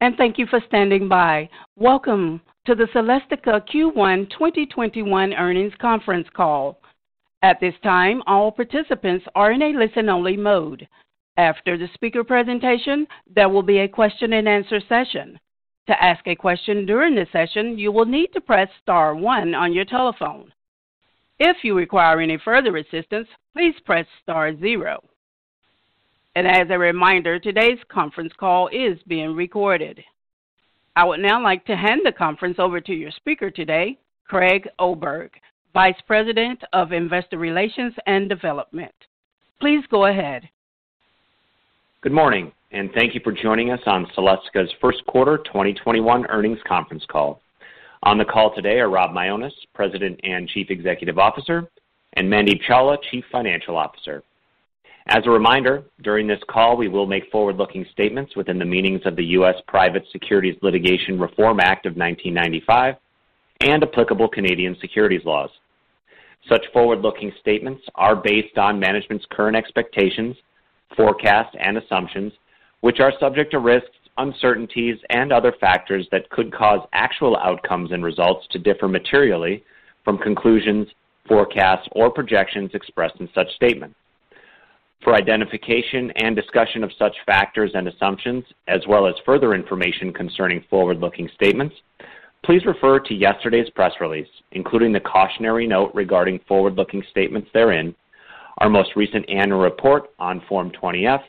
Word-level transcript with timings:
and 0.00 0.16
thank 0.16 0.38
you 0.38 0.46
for 0.46 0.60
standing 0.66 1.08
by. 1.08 1.48
Welcome 1.76 2.40
to 2.66 2.74
the 2.74 2.86
Celestica 2.94 3.60
Q1 3.68 4.30
2021 4.30 5.34
earnings 5.34 5.72
conference 5.80 6.28
call. 6.36 6.78
At 7.42 7.58
this 7.60 7.74
time, 7.82 8.22
all 8.26 8.52
participants 8.52 9.24
are 9.34 9.52
in 9.52 9.62
a 9.62 9.72
listen-only 9.72 10.36
mode. 10.36 10.86
After 11.36 11.76
the 11.76 11.88
speaker 11.94 12.22
presentation, 12.22 13.06
there 13.34 13.48
will 13.48 13.62
be 13.62 13.78
a 13.78 13.88
question 13.88 14.34
and 14.34 14.48
answer 14.48 14.80
session. 14.88 15.38
To 15.88 16.02
ask 16.02 16.26
a 16.26 16.36
question 16.36 16.86
during 16.86 17.14
the 17.14 17.26
session, 17.32 17.78
you 17.78 17.90
will 17.90 18.04
need 18.04 18.28
to 18.34 18.40
press 18.40 18.68
star 18.82 19.16
one 19.16 19.54
on 19.54 19.72
your 19.72 19.84
telephone. 19.84 20.52
If 21.40 21.58
you 21.62 21.76
require 21.76 22.20
any 22.20 22.38
further 22.44 22.76
assistance, 22.76 23.28
please 23.54 23.74
press 23.84 24.06
star 24.22 24.56
zero. 24.58 25.02
And 26.38 26.46
as 26.46 26.68
a 26.70 26.78
reminder, 26.78 27.40
today's 27.40 27.80
conference 27.88 28.32
call 28.38 28.68
is 28.68 28.96
being 29.08 29.34
recorded. 29.34 30.00
I 30.94 31.02
would 31.02 31.18
now 31.18 31.42
like 31.42 31.64
to 31.64 31.74
hand 31.74 32.02
the 32.04 32.12
conference 32.12 32.60
over 32.60 32.80
to 32.80 32.92
your 32.92 33.10
speaker 33.10 33.50
today, 33.50 33.98
Craig 34.24 34.68
Oberg, 34.78 35.32
Vice 35.74 36.00
President 36.06 36.62
of 36.72 36.92
Investor 36.92 37.38
Relations 37.38 37.92
and 38.06 38.28
Development. 38.28 38.94
Please 39.60 39.82
go 39.90 40.06
ahead. 40.06 40.48
Good 42.02 42.12
morning, 42.12 42.52
and 42.70 42.92
thank 42.92 43.16
you 43.16 43.20
for 43.24 43.32
joining 43.32 43.72
us 43.72 43.80
on 43.86 44.06
Celestica's 44.16 44.70
first 44.80 45.04
quarter 45.06 45.38
2021 45.38 46.26
earnings 46.26 46.60
conference 46.68 47.04
call. 47.10 47.40
On 48.04 48.16
the 48.16 48.24
call 48.24 48.54
today 48.54 48.78
are 48.78 48.88
Rob 48.88 49.10
Mionis, 49.10 49.50
President 49.74 50.20
and 50.22 50.48
Chief 50.48 50.70
Executive 50.70 51.18
Officer, 51.18 51.68
and 52.12 52.32
Mandeep 52.32 52.62
Chawla, 52.62 52.96
Chief 53.10 53.24
Financial 53.32 53.76
Officer. 53.76 54.22
As 55.10 55.22
a 55.24 55.30
reminder, 55.30 55.84
during 56.02 56.26
this 56.26 56.42
call, 56.50 56.76
we 56.76 56.88
will 56.88 57.06
make 57.06 57.30
forward-looking 57.32 57.86
statements 57.92 58.36
within 58.36 58.58
the 58.58 58.64
meanings 58.66 59.00
of 59.06 59.16
the 59.16 59.24
U.S. 59.24 59.54
Private 59.66 60.04
Securities 60.12 60.58
Litigation 60.60 61.18
Reform 61.18 61.60
Act 61.60 61.86
of 61.86 61.96
1995 61.96 62.96
and 63.62 63.82
applicable 63.82 64.28
Canadian 64.28 64.76
securities 64.82 65.24
laws. 65.24 65.48
Such 66.46 66.66
forward-looking 66.74 67.32
statements 67.40 67.82
are 67.94 68.16
based 68.16 68.58
on 68.58 68.78
management's 68.78 69.24
current 69.30 69.56
expectations, 69.56 70.36
forecasts, 70.94 71.56
and 71.58 71.78
assumptions, 71.78 72.34
which 72.82 73.00
are 73.00 73.12
subject 73.18 73.50
to 73.52 73.60
risks, 73.60 73.96
uncertainties, 74.18 74.98
and 75.08 75.32
other 75.32 75.54
factors 75.58 76.06
that 76.12 76.28
could 76.28 76.52
cause 76.52 76.86
actual 76.92 77.38
outcomes 77.38 77.92
and 77.92 78.04
results 78.04 78.46
to 78.50 78.58
differ 78.58 78.88
materially 78.88 79.64
from 80.04 80.18
conclusions, 80.18 80.86
forecasts, 81.26 81.88
or 81.92 82.10
projections 82.10 82.72
expressed 82.74 83.18
in 83.20 83.28
such 83.34 83.50
statements. 83.54 83.96
For 85.02 85.14
identification 85.14 86.10
and 86.16 86.34
discussion 86.34 86.82
of 86.82 86.90
such 86.98 87.14
factors 87.24 87.70
and 87.74 87.86
assumptions, 87.86 88.44
as 88.66 88.80
well 88.88 89.06
as 89.06 89.14
further 89.24 89.54
information 89.54 90.12
concerning 90.12 90.64
forward-looking 90.68 91.30
statements, 91.34 91.74
please 92.44 92.66
refer 92.66 92.98
to 93.00 93.14
yesterday's 93.14 93.70
press 93.70 93.92
release, 94.00 94.28
including 94.52 94.92
the 94.92 95.00
cautionary 95.00 95.66
note 95.66 95.92
regarding 95.94 96.40
forward-looking 96.48 97.04
statements 97.10 97.48
therein, 97.54 97.94
our 98.58 98.68
most 98.68 98.96
recent 98.96 99.28
annual 99.30 99.60
report 99.60 100.10
on 100.18 100.42
Form 100.48 100.70
20-F, 100.72 101.20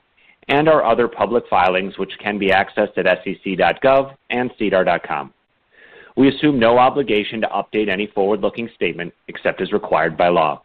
and 0.48 0.68
our 0.68 0.84
other 0.84 1.08
public 1.08 1.44
filings, 1.48 1.98
which 2.00 2.12
can 2.20 2.40
be 2.40 2.50
accessed 2.50 2.98
at 2.98 3.06
sec.gov 3.24 4.16
and 4.32 4.52
sedar.com. 4.58 5.32
We 6.18 6.28
assume 6.28 6.60
no 6.60 6.80
obligation 6.80 7.40
to 7.42 7.48
update 7.48 7.88
any 7.88 8.08
forward-looking 8.08 8.70
statement 8.76 9.14
except 9.28 9.62
as 9.62 9.72
required 9.72 10.18
by 10.18 10.30
law. 10.30 10.64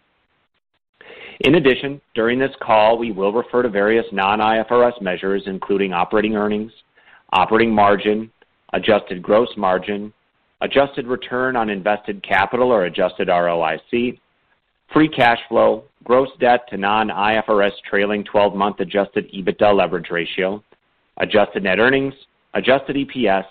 In 1.41 1.57
addition, 1.57 2.01
during 2.15 2.39
this 2.39 2.55
call, 2.61 2.97
we 2.97 3.11
will 3.11 3.33
refer 3.33 3.63
to 3.63 3.69
various 3.69 4.07
non-IFRS 4.13 5.01
measures, 5.03 5.43
including 5.47 5.93
operating 5.93 6.37
earnings, 6.37 6.73
operating 7.33 7.75
margin, 7.75 8.31
adjusted 8.73 9.23
gross 9.23 9.49
margin, 9.57 10.13
adjusted 10.61 11.07
return 11.07 11.57
on 11.57 11.69
invested 11.71 12.23
capital 12.23 12.71
or 12.71 12.85
adjusted 12.85 13.29
ROIC, 13.29 14.19
free 14.93 15.09
cash 15.09 15.39
flow, 15.49 15.85
gross 16.05 16.29
debt 16.39 16.69
to 16.71 16.77
non-IFRS 16.77 17.73
trailing 17.89 18.25
12-month 18.25 18.81
adjusted 18.81 19.31
EBITDA 19.33 19.75
leverage 19.75 20.11
ratio, 20.11 20.63
adjusted 21.19 21.65
net 21.65 21.81
earnings, 21.81 22.15
adjusted 22.55 22.97
EPS, 22.97 23.47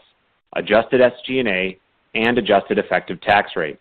adjusted 0.56 1.02
SG&A, 1.02 1.78
and 2.16 2.38
adjusted 2.38 2.78
effective 2.78 3.20
tax 3.22 3.52
rate. 3.56 3.80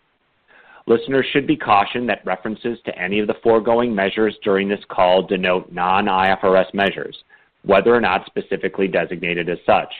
Listeners 0.85 1.25
should 1.31 1.47
be 1.47 1.55
cautioned 1.55 2.09
that 2.09 2.25
references 2.25 2.77
to 2.85 2.97
any 2.99 3.19
of 3.19 3.27
the 3.27 3.35
foregoing 3.41 3.95
measures 3.95 4.35
during 4.43 4.67
this 4.67 4.83
call 4.89 5.25
denote 5.25 5.71
non-IFRS 5.71 6.73
measures, 6.73 7.23
whether 7.63 7.95
or 7.95 8.01
not 8.01 8.25
specifically 8.25 8.87
designated 8.87 9.49
as 9.49 9.59
such. 9.65 9.91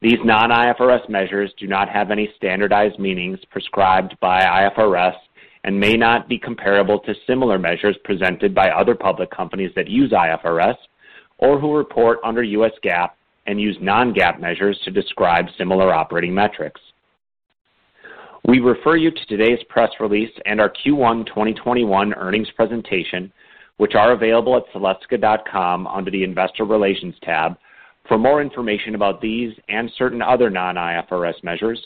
These 0.00 0.18
non-IFRS 0.24 1.08
measures 1.08 1.52
do 1.58 1.66
not 1.66 1.88
have 1.88 2.10
any 2.10 2.30
standardized 2.36 2.98
meanings 2.98 3.40
prescribed 3.50 4.16
by 4.20 4.40
IFRS 4.42 5.14
and 5.64 5.80
may 5.80 5.94
not 5.94 6.28
be 6.28 6.38
comparable 6.38 7.00
to 7.00 7.14
similar 7.26 7.58
measures 7.58 7.96
presented 8.04 8.54
by 8.54 8.70
other 8.70 8.94
public 8.94 9.30
companies 9.30 9.72
that 9.74 9.88
use 9.88 10.12
IFRS 10.12 10.76
or 11.38 11.58
who 11.58 11.76
report 11.76 12.20
under 12.22 12.42
US 12.42 12.72
GAAP 12.84 13.10
and 13.46 13.60
use 13.60 13.76
non-GAAP 13.80 14.38
measures 14.40 14.78
to 14.84 14.90
describe 14.90 15.46
similar 15.58 15.92
operating 15.92 16.32
metrics. 16.34 16.80
We 18.46 18.60
refer 18.60 18.94
you 18.94 19.10
to 19.10 19.26
today's 19.26 19.58
press 19.68 19.90
release 19.98 20.30
and 20.44 20.60
our 20.60 20.70
Q1 20.70 21.26
2021 21.26 22.14
earnings 22.14 22.48
presentation, 22.54 23.32
which 23.78 23.96
are 23.96 24.12
available 24.12 24.56
at 24.56 24.72
celestica.com 24.72 25.88
under 25.88 26.12
the 26.12 26.22
Investor 26.22 26.64
Relations 26.64 27.16
tab 27.22 27.56
for 28.06 28.16
more 28.18 28.40
information 28.40 28.94
about 28.94 29.20
these 29.20 29.52
and 29.68 29.90
certain 29.98 30.22
other 30.22 30.48
non-IFRS 30.48 31.42
measures, 31.42 31.84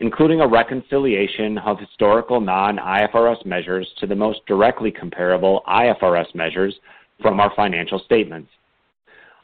including 0.00 0.42
a 0.42 0.46
reconciliation 0.46 1.56
of 1.56 1.78
historical 1.80 2.42
non-IFRS 2.42 3.46
measures 3.46 3.88
to 3.98 4.06
the 4.06 4.14
most 4.14 4.44
directly 4.46 4.90
comparable 4.90 5.62
IFRS 5.66 6.34
measures 6.34 6.74
from 7.22 7.40
our 7.40 7.50
financial 7.56 7.98
statements. 8.00 8.50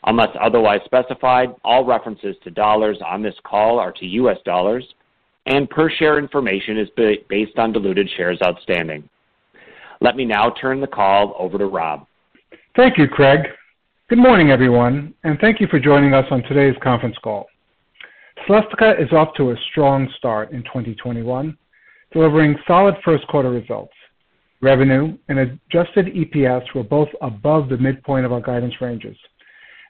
Unless 0.04 0.36
otherwise 0.38 0.80
specified, 0.84 1.48
all 1.64 1.86
references 1.86 2.36
to 2.44 2.50
dollars 2.50 2.98
on 3.06 3.22
this 3.22 3.36
call 3.42 3.78
are 3.78 3.92
to 3.92 4.06
US 4.06 4.36
dollars, 4.44 4.84
and 5.48 5.68
per 5.70 5.90
share 5.90 6.18
information 6.18 6.78
is 6.78 6.88
based 7.28 7.58
on 7.58 7.72
diluted 7.72 8.08
shares 8.16 8.38
outstanding. 8.44 9.08
Let 10.00 10.14
me 10.14 10.24
now 10.24 10.54
turn 10.60 10.80
the 10.80 10.86
call 10.86 11.34
over 11.38 11.58
to 11.58 11.66
Rob. 11.66 12.06
Thank 12.76 12.98
you, 12.98 13.08
Craig. 13.08 13.40
Good 14.10 14.18
morning, 14.18 14.50
everyone, 14.50 15.14
and 15.24 15.38
thank 15.40 15.60
you 15.60 15.66
for 15.66 15.80
joining 15.80 16.14
us 16.14 16.26
on 16.30 16.42
today's 16.44 16.76
conference 16.82 17.16
call. 17.24 17.46
Celestica 18.46 19.02
is 19.02 19.10
off 19.12 19.34
to 19.36 19.50
a 19.50 19.56
strong 19.70 20.08
start 20.18 20.52
in 20.52 20.62
2021, 20.64 21.56
delivering 22.12 22.56
solid 22.66 22.94
first 23.04 23.26
quarter 23.28 23.50
results. 23.50 23.92
Revenue 24.60 25.16
and 25.28 25.38
adjusted 25.38 26.06
EPS 26.06 26.62
were 26.74 26.82
both 26.82 27.08
above 27.22 27.68
the 27.68 27.78
midpoint 27.78 28.26
of 28.26 28.32
our 28.32 28.40
guidance 28.40 28.74
ranges. 28.80 29.16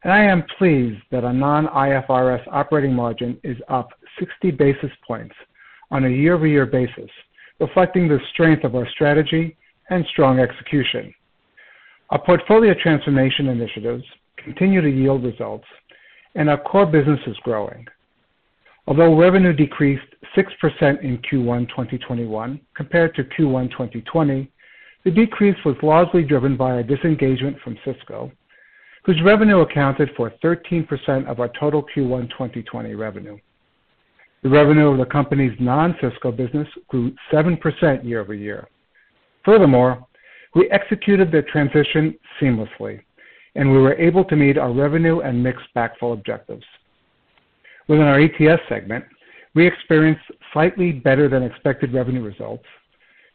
And 0.04 0.12
I 0.12 0.22
am 0.22 0.44
pleased 0.56 1.00
that 1.10 1.24
our 1.24 1.32
non-IFRS 1.32 2.44
operating 2.50 2.94
margin 2.94 3.38
is 3.42 3.56
up 3.68 3.90
60 4.18 4.50
basis 4.52 4.90
points 5.06 5.34
on 5.90 6.04
a 6.04 6.08
year-over-year 6.08 6.66
basis, 6.66 7.10
reflecting 7.60 8.08
the 8.08 8.20
strength 8.32 8.64
of 8.64 8.74
our 8.74 8.88
strategy 8.90 9.56
and 9.90 10.04
strong 10.06 10.38
execution. 10.38 11.12
Our 12.10 12.22
portfolio 12.22 12.74
transformation 12.74 13.48
initiatives 13.48 14.04
continue 14.42 14.80
to 14.80 14.90
yield 14.90 15.24
results, 15.24 15.66
and 16.34 16.48
our 16.48 16.58
core 16.58 16.86
business 16.86 17.20
is 17.26 17.36
growing. 17.42 17.86
Although 18.86 19.18
revenue 19.18 19.52
decreased 19.52 20.14
6% 20.36 21.02
in 21.02 21.18
Q1 21.18 21.68
2021 21.68 22.60
compared 22.74 23.14
to 23.14 23.24
Q1 23.24 23.70
2020, 23.70 24.50
the 25.04 25.10
decrease 25.10 25.56
was 25.64 25.76
largely 25.82 26.22
driven 26.22 26.56
by 26.56 26.72
our 26.72 26.82
disengagement 26.82 27.58
from 27.60 27.78
Cisco, 27.84 28.32
whose 29.04 29.22
revenue 29.22 29.60
accounted 29.60 30.10
for 30.16 30.32
13% 30.42 31.26
of 31.26 31.40
our 31.40 31.50
total 31.60 31.82
Q1 31.94 32.30
2020 32.30 32.94
revenue. 32.94 33.38
The 34.42 34.48
revenue 34.48 34.88
of 34.88 34.98
the 34.98 35.06
company's 35.06 35.56
non-Cisco 35.58 36.30
business 36.30 36.68
grew 36.88 37.12
7% 37.32 38.04
year-over-year. 38.04 38.68
Furthermore, 39.44 40.06
we 40.54 40.70
executed 40.70 41.32
the 41.32 41.42
transition 41.42 42.14
seamlessly, 42.40 43.00
and 43.56 43.70
we 43.70 43.78
were 43.78 43.94
able 43.94 44.24
to 44.24 44.36
meet 44.36 44.56
our 44.56 44.72
revenue 44.72 45.20
and 45.20 45.42
mix 45.42 45.60
backfill 45.74 46.12
objectives. 46.12 46.64
Within 47.88 48.06
our 48.06 48.20
ETS 48.20 48.62
segment, 48.68 49.04
we 49.54 49.66
experienced 49.66 50.24
slightly 50.52 50.92
better 50.92 51.28
than 51.28 51.42
expected 51.42 51.92
revenue 51.92 52.22
results 52.22 52.64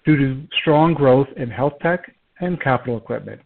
due 0.05 0.15
to 0.15 0.47
strong 0.61 0.93
growth 0.93 1.27
in 1.35 1.49
health 1.49 1.73
tech 1.81 2.15
and 2.39 2.61
capital 2.61 2.97
equipment. 2.97 3.41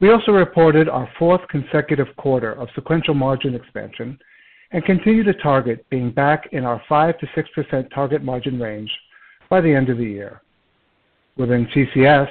We 0.00 0.10
also 0.10 0.32
reported 0.32 0.88
our 0.88 1.08
fourth 1.18 1.40
consecutive 1.48 2.14
quarter 2.16 2.52
of 2.52 2.68
sequential 2.74 3.14
margin 3.14 3.54
expansion 3.54 4.18
and 4.72 4.84
continue 4.84 5.22
to 5.22 5.34
target 5.34 5.84
being 5.90 6.10
back 6.10 6.48
in 6.52 6.64
our 6.64 6.82
5%-6% 6.90 7.90
target 7.94 8.22
margin 8.22 8.58
range 8.60 8.90
by 9.48 9.60
the 9.60 9.72
end 9.72 9.88
of 9.88 9.98
the 9.98 10.04
year. 10.04 10.42
Within 11.36 11.66
CCS, 11.66 12.28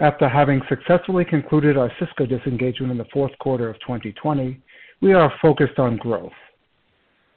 after 0.00 0.28
having 0.28 0.62
successfully 0.68 1.24
concluded 1.24 1.76
our 1.76 1.90
Cisco 1.98 2.24
disengagement 2.24 2.92
in 2.92 2.98
the 2.98 3.06
fourth 3.12 3.36
quarter 3.40 3.68
of 3.68 3.78
2020, 3.80 4.60
we 5.00 5.12
are 5.12 5.32
focused 5.42 5.78
on 5.78 5.96
growth. 5.96 6.32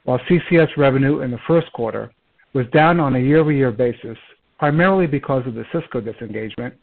While 0.04 0.20
CCS 0.20 0.76
revenue 0.76 1.20
in 1.20 1.30
the 1.30 1.40
first 1.46 1.72
quarter 1.72 2.12
was 2.54 2.66
down 2.72 3.00
on 3.00 3.16
a 3.16 3.20
year-over-year 3.20 3.72
basis, 3.72 4.18
primarily 4.58 5.06
because 5.06 5.46
of 5.46 5.54
the 5.54 5.64
Cisco 5.72 6.00
disengagement, 6.00 6.74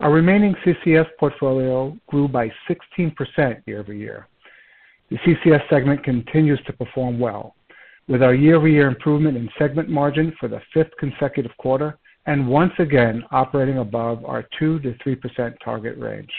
our 0.00 0.12
remaining 0.12 0.54
CCS 0.64 1.06
portfolio 1.18 1.96
grew 2.08 2.28
by 2.28 2.50
16% 2.68 3.62
year-over-year. 3.66 4.26
The 5.10 5.18
CCS 5.18 5.68
segment 5.68 6.02
continues 6.02 6.60
to 6.66 6.72
perform 6.72 7.18
well, 7.18 7.54
with 8.08 8.22
our 8.22 8.34
year-over-year 8.34 8.88
improvement 8.88 9.36
in 9.36 9.48
segment 9.58 9.88
margin 9.88 10.34
for 10.40 10.48
the 10.48 10.60
fifth 10.72 10.92
consecutive 10.98 11.56
quarter 11.58 11.98
and 12.26 12.48
once 12.48 12.72
again 12.78 13.22
operating 13.30 13.78
above 13.78 14.24
our 14.24 14.44
2%-3% 14.60 15.54
target 15.62 15.98
range. 15.98 16.30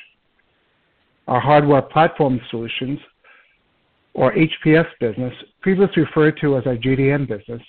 Our 1.27 1.39
hardware 1.39 1.81
platform 1.81 2.39
solutions, 2.49 2.99
or 4.13 4.33
HPS 4.33 4.87
business, 4.99 5.33
previously 5.61 6.03
referred 6.03 6.39
to 6.41 6.57
as 6.57 6.65
our 6.65 6.75
JDM 6.75 7.27
business, 7.27 7.61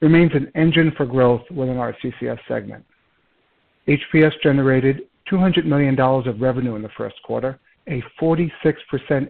remains 0.00 0.32
an 0.34 0.50
engine 0.54 0.92
for 0.96 1.06
growth 1.06 1.42
within 1.50 1.78
our 1.78 1.94
CCS 2.02 2.38
segment. 2.48 2.84
HPS 3.88 4.32
generated 4.42 5.02
$200 5.30 5.64
million 5.64 5.98
of 5.98 6.40
revenue 6.40 6.74
in 6.74 6.82
the 6.82 6.90
first 6.96 7.16
quarter, 7.22 7.58
a 7.88 8.02
46% 8.20 8.50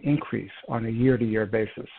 increase 0.03 0.51
on 0.67 0.85
a 0.85 0.89
year-to-year 0.89 1.45
basis. 1.45 1.89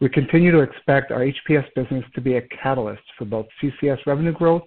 We 0.00 0.08
continue 0.08 0.52
to 0.52 0.60
expect 0.60 1.10
our 1.10 1.20
HPS 1.20 1.66
business 1.74 2.04
to 2.14 2.20
be 2.20 2.36
a 2.36 2.42
catalyst 2.42 3.02
for 3.16 3.24
both 3.24 3.46
CCS 3.62 3.98
revenue 4.06 4.32
growth 4.32 4.62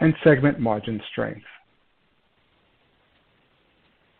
and 0.00 0.14
segment 0.22 0.58
margin 0.60 1.00
strength. 1.10 1.44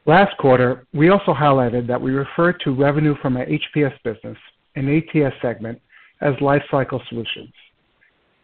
Last 0.07 0.37
quarter, 0.39 0.87
we 0.93 1.11
also 1.11 1.33
highlighted 1.33 1.87
that 1.87 2.01
we 2.01 2.11
refer 2.11 2.53
to 2.53 2.75
revenue 2.75 3.15
from 3.23 3.37
our 3.37 3.47
HPS 3.47 3.95
business 4.03 4.39
and 4.75 4.89
ATS 4.89 5.35
segment 5.41 5.81
as 6.21 6.35
Lifecycle 6.37 7.01
Solutions. 7.09 7.53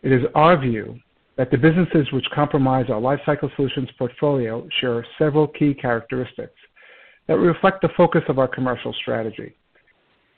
It 0.02 0.12
is 0.12 0.22
our 0.34 0.56
view 0.56 1.00
that 1.36 1.50
the 1.50 1.56
businesses 1.56 2.10
which 2.12 2.26
comprise 2.32 2.86
our 2.90 3.00
Lifecycle 3.00 3.54
Solutions 3.56 3.88
portfolio 3.98 4.68
share 4.80 5.04
several 5.18 5.48
key 5.48 5.74
characteristics 5.74 6.54
that 7.28 7.38
reflect 7.38 7.82
the 7.82 7.90
focus 7.96 8.22
of 8.28 8.38
our 8.38 8.48
commercial 8.48 8.92
strategy. 8.94 9.54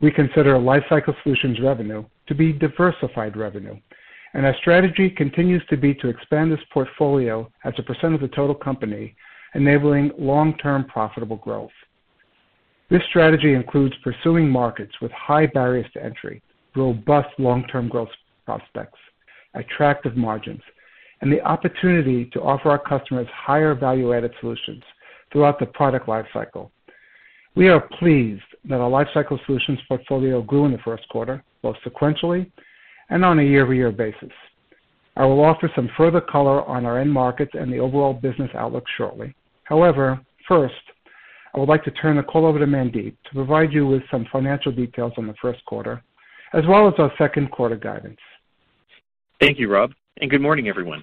We 0.00 0.10
consider 0.10 0.54
Lifecycle 0.54 1.14
Solutions 1.22 1.58
revenue 1.60 2.04
to 2.26 2.34
be 2.34 2.52
diversified 2.52 3.36
revenue, 3.36 3.76
and 4.34 4.44
our 4.44 4.56
strategy 4.60 5.10
continues 5.10 5.62
to 5.70 5.76
be 5.76 5.94
to 5.94 6.08
expand 6.08 6.52
this 6.52 6.60
portfolio 6.72 7.50
as 7.64 7.74
a 7.78 7.82
percent 7.82 8.14
of 8.14 8.20
the 8.20 8.28
total 8.28 8.54
company 8.54 9.14
enabling 9.54 10.12
long-term 10.18 10.84
profitable 10.84 11.36
growth. 11.36 11.70
This 12.90 13.02
strategy 13.08 13.54
includes 13.54 13.94
pursuing 14.02 14.48
markets 14.48 14.92
with 15.00 15.12
high 15.12 15.46
barriers 15.46 15.86
to 15.94 16.04
entry, 16.04 16.42
robust 16.74 17.28
long-term 17.38 17.88
growth 17.88 18.08
prospects, 18.44 18.98
attractive 19.54 20.16
margins, 20.16 20.62
and 21.20 21.32
the 21.32 21.42
opportunity 21.42 22.24
to 22.32 22.40
offer 22.40 22.70
our 22.70 22.78
customers 22.78 23.28
higher 23.32 23.74
value-added 23.74 24.32
solutions 24.40 24.82
throughout 25.32 25.58
the 25.58 25.66
product 25.66 26.08
life 26.08 26.26
cycle. 26.32 26.72
We 27.56 27.68
are 27.68 27.80
pleased 27.80 28.42
that 28.68 28.80
our 28.80 28.90
Lifecycle 28.90 29.44
Solutions 29.46 29.78
portfolio 29.88 30.42
grew 30.42 30.66
in 30.66 30.72
the 30.72 30.78
first 30.78 31.08
quarter, 31.08 31.42
both 31.62 31.76
sequentially 31.84 32.50
and 33.10 33.24
on 33.24 33.40
a 33.40 33.42
year-over-year 33.42 33.90
basis. 33.92 34.30
I 35.16 35.24
will 35.24 35.44
offer 35.44 35.70
some 35.74 35.90
further 35.96 36.20
color 36.20 36.62
on 36.64 36.86
our 36.86 37.00
end 37.00 37.12
markets 37.12 37.52
and 37.54 37.72
the 37.72 37.78
overall 37.78 38.14
business 38.14 38.50
outlook 38.54 38.84
shortly. 38.96 39.34
However, 39.64 40.20
first, 40.46 40.74
I 41.52 41.58
would 41.58 41.68
like 41.68 41.82
to 41.84 41.90
turn 41.90 42.16
the 42.16 42.22
call 42.22 42.46
over 42.46 42.60
to 42.60 42.66
Mandeep 42.66 43.16
to 43.24 43.34
provide 43.34 43.72
you 43.72 43.86
with 43.86 44.02
some 44.10 44.26
financial 44.30 44.70
details 44.70 45.12
on 45.18 45.26
the 45.26 45.34
first 45.42 45.64
quarter, 45.64 46.02
as 46.52 46.64
well 46.68 46.86
as 46.86 46.94
our 46.98 47.12
second 47.18 47.50
quarter 47.50 47.76
guidance. 47.76 48.20
Thank 49.40 49.58
you, 49.58 49.68
Rob, 49.68 49.92
and 50.20 50.30
good 50.30 50.40
morning, 50.40 50.68
everyone. 50.68 51.02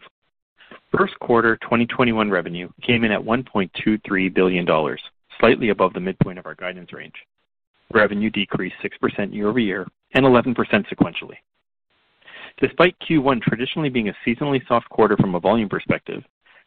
First 0.97 1.19
quarter 1.19 1.57
2021 1.57 2.29
revenue 2.29 2.69
came 2.81 3.03
in 3.03 3.11
at 3.11 3.21
$1.23 3.21 4.33
billion, 4.33 4.65
slightly 5.39 5.69
above 5.69 5.93
the 5.93 5.99
midpoint 5.99 6.39
of 6.39 6.45
our 6.45 6.55
guidance 6.55 6.93
range. 6.93 7.15
Revenue 7.93 8.29
decreased 8.29 8.75
6% 8.83 9.33
year-over-year 9.33 9.87
and 10.13 10.25
11% 10.25 10.55
sequentially. 10.55 11.37
Despite 12.59 12.95
Q1 12.99 13.41
traditionally 13.41 13.89
being 13.89 14.09
a 14.09 14.15
seasonally 14.25 14.65
soft 14.67 14.89
quarter 14.89 15.15
from 15.17 15.35
a 15.35 15.39
volume 15.39 15.69
perspective, 15.69 16.23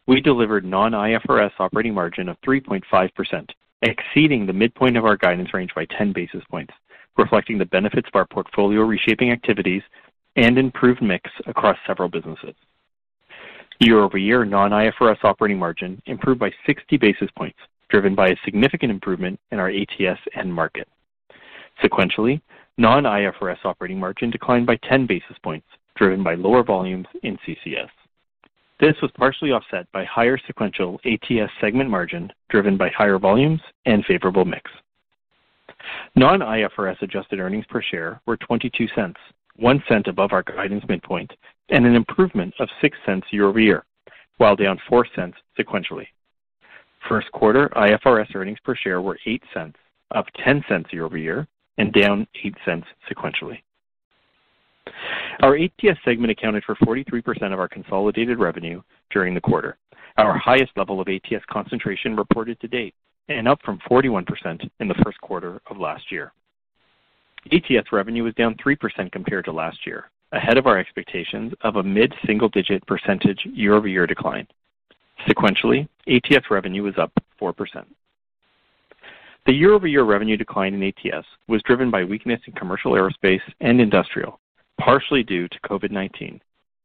we 0.07 0.21
delivered 0.21 0.65
non-IFRS 0.65 1.51
operating 1.59 1.93
margin 1.93 2.29
of 2.29 2.39
3.5%, 2.41 3.49
exceeding 3.81 4.45
the 4.45 4.53
midpoint 4.53 4.97
of 4.97 5.05
our 5.05 5.17
guidance 5.17 5.53
range 5.53 5.71
by 5.75 5.85
10 5.97 6.13
basis 6.13 6.43
points, 6.49 6.73
reflecting 7.17 7.57
the 7.57 7.65
benefits 7.65 8.07
of 8.07 8.15
our 8.15 8.25
portfolio 8.25 8.81
reshaping 8.81 9.31
activities 9.31 9.83
and 10.37 10.57
improved 10.57 11.01
mix 11.01 11.29
across 11.45 11.77
several 11.85 12.07
businesses. 12.07 12.55
Year-over-year 13.79 14.45
non-IFRS 14.45 15.23
operating 15.23 15.59
margin 15.59 16.01
improved 16.05 16.39
by 16.39 16.51
60 16.65 16.97
basis 16.97 17.29
points, 17.35 17.57
driven 17.91 18.15
by 18.15 18.29
a 18.29 18.35
significant 18.43 18.91
improvement 18.91 19.39
in 19.51 19.59
our 19.59 19.69
ATS 19.69 20.19
end 20.35 20.51
market. 20.51 20.87
Sequentially, 21.83 22.41
non-IFRS 22.77 23.63
operating 23.65 23.99
margin 23.99 24.31
declined 24.31 24.65
by 24.65 24.77
10 24.89 25.05
basis 25.05 25.37
points, 25.43 25.67
driven 25.95 26.23
by 26.23 26.35
lower 26.35 26.63
volumes 26.63 27.05
in 27.21 27.37
CCS. 27.45 27.89
This 28.79 28.95
was 29.01 29.11
partially 29.15 29.51
offset 29.51 29.91
by 29.91 30.05
higher 30.05 30.39
sequential 30.47 30.99
ATS 31.05 31.51
segment 31.59 31.89
margin, 31.89 32.31
driven 32.49 32.77
by 32.77 32.89
higher 32.89 33.19
volumes 33.19 33.61
and 33.85 34.03
favorable 34.05 34.45
mix. 34.45 34.71
Non-IFRS 36.15 37.01
adjusted 37.01 37.39
earnings 37.39 37.65
per 37.69 37.81
share 37.81 38.21
were 38.25 38.37
$0.22, 38.37 39.13
$0.01 39.59 40.07
above 40.07 40.31
our 40.31 40.43
guidance 40.43 40.83
midpoint, 40.87 41.31
and 41.69 41.85
an 41.85 41.95
improvement 41.95 42.53
of 42.59 42.69
$0.06 42.81 43.21
year-over-year, 43.31 43.83
while 44.37 44.55
down 44.55 44.79
$0.04 44.89 45.33
sequentially. 45.59 46.07
First 47.11 47.29
quarter 47.33 47.67
IFRS 47.75 48.33
earnings 48.35 48.59
per 48.63 48.73
share 48.73 49.01
were 49.01 49.19
$0.08, 49.27 49.73
up 50.15 50.27
$0.10 50.47 50.93
year-over-year, 50.93 51.45
and 51.77 51.91
down 51.91 52.25
$0.08 52.41 52.83
sequentially. 53.11 53.57
Our 55.43 55.57
ATS 55.57 55.99
segment 56.05 56.31
accounted 56.31 56.63
for 56.63 56.75
43% 56.75 57.51
of 57.51 57.59
our 57.59 57.67
consolidated 57.67 58.39
revenue 58.39 58.81
during 59.09 59.33
the 59.33 59.41
quarter, 59.41 59.77
our 60.15 60.37
highest 60.37 60.71
level 60.77 61.01
of 61.01 61.09
ATS 61.09 61.43
concentration 61.51 62.15
reported 62.15 62.57
to 62.61 62.69
date, 62.69 62.95
and 63.27 63.45
up 63.45 63.59
from 63.65 63.79
41% 63.89 64.69
in 64.79 64.87
the 64.87 64.95
first 65.03 65.19
quarter 65.19 65.61
of 65.69 65.77
last 65.77 66.13
year. 66.13 66.31
ATS 67.51 67.91
revenue 67.91 68.23
was 68.23 68.33
down 68.35 68.55
3% 68.65 69.11
compared 69.11 69.43
to 69.43 69.51
last 69.51 69.85
year, 69.85 70.09
ahead 70.31 70.57
of 70.57 70.65
our 70.65 70.77
expectations 70.77 71.51
of 71.59 71.75
a 71.75 71.83
mid-single-digit 71.83 72.87
percentage 72.87 73.45
year-over-year 73.53 74.07
decline. 74.07 74.47
Sequentially, 75.27 75.87
ATS 76.07 76.49
revenue 76.49 76.83
was 76.83 76.97
up 76.97 77.11
4%. 77.39 77.53
The 79.45 79.53
year-over-year 79.53 80.03
revenue 80.03 80.37
decline 80.37 80.73
in 80.73 80.83
ATS 80.83 81.25
was 81.47 81.63
driven 81.63 81.89
by 81.89 82.03
weakness 82.03 82.39
in 82.45 82.53
commercial 82.53 82.91
aerospace 82.91 83.41
and 83.59 83.81
industrial, 83.81 84.39
partially 84.79 85.23
due 85.23 85.47
to 85.47 85.59
COVID-19, 85.61 86.39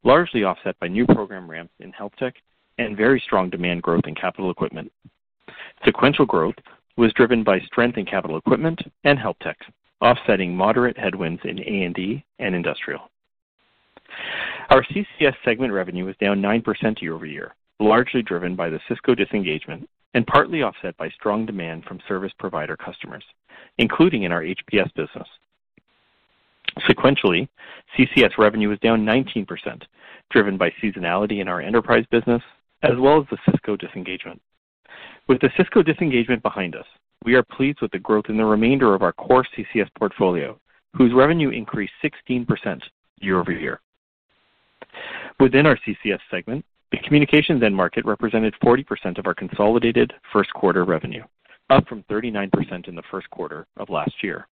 largely 0.05 0.45
offset 0.45 0.79
by 0.81 0.89
new 0.89 1.07
program 1.07 1.51
ramps 1.51 1.75
in 1.81 1.93
health 1.93 2.13
tech 2.19 2.35
and 2.79 2.97
very 2.97 3.21
strong 3.25 3.51
demand 3.51 3.83
growth 3.83 4.07
in 4.07 4.15
capital 4.15 4.51
equipment. 4.51 4.91
Sequential 5.85 6.27
growth 6.27 6.55
was 6.97 7.13
driven 7.13 7.45
by 7.45 7.61
strength 7.61 7.99
in 7.99 8.07
capital 8.07 8.39
equipment 8.39 8.81
and 9.05 9.19
health 9.19 9.37
tech, 9.43 9.59
offsetting 10.01 10.55
moderate 10.55 10.97
headwinds 10.99 11.41
in 11.45 11.59
A&D 11.59 12.25
and 12.39 12.55
industrial. 12.55 13.11
Our 14.71 14.83
CCS 14.85 15.35
segment 15.45 15.73
revenue 15.73 16.05
was 16.05 16.17
down 16.17 16.41
9% 16.41 17.03
year-over-year, 17.03 17.55
largely 17.81 18.23
driven 18.23 18.57
by 18.57 18.71
the 18.71 18.81
Cisco 18.89 19.15
disengagement 19.15 19.89
and 20.15 20.27
partly 20.27 20.63
offset 20.63 20.97
by 20.97 21.11
strong 21.11 21.45
demand 21.45 21.85
from 21.85 22.01
service 22.09 22.33
provider 22.39 22.77
customers, 22.77 23.25
including 23.79 24.23
in 24.23 24.33
our 24.33 24.43
HPS 24.43 24.93
business. 24.95 25.29
Sequentially, 26.89 27.49
CCS 27.97 28.39
revenue 28.39 28.69
was 28.69 28.79
down 28.81 29.05
19%, 29.05 29.83
driven 30.31 30.57
by 30.57 30.73
seasonality 30.83 31.41
in 31.41 31.49
our 31.49 31.61
enterprise 31.61 32.05
business, 32.11 32.43
as 32.83 32.97
well 32.99 33.21
as 33.21 33.27
the 33.31 33.39
Cisco 33.51 33.77
disengagement. 33.77 34.41
With 35.29 35.41
the 35.41 35.51
Cisco 35.57 35.83
disengagement 35.83 36.43
behind 36.43 36.77
us, 36.77 36.87
we 37.25 37.35
are 37.35 37.43
pleased 37.43 37.81
with 37.81 37.91
the 37.91 37.99
growth 37.99 38.27
in 38.29 38.37
the 38.37 38.45
remainder 38.45 38.95
of 38.95 39.03
our 39.03 39.13
core 39.13 39.47
CCS 39.57 39.89
portfolio, 39.99 40.59
whose 40.95 41.13
revenue 41.13 41.51
increased 41.51 41.93
16% 42.03 42.81
year-over-year. 43.21 43.81
Within 45.41 45.67
our 45.67 45.79
CCS 45.87 46.21
segment, 46.31 46.65
the 46.93 46.99
communications 46.99 47.63
end 47.63 47.75
market 47.75 48.05
represented 48.05 48.55
40% 48.63 49.19
of 49.19 49.27
our 49.27 49.35
consolidated 49.35 50.13
first 50.33 50.53
quarter 50.53 50.85
revenue, 50.85 51.25
up 51.71 51.87
from 51.89 52.05
39% 52.05 52.89
in 52.89 52.95
the 52.95 53.03
first 53.11 53.29
quarter 53.31 53.67
of 53.77 53.91
last 53.91 54.23
year. 54.23 54.47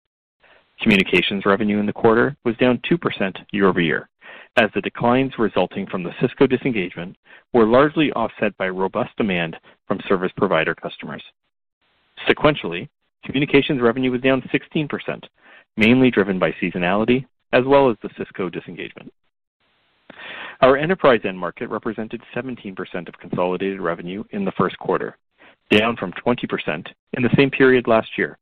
Communications 0.81 1.45
revenue 1.45 1.79
in 1.79 1.87
the 1.87 1.93
quarter 1.93 2.37
was 2.45 2.57
down 2.57 2.81
2% 2.91 3.37
year-over-year, 3.53 4.09
as 4.57 4.71
the 4.75 4.81
declines 4.81 5.33
resulting 5.39 5.87
from 5.87 6.03
the 6.03 6.15
Cisco 6.21 6.47
disengagement 6.47 7.17
were 7.53 7.67
largely 7.67 8.13
offset 8.13 8.57
by 8.57 8.69
robust 8.69 9.15
demand 9.17 9.57
from 9.87 10.01
service 10.09 10.33
provider 10.37 10.75
customers. 10.75 11.23
Sequentially, 12.29 12.89
communications 13.25 13.81
revenue 13.81 14.11
was 14.11 14.21
down 14.21 14.43
16%, 14.55 15.25
mainly 15.77 16.11
driven 16.11 16.39
by 16.39 16.53
seasonality 16.53 17.27
as 17.53 17.65
well 17.67 17.91
as 17.91 17.97
the 18.03 18.11
Cisco 18.17 18.49
disengagement. 18.49 19.13
Our 20.63 20.77
enterprise 20.77 21.21
end 21.25 21.39
market 21.39 21.69
represented 21.71 22.21
17% 22.35 23.09
of 23.09 23.19
consolidated 23.19 23.81
revenue 23.81 24.25
in 24.31 24.45
the 24.45 24.53
first 24.53 24.79
quarter, 24.79 25.17
down 25.71 25.97
from 25.97 26.13
20% 26.13 26.87
in 27.15 27.23
the 27.23 27.31
same 27.37 27.51
period 27.51 27.87
last 27.87 28.19
year. 28.19 28.37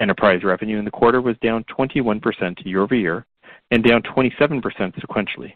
Enterprise 0.00 0.42
revenue 0.42 0.78
in 0.78 0.84
the 0.84 0.90
quarter 0.90 1.20
was 1.20 1.36
down 1.38 1.64
21% 1.64 2.64
year-over-year 2.64 3.24
and 3.70 3.84
down 3.84 4.02
27% 4.02 4.60
sequentially. 4.60 5.52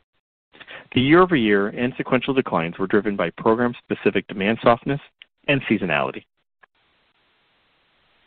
The 0.94 1.00
year-over-year 1.00 1.68
and 1.68 1.92
sequential 1.96 2.34
declines 2.34 2.78
were 2.78 2.86
driven 2.86 3.16
by 3.16 3.30
program-specific 3.30 4.28
demand 4.28 4.58
softness 4.62 5.00
and 5.48 5.60
seasonality. 5.62 6.24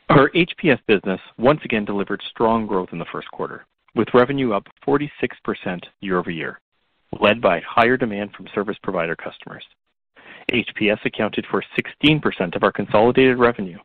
Our 0.09 0.29
HPS 0.31 0.79
business 0.85 1.21
once 1.37 1.61
again 1.63 1.85
delivered 1.85 2.21
strong 2.29 2.67
growth 2.67 2.89
in 2.91 2.99
the 2.99 3.05
first 3.09 3.31
quarter, 3.31 3.65
with 3.95 4.13
revenue 4.13 4.51
up 4.51 4.67
46% 4.85 5.09
year-over-year, 6.01 6.59
led 7.19 7.41
by 7.41 7.61
higher 7.61 7.97
demand 7.97 8.31
from 8.33 8.47
service 8.53 8.77
provider 8.81 9.15
customers. 9.15 9.63
HPS 10.51 11.03
accounted 11.05 11.45
for 11.49 11.63
16% 12.03 12.55
of 12.55 12.63
our 12.63 12.71
consolidated 12.71 13.37
revenue, 13.37 13.77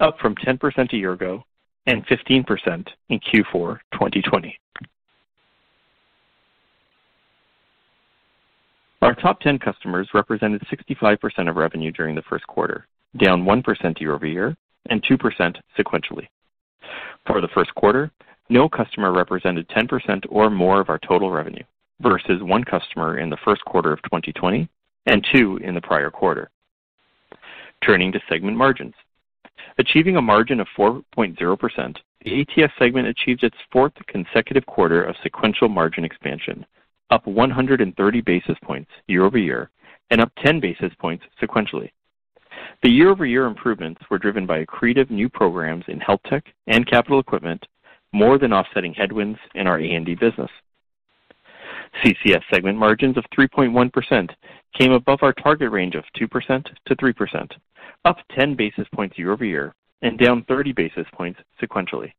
up 0.00 0.18
from 0.18 0.34
10% 0.36 0.92
a 0.92 0.96
year 0.96 1.12
ago 1.12 1.44
and 1.86 2.06
15% 2.06 2.86
in 3.10 3.20
Q4 3.20 3.78
2020. 3.92 4.58
Our 9.02 9.14
top 9.14 9.40
10 9.40 9.58
customers 9.58 10.08
represented 10.14 10.62
65% 10.62 11.50
of 11.50 11.56
revenue 11.56 11.92
during 11.92 12.14
the 12.14 12.22
first 12.22 12.46
quarter, 12.46 12.86
down 13.18 13.44
1% 13.44 14.00
year-over-year 14.00 14.56
and 14.88 15.02
2% 15.02 15.56
sequentially. 15.78 16.26
For 17.26 17.42
the 17.42 17.48
first 17.48 17.74
quarter, 17.74 18.10
no 18.48 18.66
customer 18.66 19.12
represented 19.12 19.68
10% 19.68 20.24
or 20.30 20.48
more 20.48 20.80
of 20.80 20.88
our 20.88 20.98
total 20.98 21.30
revenue 21.30 21.64
versus 22.04 22.42
one 22.42 22.62
customer 22.62 23.18
in 23.18 23.30
the 23.30 23.38
first 23.44 23.64
quarter 23.64 23.92
of 23.92 24.02
2020 24.02 24.68
and 25.06 25.26
two 25.32 25.58
in 25.64 25.74
the 25.74 25.80
prior 25.80 26.10
quarter. 26.10 26.50
Turning 27.84 28.12
to 28.12 28.20
segment 28.28 28.56
margins. 28.56 28.94
Achieving 29.78 30.16
a 30.16 30.22
margin 30.22 30.60
of 30.60 30.68
4.0%, 30.78 31.96
the 32.24 32.40
ATS 32.40 32.72
segment 32.78 33.08
achieved 33.08 33.42
its 33.42 33.56
fourth 33.72 33.92
consecutive 34.06 34.64
quarter 34.66 35.02
of 35.02 35.16
sequential 35.22 35.68
margin 35.68 36.04
expansion, 36.04 36.64
up 37.10 37.26
130 37.26 38.20
basis 38.20 38.56
points 38.62 38.90
year-over-year 39.08 39.70
and 40.10 40.20
up 40.20 40.30
10 40.44 40.60
basis 40.60 40.92
points 40.98 41.24
sequentially. 41.42 41.90
The 42.82 42.90
year-over-year 42.90 43.46
improvements 43.46 44.02
were 44.10 44.18
driven 44.18 44.46
by 44.46 44.64
accretive 44.64 45.10
new 45.10 45.28
programs 45.28 45.84
in 45.88 45.98
health 46.00 46.20
tech 46.28 46.44
and 46.66 46.86
capital 46.86 47.18
equipment, 47.18 47.66
more 48.12 48.38
than 48.38 48.52
offsetting 48.52 48.94
headwinds 48.94 49.38
in 49.54 49.66
our 49.66 49.80
A&D 49.80 50.14
business. 50.14 50.50
CCS 52.02 52.42
segment 52.52 52.78
margins 52.78 53.16
of 53.16 53.24
3.1% 53.36 54.30
came 54.78 54.92
above 54.92 55.20
our 55.22 55.32
target 55.32 55.70
range 55.70 55.94
of 55.94 56.04
2%-3%, 56.16 57.50
up 58.04 58.16
10 58.36 58.54
basis 58.56 58.86
points 58.94 59.18
year-over-year 59.18 59.74
and 60.02 60.18
down 60.18 60.44
30 60.44 60.72
basis 60.72 61.06
points 61.14 61.40
sequentially. 61.62 62.12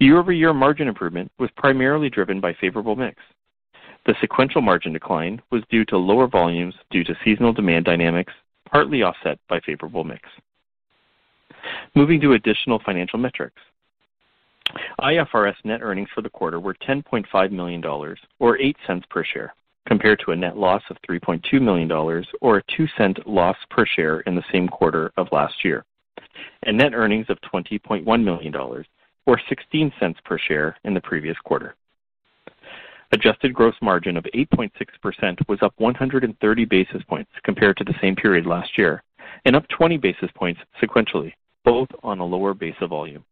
Year-over-year 0.00 0.52
margin 0.52 0.88
improvement 0.88 1.30
was 1.38 1.50
primarily 1.56 2.10
driven 2.10 2.40
by 2.40 2.54
favorable 2.60 2.96
mix. 2.96 3.16
The 4.06 4.14
sequential 4.20 4.60
margin 4.60 4.92
decline 4.92 5.40
was 5.50 5.62
due 5.70 5.84
to 5.86 5.96
lower 5.96 6.26
volumes 6.26 6.74
due 6.90 7.04
to 7.04 7.16
seasonal 7.24 7.52
demand 7.52 7.86
dynamics, 7.86 8.32
partly 8.70 9.02
offset 9.02 9.38
by 9.48 9.60
favorable 9.60 10.04
mix. 10.04 10.28
Moving 11.94 12.20
to 12.20 12.34
additional 12.34 12.80
financial 12.84 13.18
metrics. 13.18 13.60
IFRS 15.00 15.56
net 15.64 15.82
earnings 15.82 16.08
for 16.14 16.22
the 16.22 16.30
quarter 16.30 16.60
were 16.60 16.74
$10.5 16.74 17.50
million, 17.50 17.84
or 17.84 18.58
$0.08 18.58 19.08
per 19.08 19.24
share, 19.24 19.54
compared 19.86 20.20
to 20.20 20.32
a 20.32 20.36
net 20.36 20.56
loss 20.56 20.82
of 20.90 20.96
$3.2 21.08 21.60
million, 21.60 21.90
or 21.92 22.58
a 22.58 22.62
$0.02 22.64 23.22
loss 23.26 23.56
per 23.70 23.86
share 23.86 24.20
in 24.20 24.34
the 24.34 24.44
same 24.52 24.68
quarter 24.68 25.12
of 25.16 25.28
last 25.32 25.64
year, 25.64 25.84
and 26.64 26.78
net 26.78 26.94
earnings 26.94 27.26
of 27.28 27.38
$20.1 27.52 28.24
million, 28.24 28.54
or 28.56 28.84
$0.16 29.28 30.14
per 30.24 30.38
share 30.38 30.76
in 30.84 30.94
the 30.94 31.00
previous 31.00 31.36
quarter. 31.44 31.74
Adjusted 33.12 33.54
gross 33.54 33.74
margin 33.80 34.16
of 34.16 34.24
8.6% 34.34 35.48
was 35.48 35.58
up 35.62 35.74
130 35.78 36.64
basis 36.64 37.02
points 37.08 37.30
compared 37.44 37.76
to 37.76 37.84
the 37.84 37.94
same 38.00 38.16
period 38.16 38.46
last 38.46 38.76
year, 38.76 39.02
and 39.44 39.54
up 39.54 39.68
20 39.68 39.98
basis 39.98 40.30
points 40.34 40.60
sequentially, 40.82 41.32
both 41.64 41.88
on 42.02 42.18
a 42.18 42.24
lower 42.24 42.54
base 42.54 42.74
of 42.80 42.90
volume. 42.90 43.24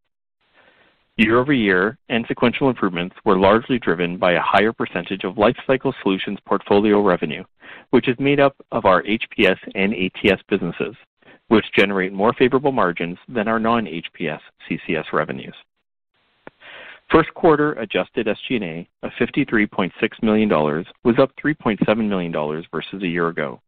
Year-over-year 1.19 1.99
and 2.09 2.25
sequential 2.27 2.71
improvements 2.71 3.15
were 3.27 3.39
largely 3.39 3.79
driven 3.79 4.17
by 4.17 4.33
a 4.33 4.41
higher 4.41 4.73
percentage 4.73 5.25
of 5.25 5.35
Lifecycle 5.35 5.93
Solutions 6.03 6.39
portfolio 6.47 7.03
revenue, 7.03 7.45
which 7.91 8.09
is 8.09 8.17
made 8.19 8.41
up 8.41 8.57
of 8.73 8.87
our 8.87 9.03
HPS 9.03 9.59
and 9.75 9.93
ATS 9.93 10.43
businesses, 10.49 10.97
which 11.49 11.71
generate 11.77 12.15
more 12.15 12.33
favorable 12.33 12.73
margins 12.73 13.19
than 13.29 13.47
our 13.47 13.59
non-HPS 13.59 14.41
CCS 14.67 15.13
revenues. 15.13 15.55
First 17.11 17.35
quarter 17.35 17.73
adjusted 17.75 18.27
SG&A 18.27 18.89
of 19.03 19.13
$53.6 19.21 19.93
million 20.23 20.49
was 20.49 21.19
up 21.19 21.31
$3.7 21.45 22.09
million 22.09 22.33
versus 22.73 23.03
a 23.03 23.07
year 23.07 23.29
ago, 23.29 23.61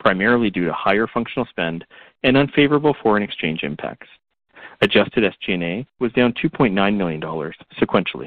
primarily 0.00 0.50
due 0.50 0.66
to 0.66 0.72
higher 0.74 1.06
functional 1.06 1.46
spend 1.46 1.86
and 2.24 2.36
unfavorable 2.36 2.94
foreign 3.02 3.22
exchange 3.22 3.62
impacts. 3.62 4.08
Adjusted 4.82 5.24
SG&A 5.24 5.86
was 5.98 6.12
down 6.12 6.32
$2.9 6.42 6.96
million 6.96 7.20
sequentially. 7.20 8.26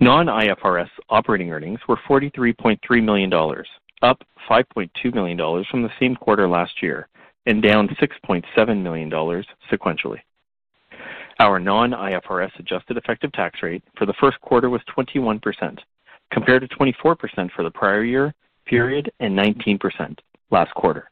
Non-IFRS 0.00 0.88
operating 1.10 1.52
earnings 1.52 1.80
were 1.86 1.98
$43.3 2.08 3.04
million, 3.04 3.32
up 4.02 4.22
$5.2 4.48 5.14
million 5.14 5.64
from 5.70 5.82
the 5.82 5.90
same 6.00 6.16
quarter 6.16 6.48
last 6.48 6.82
year 6.82 7.08
and 7.46 7.62
down 7.62 7.88
$6.7 8.00 8.82
million 8.82 9.10
sequentially. 9.70 10.20
Our 11.40 11.58
non-IFRS 11.58 12.58
adjusted 12.58 12.96
effective 12.96 13.32
tax 13.32 13.62
rate 13.62 13.82
for 13.98 14.06
the 14.06 14.14
first 14.20 14.40
quarter 14.40 14.70
was 14.70 14.80
21%, 14.96 15.78
compared 16.30 16.68
to 16.68 16.76
24% 16.76 17.50
for 17.52 17.62
the 17.62 17.70
prior 17.70 18.04
year 18.04 18.34
period 18.66 19.12
and 19.20 19.36
19% 19.36 20.18
last 20.50 20.72
quarter. 20.74 21.10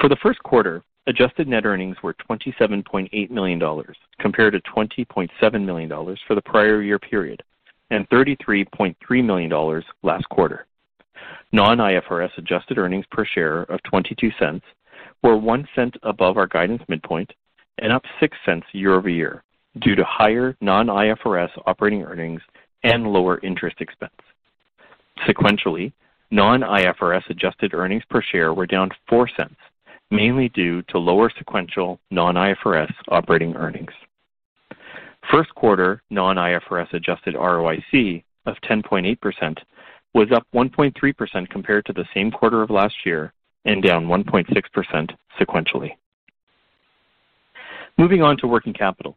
For 0.00 0.08
the 0.08 0.16
first 0.16 0.42
quarter, 0.42 0.82
adjusted 1.06 1.48
net 1.48 1.66
earnings 1.66 1.96
were 2.02 2.14
$27.8 2.14 3.30
million, 3.30 3.84
compared 4.18 4.54
to 4.54 4.60
$20.7 4.60 5.64
million 5.64 6.16
for 6.26 6.34
the 6.34 6.42
prior 6.42 6.82
year 6.82 6.98
period 6.98 7.42
and 7.90 8.08
$33.3 8.08 9.24
million 9.24 9.82
last 10.02 10.28
quarter. 10.30 10.66
Non-IFRS 11.52 12.30
adjusted 12.38 12.78
earnings 12.78 13.04
per 13.10 13.24
share 13.24 13.62
of 13.62 13.80
$0.22 13.92 14.60
were 15.22 15.36
$0.01 15.36 15.96
above 16.02 16.36
our 16.36 16.46
guidance 16.46 16.82
midpoint 16.88 17.32
and 17.78 17.92
up 17.92 18.02
$0.06 18.20 18.62
year-over-year 18.72 19.42
due 19.80 19.94
to 19.94 20.04
higher 20.04 20.56
non-IFRS 20.60 21.50
operating 21.66 22.02
earnings 22.02 22.40
and 22.82 23.06
lower 23.06 23.40
interest 23.42 23.80
expense. 23.80 24.12
Sequentially, 25.26 25.92
non-IFRS 26.34 27.30
adjusted 27.30 27.74
earnings 27.74 28.02
per 28.10 28.20
share 28.20 28.52
were 28.52 28.66
down 28.66 28.90
$0.04, 29.08 29.54
mainly 30.10 30.48
due 30.48 30.82
to 30.88 30.98
lower 30.98 31.30
sequential 31.38 32.00
non-IFRS 32.10 32.92
operating 33.08 33.54
earnings. 33.54 33.92
First 35.30 35.54
quarter 35.54 36.02
non-IFRS 36.10 36.92
adjusted 36.92 37.36
ROIC 37.36 38.24
of 38.46 38.56
10.8% 38.68 39.58
was 40.12 40.32
up 40.32 40.44
1.3% 40.52 41.48
compared 41.50 41.86
to 41.86 41.92
the 41.92 42.04
same 42.12 42.32
quarter 42.32 42.62
of 42.62 42.70
last 42.70 42.94
year 43.06 43.32
and 43.64 43.80
down 43.80 44.06
1.6% 44.06 45.10
sequentially. 45.40 45.90
Moving 47.96 48.22
on 48.22 48.36
to 48.38 48.48
working 48.48 48.72
capital. 48.72 49.16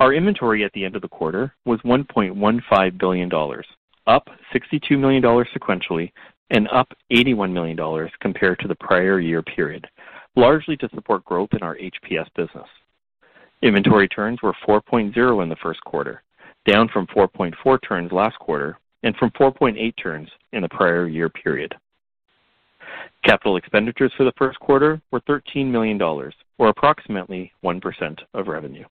Our 0.00 0.12
inventory 0.12 0.64
at 0.64 0.72
the 0.72 0.84
end 0.84 0.96
of 0.96 1.02
the 1.02 1.08
quarter 1.08 1.54
was 1.64 1.78
$1.15 1.82 2.98
billion, 2.98 3.30
up 4.06 4.28
$62 4.54 4.98
million 4.98 5.22
sequentially 5.22 6.12
and 6.50 6.68
up 6.68 6.92
$81 7.10 7.52
million 7.52 8.10
compared 8.20 8.58
to 8.60 8.68
the 8.68 8.74
prior 8.76 9.20
year 9.20 9.42
period, 9.42 9.86
largely 10.36 10.76
to 10.76 10.88
support 10.94 11.24
growth 11.24 11.50
in 11.52 11.62
our 11.62 11.76
HPS 11.76 12.26
business. 12.36 12.68
Inventory 13.62 14.08
turns 14.08 14.42
were 14.42 14.54
4.0 14.66 15.42
in 15.42 15.48
the 15.48 15.56
first 15.56 15.80
quarter, 15.84 16.22
down 16.66 16.88
from 16.88 17.06
4.4 17.08 17.78
turns 17.86 18.12
last 18.12 18.38
quarter 18.38 18.78
and 19.02 19.16
from 19.16 19.30
4.8 19.30 19.94
turns 20.02 20.28
in 20.52 20.62
the 20.62 20.68
prior 20.68 21.08
year 21.08 21.28
period. 21.28 21.74
Capital 23.24 23.56
expenditures 23.56 24.12
for 24.16 24.24
the 24.24 24.32
first 24.36 24.58
quarter 24.60 25.00
were 25.10 25.20
$13 25.22 25.66
million, 25.66 26.00
or 26.00 26.68
approximately 26.68 27.52
1% 27.64 28.18
of 28.34 28.48
revenue. 28.48 28.84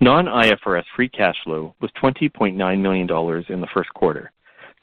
Non-IFRS 0.00 0.84
free 0.96 1.08
cash 1.08 1.36
flow 1.44 1.74
was 1.80 1.90
$20.9 2.02 2.80
million 2.80 3.44
in 3.48 3.60
the 3.60 3.68
first 3.72 3.92
quarter, 3.94 4.32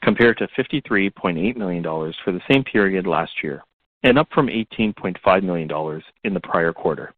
compared 0.02 0.38
to 0.38 0.48
$53.8 0.58 1.56
million 1.56 1.82
for 1.82 2.32
the 2.32 2.40
same 2.50 2.64
period 2.64 3.06
last 3.06 3.32
year, 3.42 3.62
and 4.02 4.18
up 4.18 4.28
from 4.32 4.46
$18.5 4.46 5.42
million 5.42 6.02
in 6.24 6.34
the 6.34 6.40
prior 6.40 6.72
quarter. 6.72 7.12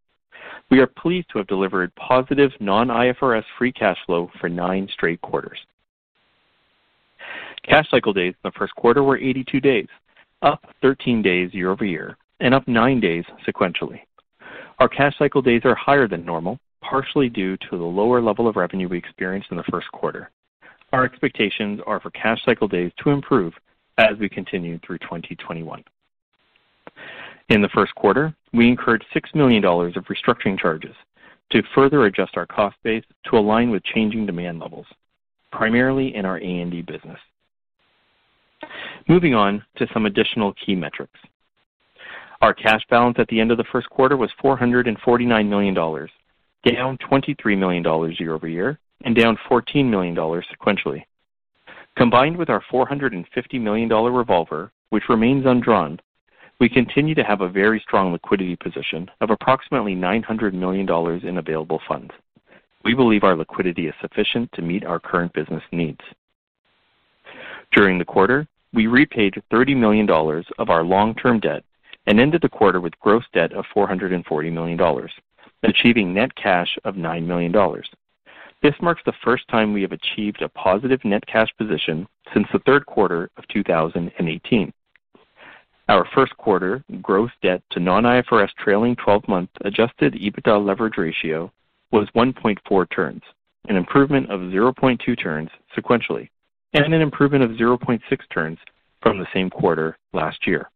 We 0.71 0.81
are 0.81 0.87
pleased 0.87 1.29
to 1.31 1.39
have 1.39 1.47
delivered 1.47 1.95
positive 1.97 2.51
non-IFRS 2.61 3.45
free 3.59 3.73
cash 3.73 3.99
flow 4.07 4.31
for 4.41 4.49
nine 4.49 4.89
straight 4.93 5.21
quarters. 5.21 5.59
Cash 7.69 7.89
cycle 7.91 8.13
days 8.13 8.35
in 8.43 8.51
the 8.51 8.59
first 8.59 8.75
quarter 8.75 9.03
were 9.03 9.19
82 9.19 9.61
days, 9.61 9.87
up 10.43 10.65
13 10.81 11.23
days 11.23 11.55
year-over-year 11.55 12.17
and 12.41 12.55
up 12.55 12.67
nine 12.67 12.99
days 12.99 13.25
sequentially. 13.47 14.01
Our 14.81 14.89
cash 14.89 15.17
cycle 15.17 15.43
days 15.43 15.63
are 15.65 15.77
higher 15.77 16.09
than 16.09 16.25
normal, 16.25 16.59
partially 16.83 17.29
due 17.29 17.57
to 17.57 17.79
the 17.79 17.85
lower 17.85 18.21
level 18.21 18.47
of 18.49 18.57
revenue 18.57 18.89
we 18.89 18.99
experienced 18.99 19.51
in 19.51 19.57
the 19.57 19.63
first 19.71 19.91
quarter. 19.93 20.31
Our 20.93 21.05
expectations 21.05 21.81
are 21.87 22.01
for 22.01 22.11
cash 22.11 22.45
cycle 22.45 22.69
days 22.69 22.93
to 23.03 23.11
improve 23.11 23.55
as 23.99 24.19
we 24.19 24.29
continue 24.29 24.79
through 24.81 24.99
2021. 24.99 25.83
In 27.49 27.63
the 27.63 27.69
first 27.71 27.95
quarter, 27.95 28.35
we 28.53 28.69
incurred 28.69 29.05
$6 29.15 29.35
million 29.35 29.65
of 29.65 30.05
restructuring 30.05 30.59
charges 30.59 30.95
to 31.51 31.63
further 31.75 32.05
adjust 32.07 32.37
our 32.37 32.47
cost 32.47 32.77
base 32.83 33.05
to 33.31 33.39
align 33.39 33.71
with 33.71 33.85
changing 33.85 34.27
demand 34.27 34.59
levels, 34.59 34.87
primarily 35.51 36.15
in 36.15 36.25
our 36.25 36.39
A&D 36.39 36.83
business. 36.83 37.19
Moving 39.09 39.35
on 39.35 39.65
to 39.77 39.87
some 39.93 40.07
additional 40.07 40.55
key 40.65 40.75
metrics. 40.75 41.19
Our 42.41 42.55
cash 42.55 42.83
balance 42.91 43.17
at 43.19 43.29
the 43.29 43.41
end 43.41 43.51
of 43.51 43.59
the 43.59 43.65
first 43.71 43.89
quarter 43.91 44.17
was 44.17 44.31
$449 44.43 45.49
million, 45.49 46.09
down 46.65 46.99
$23 46.99 47.59
million 47.59 48.15
year-over-year 48.19 48.79
and 49.05 49.17
down 49.17 49.39
$14 49.51 49.89
million 49.89 50.15
sequentially. 50.15 51.03
Combined 51.97 52.37
with 52.37 52.49
our 52.49 52.63
$450 52.73 53.25
million 53.61 53.89
revolver, 53.89 54.73
which 54.91 55.09
remains 55.09 55.45
undrawn, 55.47 56.01
we 56.61 56.69
continue 56.69 57.15
to 57.15 57.25
have 57.25 57.41
a 57.41 57.49
very 57.49 57.81
strong 57.81 58.13
liquidity 58.13 58.57
position 58.57 59.11
of 59.21 59.31
approximately 59.31 59.95
$900 59.95 60.55
million 60.55 60.89
in 61.27 61.39
available 61.39 61.81
funds. 61.89 62.13
We 62.85 62.95
believe 62.95 63.25
our 63.25 63.37
liquidity 63.37 63.89
is 63.89 63.95
sufficient 64.01 64.51
to 64.53 64.63
meet 64.63 64.85
our 64.85 65.01
current 65.01 65.33
business 65.33 65.63
needs. 65.73 66.01
During 67.73 67.99
the 67.99 68.05
quarter, 68.05 68.47
we 68.73 68.87
repaid 68.87 69.35
$30 69.53 69.77
million 69.77 70.09
of 70.59 70.71
our 70.71 70.85
long-term 70.85 71.41
debt 71.41 71.65
and 72.07 72.19
ended 72.19 72.43
the 72.43 72.49
quarter 72.49 72.81
with 72.81 72.99
gross 73.01 73.25
debt 73.33 73.53
of 73.53 73.65
$440 73.75 74.53
million, 74.53 74.79
achieving 75.63 76.13
net 76.13 76.35
cash 76.35 76.79
of 76.85 76.97
$9 76.97 77.27
million. 77.27 77.53
This 78.63 78.75
marks 78.81 79.03
the 79.05 79.13
first 79.25 79.47
time 79.49 79.73
we 79.73 79.83
have 79.83 79.93
achieved 79.93 80.43
a 80.43 80.49
positive 80.49 81.05
net 81.05 81.27
cash 81.27 81.49
position 81.59 82.07
since 82.33 82.47
the 82.53 82.61
third 82.61 82.87
quarter 82.87 83.31
of 83.37 83.47
2018. 83.49 84.73
Our 85.89 86.07
first 86.15 86.37
quarter 86.37 86.85
gross 87.03 87.31
debt 87.43 87.63
to 87.71 87.81
non-IFRS 87.81 88.51
trailing 88.59 88.97
12-month 88.97 89.51
adjusted 89.65 90.15
EBITDA 90.15 90.65
leverage 90.65 90.97
ratio 90.97 91.53
was 91.91 92.09
1.4 92.15 92.91
turns, 92.91 93.23
an 93.69 93.77
improvement 93.77 94.31
of 94.31 94.41
0.2 94.41 95.21
turns 95.21 95.51
sequentially, 95.77 96.29
and 96.73 96.95
an 96.95 97.03
improvement 97.03 97.43
of 97.45 97.51
0.6 97.51 98.01
turns 98.33 98.59
from 99.03 99.19
the 99.19 99.27
same 99.35 99.51
quarter 99.51 99.99
last 100.13 100.47
year. 100.47 100.71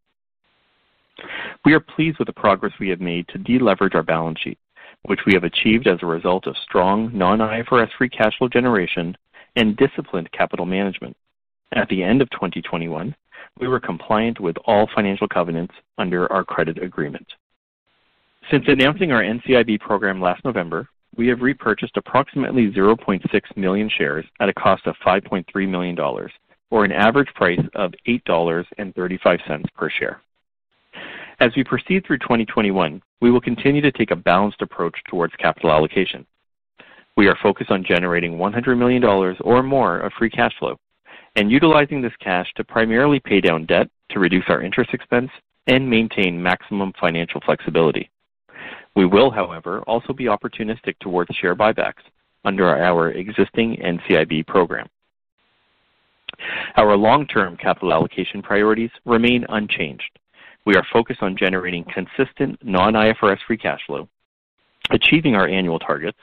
We 1.65 1.73
are 1.73 1.81
pleased 1.81 2.19
with 2.19 2.27
the 2.27 2.33
progress 2.33 2.73
we 2.79 2.89
have 2.91 3.01
made 3.01 3.27
to 3.29 3.39
deleverage 3.39 3.95
our 3.95 4.03
balance 4.03 4.41
sheet, 4.41 4.59
which 5.07 5.21
we 5.27 5.35
have 5.35 5.45
achieved 5.45 5.87
as 5.87 5.99
a 6.03 6.07
result 6.07 6.47
of 6.47 6.57
strong 6.59 7.11
non-IFRS 7.17 7.91
free 7.97 8.09
cash 8.09 8.37
flow 8.39 8.49
generation 8.49 9.17
and 9.57 9.77
disciplined 9.77 10.31
capital 10.33 10.67
management. 10.67 11.17
At 11.73 11.89
the 11.89 12.03
end 12.03 12.23
of 12.23 12.31
2021, 12.31 13.15
we 13.59 13.69
were 13.69 13.81
compliant 13.81 14.39
with 14.41 14.57
all 14.67 14.89
financial 14.95 15.29
covenants 15.29 15.75
under 15.99 16.31
our 16.33 16.45
credit 16.45 16.83
agreement. 16.83 17.27
Since 18.51 18.65
announcing 18.69 19.13
our 19.13 19.23
NCIB 19.23 19.81
program 19.81 20.21
last 20.21 20.45
November, 20.45 20.89
we 21.17 21.27
have 21.29 21.41
repurchased 21.41 21.97
approximately 21.97 22.71
0.6 22.71 23.57
million 23.57 23.89
shares 23.89 24.25
at 24.41 24.49
a 24.49 24.55
cost 24.55 24.87
of 24.87 24.95
$5.3 25.05 25.69
million, 25.69 25.99
or 26.71 26.85
an 26.85 26.93
average 26.93 27.33
price 27.35 27.61
of 27.75 27.93
$8.35 28.07 29.65
per 29.75 29.91
share. 29.91 30.21
As 31.39 31.53
we 31.55 31.65
proceed 31.65 32.07
through 32.07 32.19
2021, 32.19 33.03
we 33.21 33.31
will 33.31 33.43
continue 33.43 33.83
to 33.83 33.93
take 33.93 34.11
a 34.11 34.17
balanced 34.17 34.63
approach 34.63 34.97
towards 35.09 35.35
capital 35.35 35.71
allocation. 35.71 36.25
We 37.17 37.29
are 37.29 37.37
focused 37.43 37.71
on 37.71 37.85
generating 37.85 38.39
$100 38.39 38.79
million 38.79 39.05
or 39.05 39.63
more 39.63 40.01
of 40.01 40.13
free 40.19 40.31
cash 40.31 40.53
flow 40.59 40.79
and 41.35 41.51
utilizing 41.51 42.01
this 42.01 42.17
cash 42.21 42.51
to 42.57 42.65
primarily 42.65 43.21
pay 43.21 43.43
down 43.43 43.67
debt 43.67 43.89
to 44.11 44.19
reduce 44.19 44.45
our 44.49 44.63
interest 44.63 44.95
expense 44.95 45.31
and 45.67 45.89
maintain 45.89 46.43
maximum 46.43 46.93
financial 46.99 47.43
flexibility. 47.45 48.11
We 48.95 49.05
will, 49.05 49.31
however, 49.31 49.83
also 49.83 50.15
be 50.15 50.25
opportunistic 50.25 50.99
towards 51.01 51.35
share 51.37 51.55
buybacks 51.55 52.05
under 52.47 52.67
our 52.67 53.11
existing 53.11 53.77
NCIB 53.77 54.47
program. 54.47 54.89
Our 56.77 56.97
long-term 56.97 57.59
capital 57.59 57.93
allocation 57.93 58.41
priorities 58.41 58.91
remain 59.05 59.45
unchanged. 59.51 60.19
We 60.67 60.75
are 60.75 60.85
focused 60.93 61.23
on 61.23 61.37
generating 61.37 61.85
consistent 61.85 62.59
non-IFRS 62.63 63.39
free 63.47 63.57
cash 63.57 63.81
flow, 63.87 64.09
achieving 64.91 65.37
our 65.37 65.49
annual 65.49 65.79
targets, 65.79 66.19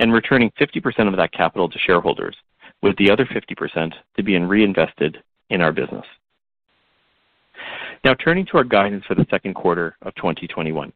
and 0.00 0.12
returning 0.12 0.50
50% 0.60 1.08
of 1.08 1.16
that 1.16 1.32
capital 1.32 1.68
to 1.68 1.78
shareholders, 1.78 2.36
with 2.82 2.96
the 2.96 3.10
other 3.10 3.24
50% 3.24 3.92
to 4.16 4.22
be 4.22 4.36
reinvested 4.36 5.22
in 5.48 5.62
our 5.62 5.72
business. 5.72 6.04
Now 8.04 8.14
turning 8.14 8.44
to 8.46 8.56
our 8.58 8.64
guidance 8.64 9.04
for 9.06 9.14
the 9.14 9.26
second 9.30 9.54
quarter 9.54 9.96
of 10.02 10.12
2021. 10.16 10.92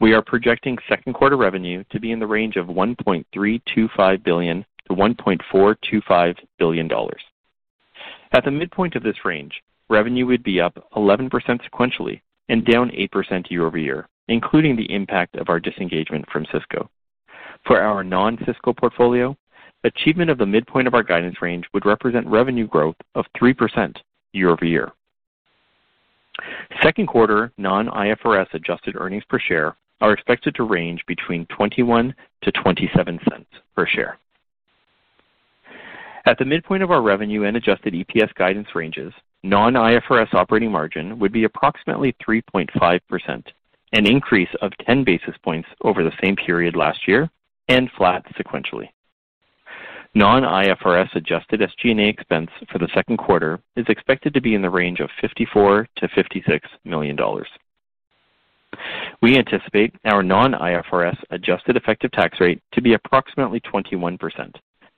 We 0.00 0.14
are 0.14 0.22
projecting 0.22 0.78
second 0.88 1.12
quarter 1.12 1.36
revenue 1.36 1.84
to 1.90 2.00
be 2.00 2.12
in 2.12 2.18
the 2.18 2.26
range 2.26 2.56
of 2.56 2.68
$1.325 2.68 4.24
billion-$1.425 4.24 6.36
billion. 6.58 6.90
At 8.32 8.44
the 8.44 8.50
midpoint 8.50 8.96
of 8.96 9.02
this 9.02 9.22
range, 9.24 9.62
revenue 9.88 10.26
would 10.26 10.42
be 10.42 10.60
up 10.60 10.76
11% 10.96 11.30
sequentially 11.30 12.20
and 12.48 12.64
down 12.64 12.90
8% 12.90 13.50
year-over-year, 13.50 14.08
including 14.28 14.76
the 14.76 14.92
impact 14.92 15.36
of 15.36 15.48
our 15.48 15.60
disengagement 15.60 16.24
from 16.30 16.46
Cisco. 16.52 16.88
For 17.66 17.80
our 17.80 18.04
non-Cisco 18.04 18.72
portfolio, 18.72 19.36
achievement 19.84 20.30
of 20.30 20.38
the 20.38 20.46
midpoint 20.46 20.86
of 20.86 20.94
our 20.94 21.02
guidance 21.02 21.42
range 21.42 21.64
would 21.72 21.86
represent 21.86 22.26
revenue 22.26 22.66
growth 22.66 22.96
of 23.14 23.24
3% 23.40 23.96
year-over-year. 24.32 24.92
Second 26.82 27.06
quarter 27.06 27.52
non-IFRS 27.56 28.52
adjusted 28.52 28.96
earnings 28.96 29.24
per 29.28 29.38
share 29.38 29.76
are 30.00 30.12
expected 30.12 30.54
to 30.54 30.64
range 30.64 31.02
between 31.06 31.46
$0.21-$0.27 31.46 33.46
per 33.74 33.86
share. 33.86 34.18
At 36.26 36.38
the 36.38 36.44
midpoint 36.44 36.82
of 36.82 36.90
our 36.90 37.02
revenue 37.02 37.44
and 37.44 37.56
adjusted 37.56 37.94
EPS 37.94 38.34
guidance 38.34 38.68
ranges, 38.74 39.12
non-IFRS 39.48 40.34
operating 40.34 40.70
margin 40.70 41.18
would 41.18 41.32
be 41.32 41.44
approximately 41.44 42.14
3.5%, 42.26 43.00
an 43.92 44.06
increase 44.06 44.48
of 44.60 44.72
10 44.84 45.04
basis 45.04 45.34
points 45.42 45.68
over 45.82 46.02
the 46.02 46.12
same 46.22 46.36
period 46.36 46.74
last 46.74 47.06
year 47.06 47.30
and 47.68 47.90
flat 47.96 48.24
sequentially. 48.34 48.88
Non-IFRS 50.14 51.14
adjusted 51.14 51.60
SG&A 51.60 52.08
expense 52.08 52.50
for 52.72 52.78
the 52.78 52.88
second 52.94 53.18
quarter 53.18 53.60
is 53.76 53.84
expected 53.88 54.32
to 54.34 54.40
be 54.40 54.54
in 54.54 54.62
the 54.62 54.70
range 54.70 55.00
of 55.00 55.10
$54 55.22 55.86
million-$56 56.00 56.60
million. 56.84 57.18
We 59.22 59.36
anticipate 59.36 59.94
our 60.04 60.22
non-IFRS 60.22 61.16
adjusted 61.30 61.76
effective 61.76 62.12
tax 62.12 62.40
rate 62.40 62.62
to 62.72 62.82
be 62.82 62.94
approximately 62.94 63.60
21%, 63.60 64.18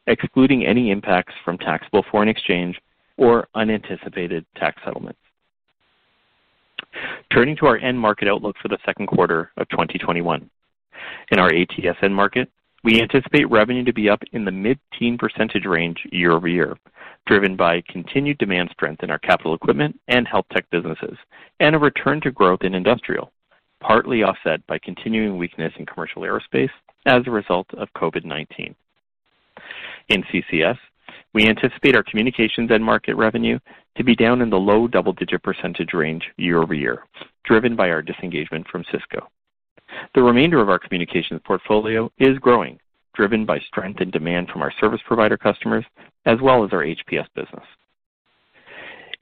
excluding 0.06 0.64
any 0.64 0.90
impacts 0.90 1.34
from 1.44 1.58
taxable 1.58 2.04
foreign 2.10 2.28
exchange 2.28 2.78
or 3.18 3.48
unanticipated 3.54 4.46
tax 4.56 4.80
settlements. 4.84 5.18
Turning 7.32 7.56
to 7.56 7.66
our 7.66 7.76
end 7.78 7.98
market 7.98 8.28
outlook 8.28 8.56
for 8.62 8.68
the 8.68 8.78
second 8.86 9.06
quarter 9.06 9.50
of 9.58 9.68
2021. 9.68 10.48
In 11.30 11.38
our 11.38 11.52
ATS 11.52 11.98
end 12.02 12.14
market, 12.14 12.48
we 12.84 13.02
anticipate 13.02 13.50
revenue 13.50 13.84
to 13.84 13.92
be 13.92 14.08
up 14.08 14.22
in 14.32 14.44
the 14.44 14.50
mid-teen 14.50 15.18
percentage 15.18 15.66
range 15.66 15.98
year-over-year, 16.12 16.76
driven 17.26 17.56
by 17.56 17.82
continued 17.88 18.38
demand 18.38 18.70
strength 18.72 19.02
in 19.02 19.10
our 19.10 19.18
capital 19.18 19.54
equipment 19.54 19.98
and 20.08 20.26
health 20.26 20.46
tech 20.52 20.64
businesses, 20.70 21.18
and 21.60 21.74
a 21.74 21.78
return 21.78 22.20
to 22.20 22.30
growth 22.30 22.62
in 22.62 22.74
industrial, 22.74 23.32
partly 23.80 24.22
offset 24.22 24.64
by 24.66 24.78
continuing 24.78 25.36
weakness 25.36 25.72
in 25.78 25.86
commercial 25.86 26.22
aerospace 26.22 26.70
as 27.06 27.22
a 27.26 27.30
result 27.30 27.66
of 27.74 27.88
COVID-19. 27.96 28.74
In 30.08 30.22
CCS, 30.24 30.78
we 31.34 31.48
anticipate 31.48 31.94
our 31.94 32.02
communications 32.02 32.70
end 32.70 32.84
market 32.84 33.14
revenue 33.14 33.58
to 33.96 34.04
be 34.04 34.14
down 34.14 34.40
in 34.40 34.50
the 34.50 34.56
low 34.56 34.88
double-digit 34.88 35.42
percentage 35.42 35.92
range 35.92 36.24
year-over-year, 36.36 37.04
driven 37.44 37.76
by 37.76 37.90
our 37.90 38.02
disengagement 38.02 38.66
from 38.68 38.84
Cisco. 38.90 39.28
The 40.14 40.22
remainder 40.22 40.60
of 40.60 40.68
our 40.68 40.78
communications 40.78 41.40
portfolio 41.44 42.10
is 42.18 42.38
growing, 42.38 42.78
driven 43.14 43.44
by 43.44 43.58
strength 43.60 44.00
and 44.00 44.12
demand 44.12 44.48
from 44.48 44.62
our 44.62 44.72
service 44.80 45.00
provider 45.06 45.36
customers, 45.36 45.84
as 46.26 46.38
well 46.40 46.64
as 46.64 46.72
our 46.72 46.84
HPS 46.84 47.26
business. 47.34 47.64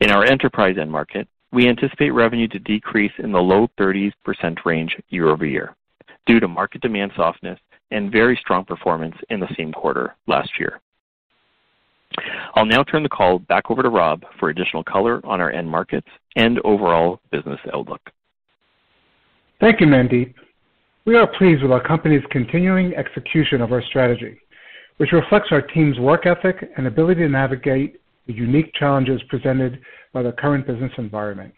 In 0.01 0.11
our 0.11 0.25
enterprise 0.25 0.77
end 0.79 0.91
market, 0.91 1.27
we 1.53 1.69
anticipate 1.69 2.11
revenue 2.11 2.49
to 2.49 2.59
decrease 2.59 3.13
in 3.19 3.33
the 3.33 3.41
low 3.41 3.69
30% 3.79 4.13
range 4.65 4.97
year-over-year 5.09 5.75
due 6.27 6.41
to 6.41 6.49
market 6.49 6.83
demand 6.83 7.13
softness 7.17 7.59
and 7.93 8.13
very 8.13 8.37
strong 8.37 8.65
performance 8.65 9.15
in 9.31 9.41
the 9.41 9.49
same 9.57 9.73
quarter 9.73 10.15
last 10.27 10.51
year. 10.59 10.81
I'll 12.55 12.67
now 12.67 12.83
turn 12.83 13.03
the 13.03 13.09
call 13.09 13.39
back 13.39 13.71
over 13.71 13.83
to 13.83 13.89
Rob 13.89 14.25
for 14.39 14.49
additional 14.49 14.85
color 14.85 15.21
on 15.25 15.41
our 15.41 15.51
end 15.51 15.69
markets 15.69 16.09
and 16.37 16.59
overall 16.61 17.21
business 17.31 17.61
outlook. 17.73 18.01
Thank 19.61 19.81
you, 19.81 19.87
Mandeep. 19.87 20.35
We 21.07 21.17
are 21.17 21.27
pleased 21.27 21.63
with 21.63 21.73
our 21.73 21.83
company's 21.83 22.25
continuing 22.31 22.95
execution 22.95 23.61
of 23.61 23.73
our 23.73 23.83
strategy, 23.83 24.39
which 24.97 25.13
reflects 25.13 25.49
our 25.51 25.63
team's 25.63 25.99
work 25.99 26.27
ethic 26.27 26.69
and 26.77 26.87
ability 26.87 27.21
to 27.23 27.29
navigate 27.29 28.01
the 28.27 28.33
unique 28.33 28.73
challenges 28.75 29.23
presented 29.29 29.81
by 30.13 30.23
the 30.23 30.33
current 30.33 30.67
business 30.67 30.93
environment. 30.99 31.55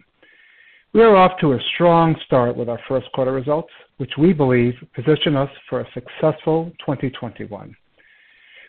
We 0.93 1.03
are 1.03 1.17
off 1.17 1.39
to 1.41 1.53
a 1.53 1.61
strong 1.75 2.17
start 2.27 2.57
with 2.57 2.69
our 2.69 2.81
first 2.89 3.11
quarter 3.13 3.33
results, 3.33 3.73
which 3.99 4.13
we 4.19 4.33
believe 4.33 4.75
position 4.95 5.37
us 5.37 5.51
for 5.69 5.81
a 5.81 5.89
successful 5.93 6.73
2021. 6.81 7.75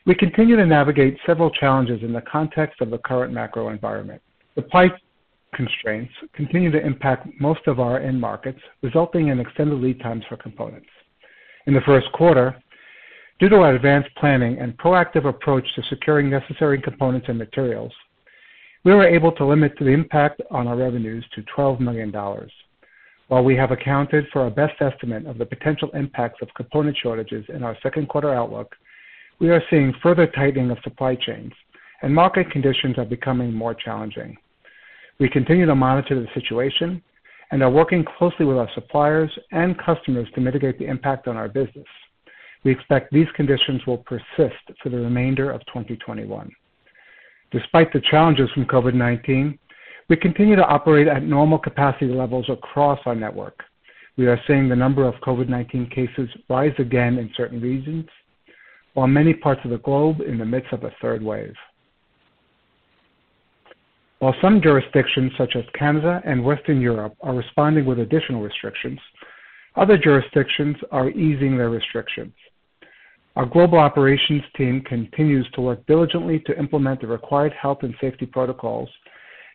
We 0.05 0.15
continue 0.15 0.55
to 0.55 0.65
navigate 0.65 1.17
several 1.25 1.49
challenges 1.51 2.01
in 2.03 2.13
the 2.13 2.21
context 2.21 2.81
of 2.81 2.89
the 2.89 2.97
current 2.99 3.33
macro 3.33 3.69
environment. 3.69 4.21
Supply 4.55 4.89
constraints 5.53 6.13
continue 6.33 6.71
to 6.71 6.85
impact 6.85 7.27
most 7.39 7.61
of 7.67 7.79
our 7.79 7.99
end 7.99 8.19
markets, 8.19 8.59
resulting 8.81 9.27
in 9.27 9.39
extended 9.39 9.79
lead 9.79 9.99
times 9.99 10.23
for 10.29 10.37
components. 10.37 10.87
In 11.65 11.73
the 11.73 11.81
first 11.81 12.11
quarter, 12.13 12.55
due 13.39 13.49
to 13.49 13.57
our 13.57 13.75
advanced 13.75 14.09
planning 14.17 14.57
and 14.59 14.77
proactive 14.77 15.25
approach 15.25 15.65
to 15.75 15.83
securing 15.89 16.29
necessary 16.29 16.81
components 16.81 17.27
and 17.29 17.37
materials, 17.37 17.93
we 18.83 18.93
were 18.93 19.07
able 19.07 19.31
to 19.33 19.45
limit 19.45 19.73
the 19.79 19.87
impact 19.87 20.41
on 20.51 20.67
our 20.67 20.77
revenues 20.77 21.25
to 21.35 21.43
$12 21.55 21.79
million. 21.79 22.11
While 23.27 23.43
we 23.43 23.55
have 23.55 23.71
accounted 23.71 24.25
for 24.31 24.41
our 24.41 24.49
best 24.49 24.81
estimate 24.81 25.25
of 25.27 25.37
the 25.37 25.45
potential 25.45 25.89
impacts 25.93 26.41
of 26.41 26.47
component 26.55 26.97
shortages 26.97 27.45
in 27.49 27.63
our 27.63 27.77
second 27.83 28.07
quarter 28.07 28.33
outlook, 28.33 28.75
we 29.39 29.49
are 29.49 29.63
seeing 29.69 29.93
further 30.03 30.27
tightening 30.27 30.69
of 30.71 30.77
supply 30.83 31.15
chains, 31.15 31.53
and 32.01 32.13
market 32.13 32.51
conditions 32.51 32.97
are 32.97 33.05
becoming 33.05 33.53
more 33.53 33.73
challenging. 33.73 34.37
We 35.19 35.29
continue 35.29 35.65
to 35.65 35.75
monitor 35.75 36.19
the 36.19 36.27
situation 36.33 37.01
and 37.51 37.63
are 37.63 37.69
working 37.69 38.05
closely 38.17 38.45
with 38.45 38.57
our 38.57 38.69
suppliers 38.75 39.31
and 39.51 39.77
customers 39.77 40.27
to 40.35 40.41
mitigate 40.41 40.77
the 40.77 40.85
impact 40.85 41.27
on 41.27 41.35
our 41.35 41.47
business. 41.47 41.87
We 42.63 42.71
expect 42.71 43.11
these 43.11 43.27
conditions 43.35 43.85
will 43.87 43.97
persist 43.99 44.63
for 44.83 44.89
the 44.89 44.97
remainder 44.97 45.51
of 45.51 45.61
2021. 45.67 46.51
Despite 47.51 47.91
the 47.93 48.01
challenges 48.11 48.49
from 48.51 48.65
COVID-19, 48.65 49.57
we 50.09 50.17
continue 50.17 50.55
to 50.55 50.65
operate 50.65 51.07
at 51.07 51.23
normal 51.23 51.57
capacity 51.57 52.07
levels 52.07 52.49
across 52.49 52.99
our 53.05 53.15
network. 53.15 53.63
We 54.17 54.27
are 54.27 54.39
seeing 54.47 54.67
the 54.67 54.75
number 54.75 55.07
of 55.07 55.15
COVID-19 55.15 55.93
cases 55.93 56.29
rise 56.49 56.73
again 56.77 57.17
in 57.17 57.31
certain 57.37 57.61
regions, 57.61 58.05
while 58.99 59.07
many 59.07 59.33
parts 59.33 59.61
of 59.63 59.71
the 59.71 59.77
globe 59.77 60.19
in 60.19 60.37
the 60.37 60.43
midst 60.43 60.73
of 60.73 60.83
a 60.83 60.91
third 61.01 61.23
wave. 61.23 61.53
While 64.19 64.35
some 64.41 64.61
jurisdictions, 64.61 65.31
such 65.37 65.55
as 65.55 65.63
Canada 65.73 66.21
and 66.25 66.43
Western 66.43 66.81
Europe, 66.81 67.15
are 67.21 67.33
responding 67.33 67.85
with 67.85 67.99
additional 67.99 68.41
restrictions, 68.41 68.99
other 69.77 69.97
jurisdictions 69.97 70.75
are 70.91 71.11
easing 71.11 71.55
their 71.55 71.69
restrictions. 71.69 72.33
Our 73.37 73.45
global 73.45 73.77
operations 73.77 74.43
team 74.57 74.81
continues 74.81 75.49
to 75.53 75.61
work 75.61 75.85
diligently 75.85 76.41
to 76.41 76.59
implement 76.59 76.99
the 76.99 77.07
required 77.07 77.53
health 77.53 77.83
and 77.83 77.95
safety 78.01 78.25
protocols, 78.25 78.89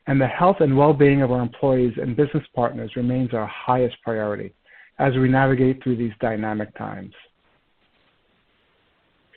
and 0.06 0.18
the 0.18 0.26
health 0.26 0.56
and 0.60 0.74
well-being 0.74 1.20
of 1.20 1.30
our 1.30 1.42
employees 1.42 1.92
and 2.00 2.16
business 2.16 2.44
partners 2.54 2.96
remains 2.96 3.34
our 3.34 3.46
highest 3.46 3.96
priority 4.02 4.54
as 4.98 5.12
we 5.16 5.28
navigate 5.28 5.82
through 5.82 5.96
these 5.96 6.14
dynamic 6.18 6.74
times. 6.78 7.12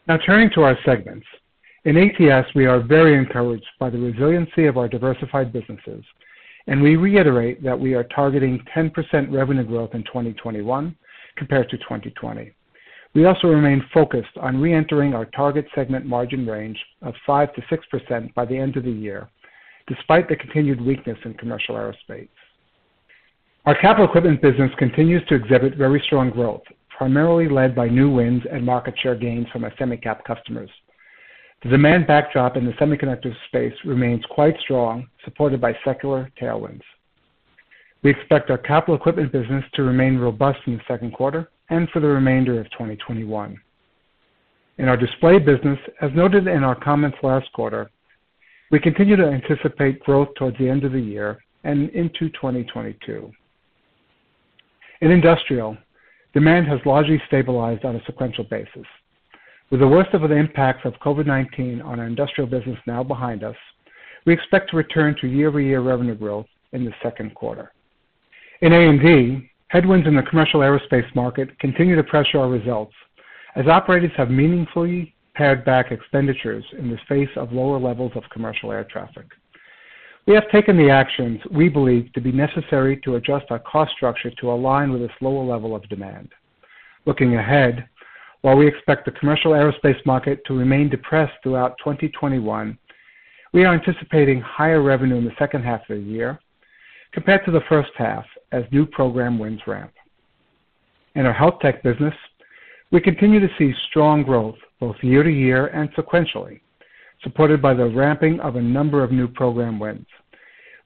Now 0.07 0.17
turning 0.25 0.49
to 0.51 0.61
our 0.61 0.77
segments. 0.85 1.27
In 1.83 1.97
ATS, 1.97 2.47
we 2.55 2.65
are 2.65 2.79
very 2.79 3.17
encouraged 3.17 3.67
by 3.77 3.89
the 3.89 3.99
resiliency 3.99 4.65
of 4.65 4.77
our 4.77 4.87
diversified 4.87 5.51
businesses, 5.51 6.01
and 6.67 6.81
we 6.81 6.95
reiterate 6.95 7.61
that 7.61 7.77
we 7.77 7.93
are 7.93 8.05
targeting 8.05 8.63
10% 8.73 8.93
revenue 9.33 9.65
growth 9.65 9.93
in 9.93 10.03
2021 10.03 10.95
compared 11.35 11.69
to 11.69 11.77
2020. 11.79 12.53
We 13.15 13.25
also 13.25 13.47
remain 13.49 13.83
focused 13.93 14.37
on 14.39 14.61
reentering 14.61 15.13
our 15.13 15.25
target 15.25 15.65
segment 15.75 16.05
margin 16.05 16.47
range 16.47 16.79
of 17.01 17.13
5%-6% 17.27 18.33
by 18.33 18.45
the 18.45 18.57
end 18.57 18.77
of 18.77 18.85
the 18.85 18.91
year, 18.91 19.27
despite 19.87 20.29
the 20.29 20.37
continued 20.37 20.79
weakness 20.79 21.17
in 21.25 21.33
commercial 21.33 21.75
aerospace. 21.75 22.29
Our 23.65 23.75
capital 23.75 24.05
equipment 24.05 24.41
business 24.41 24.71
continues 24.77 25.25
to 25.27 25.35
exhibit 25.35 25.75
very 25.75 26.01
strong 26.05 26.29
growth, 26.29 26.63
primarily 26.97 27.47
led 27.47 27.75
by 27.75 27.87
new 27.87 28.09
wins 28.09 28.41
and 28.51 28.65
market 28.65 28.95
share 29.01 29.15
gains 29.15 29.47
from 29.53 29.63
our 29.63 29.73
semi-cap 29.77 30.25
customers. 30.25 30.69
The 31.63 31.69
demand 31.69 32.07
backdrop 32.07 32.57
in 32.57 32.65
the 32.65 32.71
semiconductor 32.73 33.33
space 33.47 33.73
remains 33.85 34.23
quite 34.29 34.55
strong, 34.59 35.07
supported 35.23 35.61
by 35.61 35.77
secular 35.85 36.31
tailwinds. 36.41 36.81
We 38.03 38.11
expect 38.11 38.49
our 38.49 38.57
capital 38.57 38.95
equipment 38.95 39.31
business 39.31 39.63
to 39.73 39.83
remain 39.83 40.17
robust 40.17 40.59
in 40.65 40.73
the 40.77 40.83
second 40.87 41.13
quarter 41.13 41.49
and 41.69 41.89
for 41.89 41.99
the 41.99 42.07
remainder 42.07 42.59
of 42.59 42.69
2021. 42.71 43.59
In 44.79 44.87
our 44.87 44.97
display 44.97 45.39
business, 45.39 45.79
as 46.01 46.11
noted 46.15 46.47
in 46.47 46.63
our 46.63 46.75
comments 46.75 47.17
last 47.23 47.51
quarter, 47.53 47.89
we 48.71 48.79
continue 48.79 49.15
to 49.15 49.27
anticipate 49.27 49.99
growth 50.01 50.29
towards 50.35 50.57
the 50.57 50.69
end 50.69 50.83
of 50.83 50.91
the 50.91 50.99
year 50.99 51.39
and 51.63 51.89
into 51.91 52.29
2022. 52.29 53.31
In 55.01 55.11
industrial, 55.11 55.77
demand 56.37 56.67
has 56.67 56.79
largely 56.85 57.19
stabilized 57.25 57.83
on 57.83 57.95
a 57.95 58.05
sequential 58.05 58.43
basis. 58.43 58.85
With 59.71 59.79
the 59.79 59.87
worst 59.87 60.13
of 60.13 60.21
the 60.21 60.35
impacts 60.35 60.85
of 60.85 60.93
COVID-19 61.03 61.83
on 61.83 61.99
our 61.99 62.05
industrial 62.05 62.47
business 62.47 62.77
now 62.85 63.01
behind 63.01 63.43
us, 63.43 63.55
we 64.27 64.33
expect 64.33 64.69
to 64.69 64.77
return 64.77 65.15
to 65.19 65.27
year-over-year 65.27 65.81
revenue 65.81 66.13
growth 66.13 66.45
in 66.73 66.85
the 66.85 66.91
second 67.01 67.33
quarter. 67.33 67.71
In 68.61 68.71
A&D, 68.71 69.49
headwinds 69.69 70.05
in 70.05 70.15
the 70.15 70.21
commercial 70.21 70.59
aerospace 70.59 71.09
market 71.15 71.57
continue 71.57 71.95
to 71.95 72.03
pressure 72.03 72.37
our 72.37 72.49
results 72.49 72.93
as 73.55 73.65
operators 73.65 74.11
have 74.15 74.29
meaningfully 74.29 75.15
pared 75.33 75.65
back 75.65 75.91
expenditures 75.91 76.65
in 76.77 76.91
the 76.91 76.99
face 77.09 77.35
of 77.35 77.51
lower 77.51 77.79
levels 77.79 78.11
of 78.13 78.21
commercial 78.31 78.71
air 78.71 78.83
traffic. 78.83 79.25
We 80.27 80.33
have 80.33 80.51
taken 80.51 80.75
the 80.75 80.89
actions 80.89 81.39
we 81.49 81.69
believe 81.69 82.11
to 82.11 82.19
be 82.19 82.33
necessary 82.33 82.97
to 83.05 83.15
adjust 83.15 83.45
our 83.49 83.59
cost 83.59 83.93
structure 83.93 84.29
to 84.29 84.51
align 84.51 84.91
with 84.91 84.99
this 84.99 85.21
lower 85.21 85.45
level 85.45 85.73
of 85.73 85.87
demand. 85.87 86.33
Looking 87.05 87.37
ahead, 87.37 87.87
while 88.41 88.57
we 88.57 88.67
expect 88.67 89.05
the 89.05 89.11
commercial 89.11 89.51
aerospace 89.53 90.05
market 90.05 90.43
to 90.45 90.53
remain 90.53 90.89
depressed 90.89 91.31
throughout 91.41 91.77
2021, 91.79 92.77
we 93.53 93.63
are 93.63 93.73
anticipating 93.73 94.41
higher 94.41 94.81
revenue 94.81 95.15
in 95.15 95.23
the 95.23 95.31
second 95.39 95.63
half 95.63 95.89
of 95.89 95.97
the 95.97 96.03
year 96.03 96.37
compared 97.13 97.45
to 97.45 97.51
the 97.51 97.63
first 97.69 97.91
half 97.97 98.25
as 98.51 98.65
new 98.69 98.85
program 98.85 99.39
wins 99.39 99.61
ramp. 99.65 99.93
In 101.15 101.25
our 101.25 101.33
health 101.33 101.59
tech 101.61 101.81
business, 101.83 102.13
we 102.91 102.99
continue 102.99 103.39
to 103.39 103.53
see 103.57 103.73
strong 103.89 104.23
growth 104.23 104.57
both 104.81 104.97
year-to-year 105.01 105.67
and 105.67 105.89
sequentially, 105.93 106.59
supported 107.23 107.61
by 107.61 107.73
the 107.73 107.85
ramping 107.85 108.39
of 108.39 108.55
a 108.55 108.61
number 108.61 109.03
of 109.03 109.11
new 109.11 109.27
program 109.27 109.79
wins. 109.79 110.05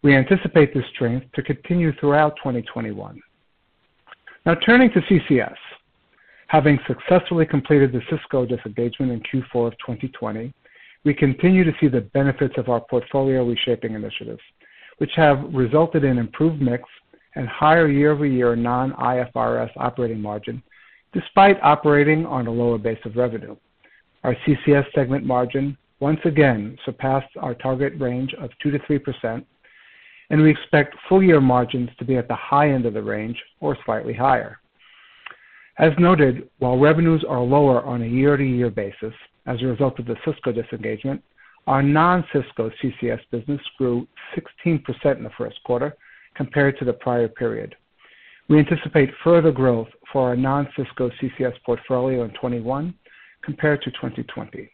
We 0.04 0.16
anticipate 0.16 0.74
this 0.74 0.86
strength 0.94 1.28
to 1.34 1.44
continue 1.44 1.94
throughout 2.00 2.36
2021. 2.38 3.20
Now 4.46 4.56
turning 4.56 4.92
to 4.92 5.02
CCS. 5.02 5.56
Having 6.48 6.80
successfully 6.88 7.46
completed 7.46 7.94
the 7.94 8.02
Cisco 8.10 8.46
disengagement 8.46 9.12
in 9.12 9.22
Q4 9.22 9.68
of 9.68 9.74
2020, 9.78 10.52
we 11.04 11.14
continue 11.14 11.64
to 11.64 11.72
see 11.80 11.88
the 11.88 12.02
benefits 12.02 12.56
of 12.58 12.68
our 12.68 12.82
portfolio 12.82 13.46
reshaping 13.46 13.94
initiatives, 13.94 14.42
which 14.98 15.12
have 15.16 15.40
resulted 15.54 16.04
in 16.04 16.18
improved 16.18 16.62
mix 16.62 16.84
and 17.36 17.48
higher 17.48 17.88
year-over-year 17.88 18.56
non-IFRS 18.56 19.72
operating 19.78 20.22
margin, 20.22 20.62
despite 21.14 21.62
operating 21.64 22.26
on 22.26 22.48
a 22.48 22.52
lower 22.52 22.78
base 22.78 23.00
of 23.06 23.16
revenue. 23.16 23.56
Our 24.24 24.36
CCS 24.46 24.86
segment 24.94 25.26
margin 25.26 25.78
once 26.02 26.20
again 26.26 26.78
surpassed 26.84 27.30
our 27.40 27.54
target 27.56 27.94
range 28.00 28.34
of 28.34 28.50
2%-3%, 28.66 29.46
and 30.32 30.42
we 30.42 30.50
expect 30.50 30.96
full-year 31.08 31.40
margins 31.40 31.90
to 32.00 32.04
be 32.04 32.18
at 32.18 32.28
the 32.28 32.36
high 32.36 32.72
end 32.72 32.86
of 32.86 32.94
the 32.94 33.02
range 33.02 33.42
or 33.60 33.78
slightly 33.86 34.14
higher. 34.14 34.60
As 35.78 35.94
noted, 36.00 36.50
while 36.60 36.78
revenues 36.78 37.24
are 37.28 37.40
lower 37.40 37.84
on 37.84 38.02
a 38.02 38.08
year-to-year 38.08 38.72
basis 38.72 39.14
as 39.46 39.62
a 39.62 39.66
result 39.66 40.00
of 40.00 40.06
the 40.06 40.18
Cisco 40.26 40.52
disengagement, 40.52 41.24
our 41.68 41.84
non-Cisco 41.84 42.72
CCS 42.82 43.22
business 43.30 43.62
grew 43.78 44.08
16% 44.66 45.18
in 45.18 45.24
the 45.24 45.30
first 45.38 45.64
quarter 45.64 45.96
compared 46.36 46.78
to 46.80 46.86
the 46.86 46.94
prior 46.94 47.28
period. 47.28 47.76
We 48.50 48.58
anticipate 48.58 49.12
further 49.24 49.52
growth 49.52 49.88
for 50.12 50.28
our 50.30 50.36
non-Cisco 50.36 51.12
CCS 51.22 51.54
portfolio 51.66 52.24
in 52.24 52.32
2021 52.32 52.94
compared 53.44 53.82
to 53.84 53.92
2020. 53.92 54.72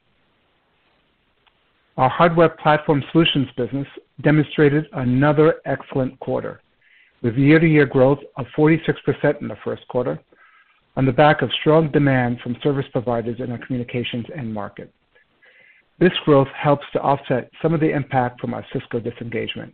Our 1.97 2.09
hardware 2.09 2.49
platform 2.49 3.03
solutions 3.11 3.47
business 3.57 3.87
demonstrated 4.21 4.85
another 4.93 5.55
excellent 5.65 6.19
quarter, 6.19 6.61
with 7.23 7.35
year-to-year 7.35 7.87
growth 7.87 8.19
of 8.37 8.45
46% 8.55 9.41
in 9.41 9.47
the 9.47 9.57
first 9.63 9.87
quarter 9.87 10.19
on 10.95 11.05
the 11.05 11.11
back 11.11 11.41
of 11.41 11.51
strong 11.59 11.91
demand 11.91 12.39
from 12.41 12.55
service 12.61 12.85
providers 12.91 13.39
in 13.39 13.51
our 13.51 13.57
communications 13.65 14.25
end 14.35 14.53
market. 14.53 14.93
This 15.99 16.13
growth 16.23 16.47
helps 16.49 16.85
to 16.93 17.01
offset 17.01 17.49
some 17.63 17.73
of 17.73 17.79
the 17.79 17.89
impact 17.89 18.39
from 18.39 18.53
our 18.53 18.65
Cisco 18.71 18.99
disengagement. 18.99 19.73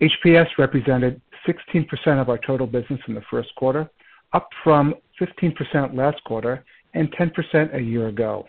HPS 0.00 0.46
represented 0.56 1.20
16% 1.46 1.88
of 2.20 2.28
our 2.28 2.38
total 2.38 2.68
business 2.68 3.00
in 3.08 3.14
the 3.14 3.22
first 3.28 3.52
quarter, 3.56 3.90
up 4.32 4.48
from 4.62 4.94
15% 5.20 5.96
last 5.96 6.22
quarter 6.22 6.64
and 6.94 7.10
10% 7.12 7.74
a 7.74 7.80
year 7.80 8.06
ago. 8.06 8.46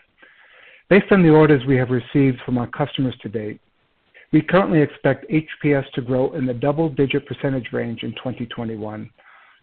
Based 0.90 1.12
on 1.12 1.22
the 1.22 1.30
orders 1.30 1.64
we 1.66 1.76
have 1.76 1.90
received 1.90 2.40
from 2.44 2.58
our 2.58 2.66
customers 2.66 3.14
to 3.22 3.28
date, 3.28 3.60
we 4.32 4.42
currently 4.42 4.82
expect 4.82 5.24
HPS 5.30 5.88
to 5.92 6.02
grow 6.02 6.32
in 6.32 6.46
the 6.46 6.52
double-digit 6.52 7.26
percentage 7.26 7.68
range 7.72 8.02
in 8.02 8.10
2021, 8.16 9.08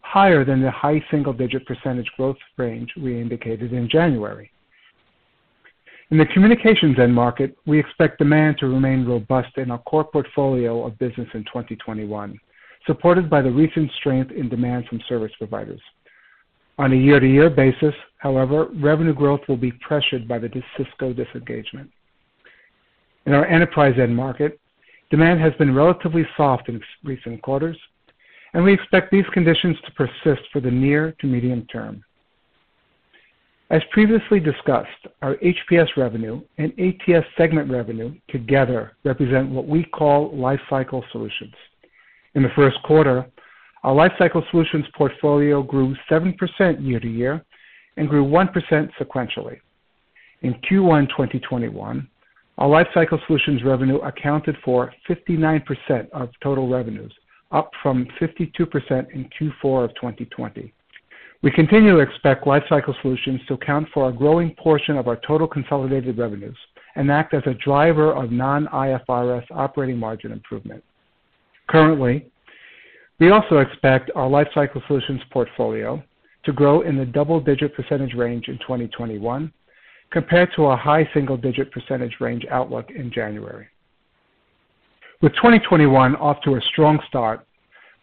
higher 0.03 0.45
than 0.45 0.61
the 0.61 0.71
high 0.71 1.03
single-digit 1.11 1.65
percentage 1.65 2.09
growth 2.15 2.37
range 2.55 2.89
we 2.95 3.19
indicated 3.19 3.73
in 3.73 3.89
January. 3.89 4.49
In 6.11 6.17
the 6.17 6.25
communications 6.27 6.97
end 6.97 7.13
market, 7.13 7.57
we 7.65 7.77
expect 7.77 8.19
demand 8.19 8.57
to 8.59 8.67
remain 8.67 9.05
robust 9.05 9.57
in 9.57 9.69
our 9.69 9.79
core 9.79 10.05
portfolio 10.05 10.85
of 10.85 10.97
business 10.97 11.27
in 11.33 11.43
2021, 11.43 12.39
supported 12.85 13.29
by 13.29 13.41
the 13.41 13.51
recent 13.51 13.91
strength 13.99 14.31
in 14.31 14.47
demand 14.47 14.85
from 14.87 15.01
service 15.09 15.33
providers. 15.37 15.81
On 16.79 16.93
a 16.93 16.95
year-to-year 16.95 17.49
basis, 17.49 17.95
however, 18.17 18.67
revenue 18.75 19.13
growth 19.13 19.41
will 19.47 19.57
be 19.57 19.71
pressured 19.71 20.27
by 20.27 20.37
the 20.37 20.49
Cisco 20.77 21.11
disengagement. 21.11 21.89
In 23.25 23.33
our 23.33 23.45
enterprise 23.45 23.95
end 23.99 24.15
market, 24.15 24.59
demand 25.09 25.39
has 25.41 25.53
been 25.55 25.73
relatively 25.73 26.25
soft 26.37 26.69
in 26.69 26.79
recent 27.03 27.41
quarters, 27.41 27.77
and 28.53 28.63
we 28.63 28.73
expect 28.73 29.11
these 29.11 29.25
conditions 29.33 29.75
to 29.85 29.91
persist 29.91 30.47
for 30.53 30.59
the 30.59 30.71
near 30.71 31.13
to 31.19 31.27
medium 31.27 31.65
term. 31.65 32.03
As 33.69 33.81
previously 33.91 34.39
discussed, 34.39 35.07
our 35.21 35.35
HPS 35.37 35.97
revenue 35.97 36.41
and 36.57 36.71
ATS 36.79 37.25
segment 37.37 37.69
revenue 37.69 38.13
together 38.29 38.93
represent 39.03 39.49
what 39.49 39.67
we 39.67 39.83
call 39.83 40.31
Lifecycle 40.31 41.03
Solutions. 41.11 41.53
In 42.35 42.43
the 42.43 42.51
first 42.55 42.77
quarter, 42.83 43.25
our 43.87 43.93
Lifecycle 43.93 44.43
Solutions 44.51 44.83
portfolio 44.97 45.63
grew 45.63 45.95
7% 46.11 46.35
year-to-year 46.85 47.41
and 47.95 48.09
grew 48.09 48.25
1% 48.25 48.89
sequentially. 48.99 49.59
In 50.41 50.55
Q1 50.55 51.07
2021, 51.07 52.05
our 52.57 52.67
Lifecycle 52.67 53.25
Solutions 53.25 53.63
revenue 53.63 53.99
accounted 53.99 54.57
for 54.65 54.93
59% 55.09 56.09
of 56.11 56.29
total 56.43 56.67
revenues, 56.67 57.13
up 57.53 57.71
from 57.81 58.05
52% 58.19 59.09
in 59.13 59.29
Q4 59.39 59.85
of 59.85 59.95
2020. 59.95 60.73
We 61.41 61.51
continue 61.51 61.93
to 61.93 61.99
expect 61.99 62.43
Lifecycle 62.43 63.01
Solutions 63.01 63.39
to 63.47 63.53
account 63.53 63.87
for 63.93 64.09
a 64.09 64.13
growing 64.13 64.53
portion 64.55 64.97
of 64.97 65.07
our 65.07 65.15
total 65.25 65.47
consolidated 65.47 66.17
revenues 66.17 66.57
and 66.97 67.09
act 67.09 67.33
as 67.33 67.43
a 67.45 67.53
driver 67.53 68.11
of 68.11 68.33
non-IFRS 68.33 69.45
operating 69.51 69.97
margin 69.97 70.33
improvement. 70.33 70.83
Currently, 71.69 72.25
we 73.19 73.31
also 73.31 73.57
expect 73.57 74.11
our 74.15 74.29
Lifecycle 74.29 74.85
Solutions 74.87 75.21
portfolio 75.31 76.01
to 76.43 76.53
grow 76.53 76.81
in 76.81 76.97
the 76.97 77.05
double-digit 77.05 77.73
percentage 77.75 78.13
range 78.13 78.47
in 78.47 78.57
2021 78.59 79.51
compared 80.11 80.49
to 80.55 80.67
a 80.67 80.75
high 80.75 81.07
single-digit 81.13 81.71
percentage 81.71 82.15
range 82.19 82.45
outlook 82.49 82.91
in 82.91 83.11
January. 83.11 83.67
With 85.21 85.33
2021 85.33 86.15
off 86.17 86.41
to 86.43 86.55
a 86.55 86.61
strong 86.61 86.99
start, 87.07 87.45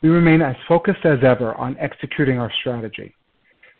we 0.02 0.08
remain 0.08 0.42
as 0.42 0.56
focused 0.68 1.06
as 1.06 1.20
ever 1.22 1.54
on 1.54 1.78
executing 1.78 2.38
our 2.38 2.52
strategy, 2.60 3.14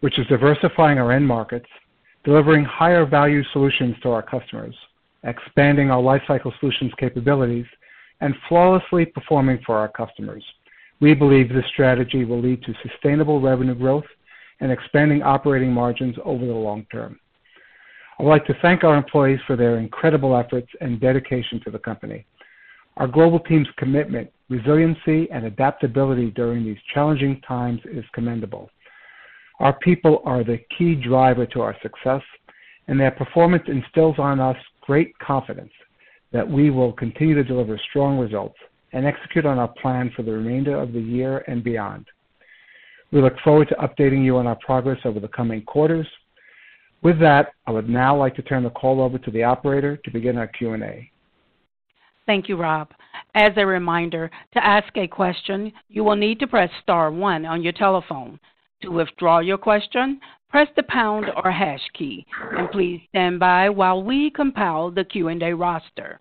which 0.00 0.18
is 0.18 0.26
diversifying 0.28 0.98
our 0.98 1.12
end 1.12 1.26
markets, 1.26 1.68
delivering 2.24 2.64
higher 2.64 3.04
value 3.04 3.42
solutions 3.52 3.96
to 4.02 4.10
our 4.10 4.22
customers, 4.22 4.74
expanding 5.24 5.90
our 5.90 6.00
Lifecycle 6.00 6.52
Solutions 6.60 6.92
capabilities, 6.98 7.66
and 8.20 8.34
flawlessly 8.48 9.04
performing 9.04 9.58
for 9.66 9.76
our 9.76 9.88
customers. 9.88 10.44
We 11.04 11.12
believe 11.12 11.50
this 11.50 11.66
strategy 11.70 12.24
will 12.24 12.40
lead 12.40 12.62
to 12.62 12.72
sustainable 12.88 13.38
revenue 13.38 13.74
growth 13.74 14.06
and 14.60 14.72
expanding 14.72 15.22
operating 15.22 15.70
margins 15.70 16.16
over 16.24 16.46
the 16.46 16.54
long 16.54 16.86
term. 16.90 17.20
I'd 18.18 18.24
like 18.24 18.46
to 18.46 18.54
thank 18.62 18.84
our 18.84 18.96
employees 18.96 19.40
for 19.46 19.54
their 19.54 19.76
incredible 19.76 20.34
efforts 20.34 20.68
and 20.80 20.98
dedication 20.98 21.60
to 21.64 21.70
the 21.70 21.78
company. 21.78 22.24
Our 22.96 23.06
global 23.06 23.38
team's 23.38 23.68
commitment, 23.76 24.30
resiliency, 24.48 25.30
and 25.30 25.44
adaptability 25.44 26.30
during 26.30 26.64
these 26.64 26.78
challenging 26.94 27.38
times 27.42 27.82
is 27.84 28.06
commendable. 28.14 28.70
Our 29.60 29.74
people 29.80 30.22
are 30.24 30.42
the 30.42 30.60
key 30.78 30.94
driver 30.94 31.44
to 31.44 31.60
our 31.60 31.76
success, 31.82 32.22
and 32.88 32.98
their 32.98 33.10
performance 33.10 33.64
instills 33.66 34.18
on 34.18 34.40
us 34.40 34.56
great 34.80 35.12
confidence 35.18 35.72
that 36.32 36.48
we 36.48 36.70
will 36.70 36.94
continue 36.94 37.34
to 37.34 37.44
deliver 37.44 37.78
strong 37.90 38.18
results 38.18 38.56
and 38.94 39.04
execute 39.04 39.44
on 39.44 39.58
our 39.58 39.68
plan 39.68 40.10
for 40.16 40.22
the 40.22 40.32
remainder 40.32 40.80
of 40.80 40.92
the 40.92 41.00
year 41.00 41.44
and 41.48 41.62
beyond. 41.62 42.06
We 43.12 43.20
look 43.20 43.38
forward 43.44 43.68
to 43.68 43.74
updating 43.74 44.24
you 44.24 44.38
on 44.38 44.46
our 44.46 44.56
progress 44.56 44.98
over 45.04 45.20
the 45.20 45.28
coming 45.28 45.62
quarters. 45.62 46.06
With 47.02 47.20
that, 47.20 47.52
I 47.66 47.72
would 47.72 47.88
now 47.88 48.16
like 48.16 48.34
to 48.36 48.42
turn 48.42 48.62
the 48.62 48.70
call 48.70 49.02
over 49.02 49.18
to 49.18 49.30
the 49.30 49.42
operator 49.42 49.96
to 49.98 50.10
begin 50.10 50.38
our 50.38 50.46
Q&A. 50.46 51.10
Thank 52.24 52.48
you, 52.48 52.56
Rob. 52.56 52.88
As 53.34 53.52
a 53.56 53.66
reminder, 53.66 54.30
to 54.54 54.64
ask 54.64 54.96
a 54.96 55.06
question, 55.06 55.72
you 55.88 56.04
will 56.04 56.16
need 56.16 56.38
to 56.40 56.46
press 56.46 56.70
star 56.82 57.10
one 57.10 57.44
on 57.44 57.62
your 57.62 57.74
telephone. 57.74 58.40
To 58.82 58.90
withdraw 58.90 59.40
your 59.40 59.58
question, 59.58 60.20
press 60.48 60.68
the 60.76 60.84
pound 60.84 61.26
or 61.42 61.50
hash 61.50 61.82
key, 61.94 62.24
and 62.56 62.70
please 62.70 63.02
stand 63.10 63.40
by 63.40 63.68
while 63.68 64.02
we 64.02 64.30
compile 64.30 64.90
the 64.90 65.04
Q&A 65.04 65.52
roster. 65.52 66.20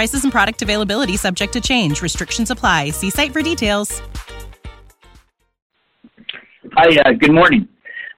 Prices 0.00 0.24
and 0.24 0.32
product 0.32 0.62
availability 0.62 1.18
subject 1.18 1.52
to 1.52 1.60
change. 1.60 2.00
Restrictions 2.00 2.50
apply. 2.50 2.88
See 2.88 3.10
site 3.10 3.34
for 3.34 3.42
details. 3.42 4.00
Hi, 6.72 6.96
uh, 7.04 7.12
good 7.12 7.34
morning. 7.34 7.68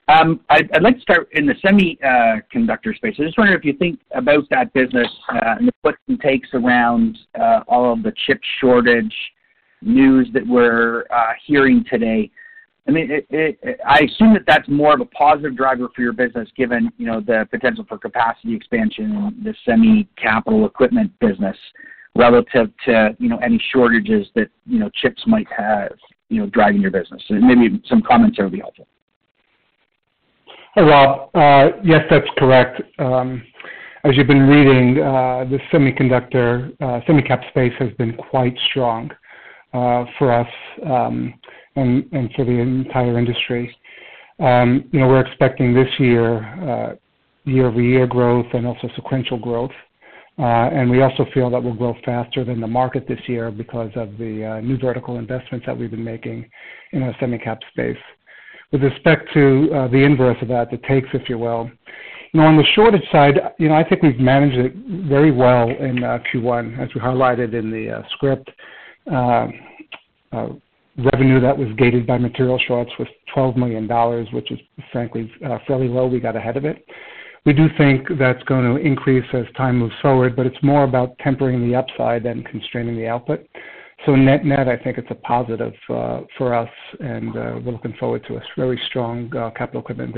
Um, 0.06 0.38
I'd, 0.48 0.70
I'd, 0.76 0.82
like 0.84 0.94
to 0.94 1.00
start 1.00 1.28
in 1.32 1.44
the 1.44 1.54
semiconductor 1.54 2.94
space. 2.94 3.16
I 3.18 3.24
just 3.24 3.36
wonder 3.36 3.54
if 3.54 3.64
you 3.64 3.72
think 3.72 3.98
about 4.14 4.44
that 4.50 4.72
business 4.74 5.08
uh, 5.28 5.56
and 5.58 5.66
the 5.66 5.72
puts 5.82 5.98
and 6.06 6.20
takes 6.20 6.50
around 6.54 7.18
uh, 7.36 7.62
all 7.66 7.92
of 7.92 8.04
the 8.04 8.12
chip 8.28 8.40
shortage 8.60 9.12
news 9.80 10.28
that 10.34 10.46
we're 10.46 11.00
uh, 11.10 11.32
hearing 11.44 11.84
today. 11.90 12.30
I 12.86 12.90
mean, 12.90 13.10
I 13.86 14.00
assume 14.00 14.34
that 14.34 14.42
that's 14.46 14.68
more 14.68 14.92
of 14.92 15.00
a 15.00 15.04
positive 15.04 15.56
driver 15.56 15.88
for 15.94 16.02
your 16.02 16.12
business, 16.12 16.48
given 16.56 16.90
you 16.98 17.06
know 17.06 17.20
the 17.20 17.46
potential 17.50 17.84
for 17.88 17.96
capacity 17.96 18.56
expansion 18.56 19.04
in 19.04 19.44
the 19.44 19.54
semi 19.64 20.08
capital 20.16 20.66
equipment 20.66 21.12
business, 21.20 21.56
relative 22.16 22.70
to 22.86 23.16
you 23.20 23.28
know 23.28 23.38
any 23.38 23.62
shortages 23.72 24.26
that 24.34 24.48
you 24.66 24.80
know 24.80 24.90
chips 24.94 25.22
might 25.26 25.46
have 25.56 25.92
you 26.28 26.40
know 26.40 26.46
driving 26.46 26.80
your 26.80 26.90
business. 26.90 27.22
So 27.28 27.34
maybe 27.34 27.80
some 27.88 28.02
comments 28.02 28.36
there 28.36 28.46
would 28.46 28.52
be 28.52 28.58
helpful. 28.58 28.88
Hey, 30.74 30.82
Rob. 30.82 31.30
Uh, 31.34 31.76
yes, 31.84 32.00
that's 32.10 32.26
correct. 32.36 32.82
Um, 32.98 33.42
as 34.04 34.16
you've 34.16 34.26
been 34.26 34.48
reading, 34.48 35.00
uh, 35.00 35.44
the 35.44 35.58
semiconductor 35.72 36.72
uh, 36.80 37.00
semicap 37.08 37.48
space 37.50 37.74
has 37.78 37.90
been 37.98 38.16
quite 38.16 38.56
strong 38.70 39.10
uh, 39.72 40.04
for 40.18 40.32
us. 40.32 40.48
Um, 40.84 41.34
and, 41.76 42.04
and 42.12 42.30
for 42.34 42.44
the 42.44 42.52
entire 42.52 43.18
industry. 43.18 43.74
Um, 44.38 44.88
you 44.92 45.00
know, 45.00 45.08
we're 45.08 45.20
expecting 45.24 45.74
this 45.74 45.88
year 45.98 46.38
uh, 46.68 46.96
year-over-year 47.44 48.06
growth 48.06 48.46
and 48.52 48.66
also 48.66 48.88
sequential 48.94 49.38
growth. 49.38 49.72
Uh, 50.38 50.70
and 50.72 50.90
we 50.90 51.02
also 51.02 51.26
feel 51.34 51.50
that 51.50 51.62
we'll 51.62 51.74
grow 51.74 51.94
faster 52.04 52.44
than 52.44 52.60
the 52.60 52.66
market 52.66 53.06
this 53.06 53.20
year 53.26 53.50
because 53.50 53.90
of 53.96 54.16
the 54.16 54.44
uh, 54.44 54.60
new 54.60 54.78
vertical 54.78 55.18
investments 55.18 55.66
that 55.66 55.76
we've 55.76 55.90
been 55.90 56.04
making 56.04 56.48
in 56.92 57.02
our 57.02 57.14
semi-cap 57.20 57.58
space. 57.70 57.98
With 58.70 58.82
respect 58.82 59.28
to 59.34 59.68
uh, 59.74 59.88
the 59.88 59.98
inverse 59.98 60.38
of 60.40 60.48
that, 60.48 60.70
the 60.70 60.78
takes, 60.88 61.08
if 61.12 61.28
you 61.28 61.36
will, 61.36 61.70
you 62.32 62.40
know, 62.40 62.46
on 62.46 62.56
the 62.56 62.64
shortage 62.74 63.04
side, 63.12 63.34
you 63.58 63.68
know, 63.68 63.74
I 63.74 63.86
think 63.86 64.02
we've 64.02 64.18
managed 64.18 64.56
it 64.56 64.74
very 65.06 65.30
well 65.30 65.68
in 65.68 66.02
uh, 66.02 66.18
Q1, 66.32 66.78
as 66.78 66.88
we 66.94 67.00
highlighted 67.00 67.52
in 67.52 67.70
the 67.70 67.98
uh, 67.98 68.02
script. 68.12 68.50
Revenue 70.98 71.40
that 71.40 71.56
was 71.56 71.68
gated 71.78 72.06
by 72.06 72.18
material 72.18 72.58
shorts 72.66 72.90
was 72.98 73.08
$12 73.34 73.56
million, 73.56 73.88
which 74.34 74.50
is 74.50 74.58
frankly 74.92 75.30
uh, 75.44 75.58
fairly 75.66 75.88
low. 75.88 76.06
We 76.06 76.20
got 76.20 76.36
ahead 76.36 76.56
of 76.56 76.64
it. 76.64 76.84
We 77.44 77.52
do 77.52 77.68
think 77.76 78.06
that's 78.18 78.42
going 78.44 78.64
to 78.64 78.80
increase 78.80 79.24
as 79.32 79.46
time 79.56 79.78
moves 79.78 79.94
forward, 80.00 80.36
but 80.36 80.46
it's 80.46 80.62
more 80.62 80.84
about 80.84 81.18
tempering 81.18 81.66
the 81.66 81.74
upside 81.74 82.24
than 82.24 82.44
constraining 82.44 82.96
the 82.96 83.08
output. 83.08 83.46
So 84.04 84.14
net-net, 84.16 84.68
I 84.68 84.76
think 84.76 84.98
it's 84.98 85.10
a 85.10 85.14
positive 85.14 85.72
uh, 85.88 86.20
for 86.36 86.54
us, 86.54 86.68
and 87.00 87.30
uh, 87.30 87.60
we're 87.64 87.72
looking 87.72 87.94
forward 87.98 88.24
to 88.28 88.36
a 88.36 88.42
very 88.56 88.80
strong 88.88 89.30
capital 89.56 89.80
equipment 89.80 90.14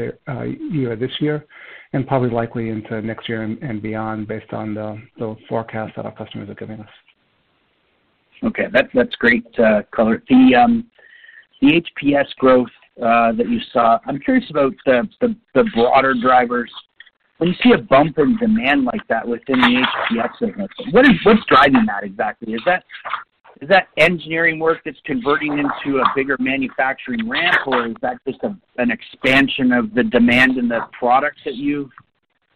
year 0.70 0.96
this 0.96 1.10
year, 1.20 1.44
and 1.92 2.06
probably 2.06 2.30
likely 2.30 2.70
into 2.70 3.00
next 3.02 3.28
year 3.28 3.42
and 3.42 3.82
beyond 3.82 4.26
based 4.26 4.52
on 4.52 4.74
the 4.74 5.36
forecast 5.48 5.92
that 5.96 6.06
our 6.06 6.14
customers 6.14 6.48
are 6.48 6.54
giving 6.54 6.80
us. 6.80 6.88
Okay. 8.44 8.66
That's 8.72 9.14
great 9.16 9.44
color. 9.90 10.22
Um, 10.30 10.90
the 11.60 11.82
HPS 12.02 12.34
growth 12.38 12.68
that 12.96 13.46
you 13.48 13.58
saw, 13.72 13.98
I'm 14.06 14.18
curious 14.20 14.48
about 14.50 14.74
the 14.84 15.64
broader 15.74 16.14
drivers. 16.20 16.70
When 17.38 17.48
you 17.48 17.54
see 17.62 17.72
a 17.72 17.78
bump 17.78 18.18
in 18.18 18.36
demand 18.36 18.84
like 18.84 19.06
that 19.08 19.26
within 19.26 19.60
the 19.60 19.84
HPS 20.12 20.40
business, 20.40 20.68
what's 20.92 21.44
driving 21.46 21.84
that 21.86 22.04
exactly? 22.04 22.54
Is 22.54 22.60
that 22.64 22.84
is 23.60 23.68
that 23.68 23.88
engineering 23.96 24.58
work 24.58 24.78
that's 24.84 24.98
converting 25.04 25.58
into 25.58 25.98
a 25.98 26.04
bigger 26.14 26.36
manufacturing 26.38 27.28
ramp, 27.28 27.66
or 27.66 27.86
is 27.86 27.94
that 28.02 28.16
just 28.26 28.40
an 28.42 28.90
expansion 28.90 29.72
of 29.72 29.94
the 29.94 30.02
demand 30.02 30.58
in 30.58 30.68
the 30.68 30.80
products 30.98 31.40
that 31.44 31.54
you've 31.54 31.90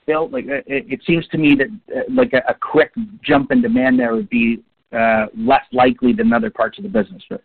built? 0.06 0.32
Like 0.32 0.46
it, 0.48 1.00
seems 1.06 1.26
to 1.28 1.38
me 1.38 1.54
that 1.54 1.68
uh, 1.96 2.00
like 2.12 2.32
a, 2.32 2.54
quick 2.60 2.92
jump 3.22 3.52
in 3.52 3.62
demand 3.62 3.98
there 3.98 4.14
would 4.14 4.28
be 4.28 4.62
uh, 4.96 5.26
less 5.36 5.64
likely 5.72 6.12
than 6.12 6.32
other 6.32 6.50
parts 6.50 6.78
of 6.78 6.84
the 6.84 6.90
business. 6.90 7.22
But 7.28 7.42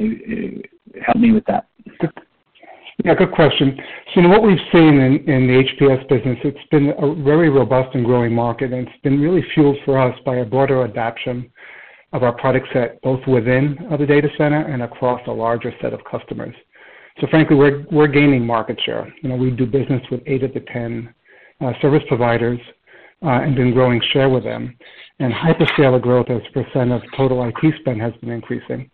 uh, 0.00 0.04
uh 0.04 1.02
help 1.04 1.16
me 1.16 1.32
with 1.32 1.44
that. 1.46 1.66
Yeah, 3.04 3.14
good 3.14 3.32
question. 3.32 3.76
So 4.14 4.20
you 4.20 4.22
know, 4.22 4.28
what 4.28 4.44
we've 4.44 4.58
seen 4.70 5.00
in, 5.00 5.28
in 5.28 5.46
the 5.46 5.64
HPS 5.64 6.08
business, 6.08 6.38
it's 6.44 6.68
been 6.70 6.92
a 6.98 7.14
very 7.24 7.48
robust 7.48 7.94
and 7.94 8.04
growing 8.04 8.32
market, 8.32 8.72
and 8.72 8.86
it's 8.86 9.02
been 9.02 9.20
really 9.20 9.44
fueled 9.54 9.78
for 9.84 9.98
us 9.98 10.16
by 10.24 10.36
a 10.36 10.44
broader 10.44 10.84
adoption 10.84 11.50
of 12.12 12.22
our 12.22 12.32
product 12.32 12.68
set, 12.72 13.00
both 13.02 13.20
within 13.26 13.76
the 13.98 14.06
data 14.06 14.28
center 14.36 14.66
and 14.66 14.82
across 14.82 15.20
a 15.26 15.32
larger 15.32 15.72
set 15.80 15.92
of 15.92 16.00
customers. 16.08 16.54
So 17.20 17.26
frankly, 17.28 17.56
we're, 17.56 17.84
we're 17.90 18.08
gaining 18.08 18.46
market 18.46 18.78
share. 18.84 19.12
You 19.22 19.30
know, 19.30 19.36
we 19.36 19.50
do 19.50 19.66
business 19.66 20.02
with 20.10 20.20
eight 20.26 20.42
of 20.42 20.52
the 20.54 20.60
10 20.72 21.12
uh, 21.60 21.72
service 21.80 22.02
providers 22.08 22.60
and 23.22 23.54
been 23.54 23.72
growing 23.72 24.00
share 24.12 24.28
with 24.28 24.44
them. 24.44 24.76
And 25.18 25.32
hyperscaler 25.32 26.00
growth 26.00 26.26
as 26.30 26.42
a 26.48 26.52
percent 26.52 26.92
of 26.92 27.02
total 27.16 27.44
IT 27.44 27.74
spend 27.80 28.00
has 28.00 28.12
been 28.20 28.30
increasing. 28.30 28.90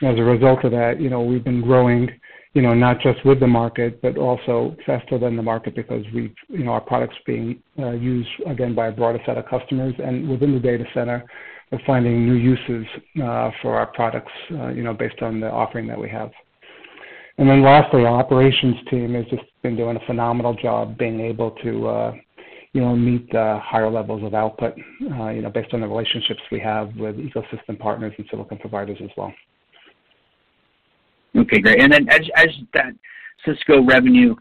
And 0.00 0.12
as 0.12 0.18
a 0.18 0.22
result 0.22 0.64
of 0.64 0.72
that, 0.72 1.00
you 1.00 1.10
know, 1.10 1.22
we've 1.22 1.44
been 1.44 1.60
growing, 1.60 2.08
you 2.54 2.62
know, 2.62 2.74
not 2.74 3.00
just 3.00 3.24
with 3.24 3.40
the 3.40 3.46
market, 3.46 4.00
but 4.00 4.16
also 4.16 4.76
faster 4.86 5.18
than 5.18 5.36
the 5.36 5.42
market 5.42 5.74
because 5.74 6.04
we've, 6.14 6.34
you 6.48 6.64
know, 6.64 6.72
our 6.72 6.80
products 6.80 7.16
being 7.26 7.62
uh, 7.78 7.92
used 7.92 8.28
again 8.46 8.74
by 8.74 8.88
a 8.88 8.92
broader 8.92 9.20
set 9.26 9.36
of 9.36 9.46
customers 9.46 9.94
and 10.02 10.28
within 10.28 10.52
the 10.52 10.60
data 10.60 10.84
center 10.94 11.24
we're 11.70 11.80
finding 11.86 12.26
new 12.26 12.34
uses 12.34 12.86
uh, 13.22 13.50
for 13.60 13.76
our 13.76 13.86
products, 13.86 14.32
uh, 14.52 14.68
you 14.68 14.82
know, 14.82 14.94
based 14.94 15.20
on 15.20 15.40
the 15.40 15.50
offering 15.50 15.86
that 15.88 16.00
we 16.00 16.08
have. 16.08 16.30
And 17.38 17.48
then 17.48 17.62
lastly, 17.62 18.04
our 18.04 18.18
operations 18.20 18.76
team 18.88 19.14
has 19.14 19.24
just 19.26 19.42
been 19.62 19.76
doing 19.76 19.96
a 19.96 20.06
phenomenal 20.06 20.54
job 20.54 20.96
being 20.96 21.20
able 21.20 21.50
to, 21.62 21.88
uh, 21.88 22.12
you 22.76 22.82
know, 22.82 22.94
meet 22.94 23.30
the 23.32 23.58
higher 23.64 23.90
levels 23.90 24.22
of 24.22 24.34
output, 24.34 24.74
uh, 25.18 25.30
you 25.30 25.40
know, 25.40 25.48
based 25.48 25.72
on 25.72 25.80
the 25.80 25.88
relationships 25.88 26.40
we 26.52 26.60
have 26.60 26.94
with 26.96 27.16
ecosystem 27.16 27.78
partners 27.78 28.12
and 28.18 28.26
silicon 28.30 28.58
providers 28.58 28.98
as 29.02 29.08
well. 29.16 29.32
Okay, 31.34 31.58
great. 31.58 31.82
And 31.82 31.90
then 31.90 32.06
as, 32.10 32.20
as 32.36 32.48
that 32.74 32.92
Cisco 33.46 33.82
revenue, 33.82 34.34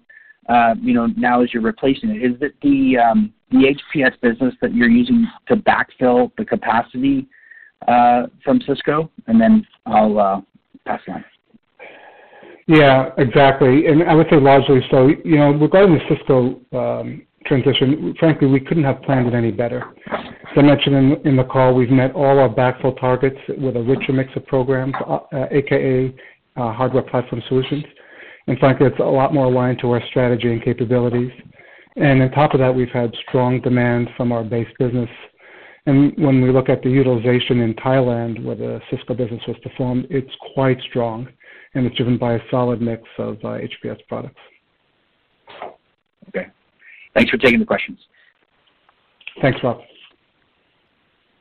uh, 0.50 0.76
you 0.82 0.94
know, 0.94 1.06
now 1.16 1.44
as 1.44 1.54
you're 1.54 1.64
replacing 1.64 2.10
it, 2.10 2.30
is 2.30 2.38
it 2.42 2.56
the 2.62 2.98
um, 2.98 3.34
the 3.52 3.74
HPS 3.96 4.20
business 4.20 4.54
that 4.62 4.76
you're 4.76 4.90
using 4.90 5.26
to 5.48 5.56
backfill 5.56 6.30
the 6.38 6.44
capacity 6.44 7.30
uh, 7.88 8.24
from 8.44 8.60
Cisco? 8.68 9.10
And 9.28 9.40
then 9.40 9.66
I'll 9.86 10.20
uh, 10.20 10.42
pass 10.86 11.00
on. 11.08 11.24
Yeah, 12.68 13.12
exactly. 13.18 13.88
And 13.88 14.04
I 14.04 14.14
would 14.14 14.28
say 14.30 14.42
largely 14.42 14.82
so. 14.92 15.08
You 15.24 15.38
know, 15.38 15.52
regarding 15.54 15.96
the 15.96 16.02
Cisco 16.10 16.60
um, 16.74 17.22
transition, 17.46 18.16
frankly, 18.20 18.48
we 18.48 18.60
couldn't 18.60 18.84
have 18.84 19.02
planned 19.04 19.28
it 19.28 19.34
any 19.34 19.52
better. 19.52 19.84
As 20.12 20.58
I 20.58 20.62
mentioned 20.62 21.26
in, 21.26 21.36
the 21.36 21.44
call, 21.44 21.74
we've 21.74 21.90
met 21.90 22.14
all 22.14 22.40
our 22.40 22.50
backfill 22.50 23.00
targets 23.00 23.38
with 23.58 23.76
a 23.76 23.82
richer 23.82 24.14
mix 24.14 24.32
of 24.36 24.46
programs, 24.46 24.94
uh, 25.08 25.20
aka 25.52 26.14
uh, 26.56 26.74
hardware 26.74 27.04
platform 27.04 27.42
solutions. 27.48 27.84
And 28.48 28.58
frankly, 28.60 28.88
it's 28.88 29.00
a 29.00 29.04
lot 29.04 29.34
more 29.34 29.46
aligned 29.46 29.80
to 29.80 29.92
our 29.92 30.02
strategy 30.10 30.52
and 30.52 30.64
capabilities. 30.64 31.32
And 31.96 32.22
on 32.22 32.32
top 32.32 32.54
of 32.54 32.60
that, 32.60 32.74
we've 32.74 32.90
had 32.90 33.14
strong 33.28 33.62
demand 33.62 34.10
from 34.18 34.32
our 34.32 34.44
base 34.44 34.68
business. 34.78 35.10
And 35.88 36.14
when 36.18 36.42
we 36.42 36.52
look 36.52 36.70
at 36.70 36.82
the 36.82 36.90
utilization 36.90 37.62
in 37.62 37.74
Thailand, 37.76 38.44
where 38.44 38.56
the 38.56 38.82
Cisco 38.90 39.14
business 39.14 39.42
was 39.48 39.58
performed, 39.64 40.08
it's 40.10 40.32
quite 40.54 40.80
strong, 40.90 41.28
and 41.74 41.86
it's 41.86 41.96
driven 41.96 42.18
by 42.18 42.34
a 42.34 42.40
solid 42.50 42.82
mix 42.82 43.04
of 43.18 43.36
uh, 43.44 43.60
HPS 43.60 44.00
products. 44.08 44.40
Okay. 46.30 46.48
Thanks 47.16 47.32
for 47.32 47.38
taking 47.38 47.60
the 47.60 47.66
questions. 47.66 47.98
Thanks, 49.42 49.60
Rob. 49.64 49.80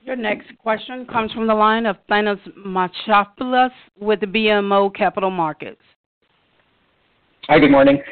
Your 0.05 0.17
next 0.17 0.57
question 0.59 1.07
comes 1.07 1.33
from 1.33 1.47
the 1.47 1.55
line 1.55 1.87
of 1.87 1.97
Thanos 2.11 2.41
Moschopoulos 2.59 3.71
with 3.99 4.21
the 4.21 4.27
BMO 4.27 4.95
Capital 4.95 5.31
Markets. 5.31 5.81
Hi, 7.49 7.59
good 7.59 7.71
morning. 7.71 8.03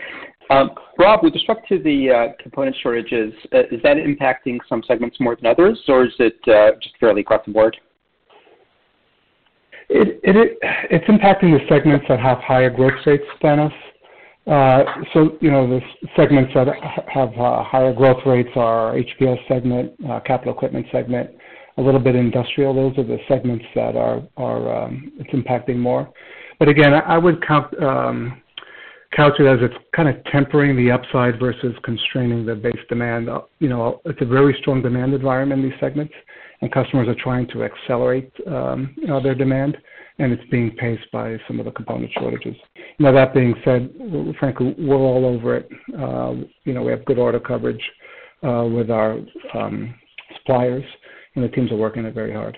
Um, 0.50 0.70
Rob, 0.98 1.20
with 1.22 1.34
respect 1.34 1.68
to 1.68 1.78
the 1.78 2.10
uh, 2.10 2.42
component 2.42 2.76
shortages, 2.82 3.32
uh, 3.54 3.60
is 3.70 3.80
that 3.82 3.96
impacting 3.96 4.58
some 4.68 4.82
segments 4.86 5.18
more 5.20 5.36
than 5.36 5.46
others, 5.46 5.78
or 5.88 6.04
is 6.04 6.12
it 6.18 6.36
uh, 6.48 6.76
just 6.82 6.94
fairly 6.98 7.20
across 7.20 7.44
the 7.46 7.52
board? 7.52 7.76
It's 9.88 11.06
impacting 11.06 11.58
the 11.58 11.60
segments 11.68 12.06
that 12.08 12.18
have 12.18 12.38
higher 12.38 12.70
growth 12.70 12.94
rates 13.04 13.24
than 13.42 13.58
us. 13.60 13.72
So, 14.46 15.36
you 15.40 15.50
know, 15.50 15.68
the 15.68 15.80
segments 16.16 16.52
that 16.54 16.68
have 17.12 17.32
higher 17.34 17.92
growth 17.92 18.22
rates 18.26 18.50
are 18.56 18.94
HPS 18.94 19.38
segment, 19.48 19.92
capital 20.24 20.52
equipment 20.52 20.86
segment, 20.90 21.30
a 21.78 21.82
little 21.82 22.00
bit 22.00 22.14
industrial. 22.14 22.74
Those 22.74 22.98
are 22.98 23.06
the 23.06 23.18
segments 23.28 23.64
that 23.74 23.96
are 23.96 24.84
um, 24.84 25.12
it's 25.18 25.30
impacting 25.30 25.78
more. 25.78 26.12
But 26.58 26.68
again, 26.68 26.94
I 26.94 27.18
would 27.18 27.44
count 27.46 27.76
um, 27.82 28.42
couch 29.16 29.34
it 29.38 29.46
as 29.46 29.58
it's 29.60 29.74
kind 29.94 30.08
of 30.08 30.22
tempering 30.26 30.76
the 30.76 30.90
upside 30.90 31.38
versus 31.38 31.74
constraining 31.84 32.46
the 32.46 32.54
base 32.54 32.80
demand. 32.88 33.28
Uh, 33.28 33.42
you 33.58 33.68
know, 33.68 34.00
it's 34.04 34.20
a 34.22 34.26
very 34.26 34.56
strong 34.60 34.82
demand 34.82 35.14
environment 35.14 35.62
in 35.62 35.70
these 35.70 35.78
segments, 35.80 36.14
and 36.60 36.72
customers 36.72 37.08
are 37.08 37.16
trying 37.22 37.46
to 37.48 37.64
accelerate 37.64 38.30
um, 38.46 38.94
their 39.22 39.34
demand, 39.34 39.76
and 40.18 40.32
it's 40.32 40.50
being 40.50 40.70
paced 40.72 41.10
by 41.12 41.36
some 41.46 41.58
of 41.58 41.64
the 41.64 41.70
component 41.72 42.10
shortages. 42.18 42.56
Now, 42.98 43.12
that 43.12 43.34
being 43.34 43.54
said, 43.64 43.90
frankly, 44.38 44.74
we're 44.78 44.96
all 44.96 45.24
over 45.24 45.56
it. 45.56 45.68
Uh, 45.98 46.34
you 46.64 46.74
know, 46.74 46.82
we 46.82 46.90
have 46.90 47.04
good 47.04 47.18
order 47.18 47.40
coverage 47.40 47.82
uh, 48.42 48.64
with 48.64 48.90
our 48.90 49.18
um, 49.54 49.94
suppliers, 50.36 50.84
and 51.34 51.44
the 51.44 51.48
teams 51.48 51.72
are 51.72 51.76
working 51.76 52.04
it 52.04 52.14
very 52.14 52.32
hard. 52.32 52.56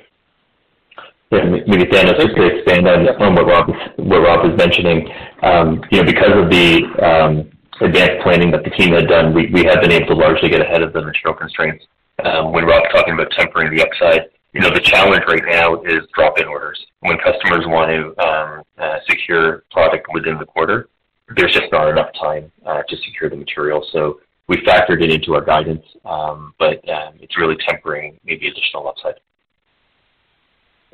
Yeah, 1.31 1.45
maybe 1.45 1.85
Thanos, 1.85 2.17
just 2.17 2.37
to 2.37 2.47
expand 2.47 2.87
on, 2.87 3.07
what 3.35 3.47
Rob 3.47 3.69
Rob 3.99 4.53
is 4.53 4.57
mentioning, 4.57 5.09
um, 5.43 5.83
you 5.91 5.99
know, 5.99 6.05
because 6.05 6.31
of 6.37 6.51
the 6.51 6.85
um, 7.03 7.51
advanced 7.81 8.23
planning 8.23 8.51
that 8.53 8.63
the 8.63 8.71
team 8.71 8.95
had 8.95 9.09
done, 9.09 9.35
we, 9.35 9.65
have 9.65 9.81
been 9.81 9.91
able 9.91 10.07
to 10.07 10.15
largely 10.15 10.49
get 10.49 10.61
ahead 10.61 10.83
of 10.83 10.93
the 10.93 11.03
material 11.03 11.35
constraints. 11.37 11.85
Um, 12.25 12.53
when 12.53 12.65
Rob's 12.65 12.87
talking 12.95 13.15
about 13.15 13.33
tempering 13.37 13.75
the 13.75 13.83
upside, 13.83 14.31
you 14.55 14.61
know, 14.61 14.71
the 14.71 14.81
challenge 14.81 15.25
right 15.27 15.43
now 15.45 15.83
is 15.83 16.07
drop-in 16.15 16.47
orders. 16.47 16.81
When 17.01 17.19
customers 17.19 17.65
want 17.67 17.91
to 17.91 18.25
um, 18.25 18.63
uh, 18.79 18.99
secure 19.09 19.65
product 19.73 20.07
within 20.15 20.39
the 20.39 20.47
quarter, 20.47 20.89
there's 21.37 21.53
just 21.53 21.73
not 21.73 21.89
enough 21.89 22.11
time 22.21 22.53
uh, 22.65 22.83
to 22.89 22.97
secure 23.05 23.29
the 23.29 23.37
material. 23.37 23.85
So 23.93 24.21
we 24.47 24.59
factored 24.59 25.03
it 25.03 25.11
into 25.11 25.35
our 25.35 25.45
guidance, 25.45 25.85
um, 26.05 26.55
but 26.59 26.89
um, 26.89 27.15
it's 27.21 27.37
really 27.37 27.57
tempering 27.69 28.21
maybe 28.25 28.47
additional 28.47 28.87
upside. 28.87 29.15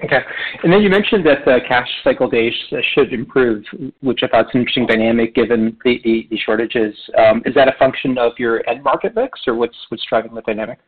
Okay. 0.03 0.21
And 0.63 0.73
then 0.73 0.81
you 0.81 0.89
mentioned 0.89 1.27
that 1.27 1.45
the 1.45 1.59
cash 1.69 1.89
cycle 2.03 2.31
days 2.31 2.55
should 2.95 3.13
improve, 3.13 3.63
which 4.01 4.21
I 4.23 4.29
thought 4.29 4.47
is 4.47 4.51
an 4.55 4.61
interesting 4.61 4.87
dynamic 4.87 5.35
given 5.35 5.77
the, 5.85 6.01
the, 6.03 6.27
the 6.31 6.39
shortages. 6.39 6.97
Um, 7.19 7.43
is 7.45 7.55
that 7.55 7.69
a 7.69 7.73
function 7.79 8.17
of 8.17 8.33
your 8.39 8.67
end 8.67 8.83
market 8.83 9.15
mix, 9.15 9.41
or 9.47 9.55
what's 9.55 9.77
what's 9.91 10.03
driving 10.09 10.35
the 10.35 10.41
dynamic? 10.41 10.79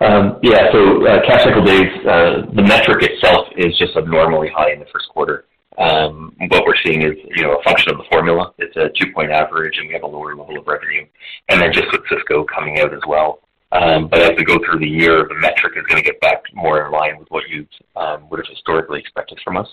Um, 0.00 0.38
yeah, 0.42 0.70
so 0.72 1.06
uh, 1.06 1.24
cash 1.26 1.44
cycle 1.44 1.64
days, 1.64 1.88
uh, 2.06 2.46
the 2.54 2.62
metric 2.62 3.02
itself 3.02 3.48
is 3.56 3.76
just 3.78 3.96
abnormally 3.96 4.48
high 4.54 4.72
in 4.72 4.80
the 4.80 4.86
first 4.92 5.08
quarter. 5.08 5.46
Um, 5.78 6.34
what 6.48 6.64
we're 6.66 6.76
seeing 6.84 7.02
is, 7.02 7.14
you 7.34 7.42
know, 7.42 7.56
a 7.56 7.62
function 7.62 7.90
of 7.90 7.98
the 7.98 8.04
formula. 8.10 8.52
It's 8.58 8.76
a 8.76 8.90
two-point 8.98 9.30
average, 9.30 9.76
and 9.78 9.88
we 9.88 9.94
have 9.94 10.02
a 10.02 10.06
lower 10.06 10.36
level 10.36 10.58
of 10.58 10.66
revenue. 10.66 11.06
And 11.48 11.60
then 11.60 11.72
just 11.72 11.86
with 11.90 12.02
Cisco 12.08 12.44
coming 12.44 12.78
out 12.80 12.94
as 12.94 13.00
well, 13.08 13.40
um, 13.72 14.08
but 14.08 14.20
as 14.20 14.32
we 14.36 14.44
go 14.44 14.58
through 14.64 14.78
the 14.78 14.88
year, 14.88 15.26
the 15.28 15.34
metric 15.34 15.74
is 15.76 15.84
going 15.88 16.02
to 16.02 16.08
get 16.08 16.20
back 16.20 16.42
more 16.54 16.86
in 16.86 16.92
line 16.92 17.18
with 17.18 17.28
what 17.28 17.48
you 17.48 17.66
um, 17.96 18.28
would 18.30 18.38
have 18.38 18.46
historically 18.48 19.00
expected 19.00 19.40
from 19.42 19.56
us. 19.56 19.68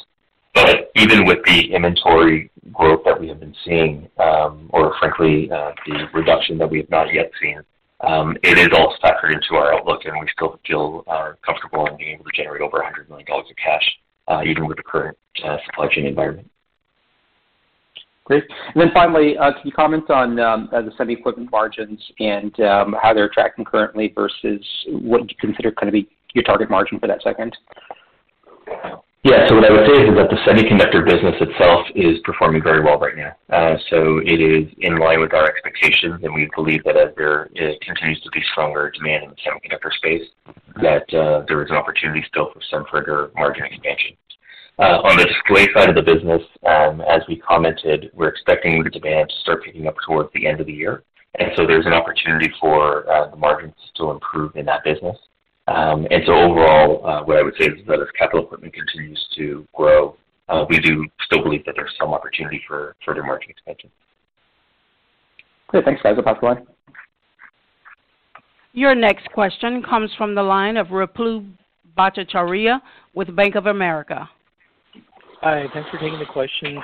But 0.56 0.92
even 0.96 1.26
with 1.26 1.40
the 1.46 1.72
inventory 1.74 2.50
growth 2.74 3.02
that 3.06 3.20
we 3.20 3.28
have 3.30 3.40
been 3.40 3.56
seeing, 3.64 4.10
um, 4.18 4.70
or 4.74 4.96
frankly, 5.00 5.50
uh, 5.52 5.72
the 5.86 6.08
reduction 6.14 6.58
that 6.58 6.70
we 6.70 6.80
have 6.80 6.90
not 6.90 7.14
yet 7.14 7.32
seen, 7.40 7.62
um, 8.08 8.38
it 8.44 8.58
is 8.58 8.70
all 8.74 8.96
factored 9.04 9.34
into 9.34 9.56
our 9.56 9.74
outlook, 9.74 10.06
and 10.06 10.20
we 10.20 10.28
still 10.36 10.60
feel 10.66 11.04
uh, 11.08 11.34
comfortable 11.46 11.86
in 11.88 11.98
being 11.98 12.16
able 12.16 12.26
to 12.26 12.32
generate 12.36 12.62
over 12.62 12.78
$100 12.78 13.10
million 13.10 13.28
of 13.32 13.46
cash, 13.64 13.84
uh, 14.28 14.42
even 14.46 14.68
with 14.68 14.78
the 14.78 14.84
current 14.84 15.18
uh, 15.44 15.58
supply 15.66 15.88
chain 15.90 16.06
environment. 16.06 16.50
Great. 18.26 18.44
And 18.74 18.82
then 18.82 18.92
finally, 18.94 19.36
can 19.36 19.54
you 19.64 19.72
comment 19.72 20.10
on 20.10 20.40
um, 20.40 20.70
the 20.72 20.92
semi 20.98 21.14
equipment 21.14 21.52
margins 21.52 22.00
and 22.20 22.58
um, 22.62 22.96
how 23.02 23.14
they're 23.14 23.30
tracking 23.30 23.66
currently 23.66 24.14
versus 24.16 24.66
what 24.88 25.30
you 25.30 25.36
consider 25.40 25.72
kind 25.72 25.90
of 25.90 25.94
be 25.94 26.08
your 26.34 26.44
target 26.44 26.70
margin 26.70 27.00
for 27.00 27.08
that 27.08 27.22
segment? 27.24 27.56
Yeah. 29.24 29.48
So 29.48 29.56
what 29.56 29.66
I 29.66 29.72
would 29.72 29.86
say 29.86 30.02
is 30.02 30.18
that 30.18 30.34
the 30.34 30.42
semiconductor 30.50 31.06
business 31.06 31.36
itself 31.40 31.86
is 31.94 32.18
performing 32.24 32.64
very 32.64 32.82
well 32.82 32.98
right 32.98 33.16
now. 33.16 33.38
Uh, 33.54 33.78
so 33.92 34.18
it 34.26 34.42
is 34.42 34.66
in 34.80 34.98
line 34.98 35.22
with 35.22 35.32
our 35.34 35.46
expectations, 35.46 36.22
and 36.24 36.34
we 36.34 36.50
believe 36.56 36.84
that 36.86 36.98
as 36.98 37.14
there 37.16 37.48
continues 37.86 38.20
to 38.22 38.32
be 38.32 38.42
stronger 38.52 38.90
demand 38.90 39.26
in 39.26 39.30
the 39.30 39.36
semiconductor 39.46 39.94
space, 39.94 40.28
that 40.82 41.06
uh, 41.14 41.46
there 41.48 41.62
is 41.64 41.70
an 41.70 41.78
opportunity 41.78 42.24
still 42.30 42.50
for 42.52 42.62
some 42.72 42.84
further 42.92 43.30
margin 43.36 43.66
expansion. 43.66 44.18
Uh, 44.80 45.06
on 45.06 45.16
the 45.16 45.26
display 45.26 45.68
side 45.76 45.90
of 45.90 45.96
the 45.96 46.02
business, 46.02 46.42
um, 46.66 47.02
as 47.02 47.22
we 47.28 47.38
commented, 47.38 48.10
we're 48.16 48.30
expecting 48.30 48.84
the 48.84 48.90
demand 48.90 49.30
to 49.30 49.36
start 49.44 49.64
picking 49.64 49.86
up 49.86 49.94
towards 50.04 50.30
the 50.34 50.48
end 50.48 50.60
of 50.60 50.66
the 50.66 50.74
year. 50.74 51.04
and 51.38 51.52
so 51.56 51.68
There's 51.68 51.86
an 51.86 51.94
opportunity 51.94 52.52
for 52.60 53.08
uh, 53.08 53.30
the 53.30 53.38
margins 53.38 53.76
to 53.98 54.10
improve 54.10 54.56
in 54.56 54.66
that 54.66 54.84
business. 54.84 55.16
Um, 55.72 56.08
and 56.12 56.24
so 56.26 56.34
Overall, 56.34 57.06
uh, 57.06 57.24
what 57.24 57.38
I 57.38 57.44
would 57.44 57.54
say 57.58 57.66
is 57.66 57.86
that 57.88 58.00
as 58.00 58.08
capital 58.18 58.46
equipment 58.46 58.74
continues 58.74 59.24
to 59.38 59.68
grow, 59.74 60.16
we 60.70 60.80
do 60.80 61.06
still 61.26 61.44
believe 61.44 61.64
that 61.66 61.76
there's 61.76 61.94
some 62.00 62.14
opportunity 62.14 62.62
for 62.68 62.96
further 63.06 63.24
margin 63.24 63.52
expansion. 63.52 63.90
Great. 65.68 65.86
Thanks, 65.86 66.02
guys. 66.02 66.16
I'll 66.18 66.24
pass 66.24 66.38
the 66.42 66.48
line. 66.48 66.68
Your 68.74 68.96
next 68.96 69.30
question 69.32 69.82
comes 69.84 70.12
from 70.18 70.36
the 70.36 70.44
line 70.44 70.78
of 70.78 70.88
Ruplu 70.88 71.50
Bhattacharya 71.98 72.82
with 73.14 73.34
Bank 73.36 73.56
of 73.56 73.68
America. 73.68 74.30
Hi, 75.42 75.66
thanks 75.74 75.90
for 75.90 75.98
taking 75.98 76.20
the 76.20 76.26
questions. 76.26 76.80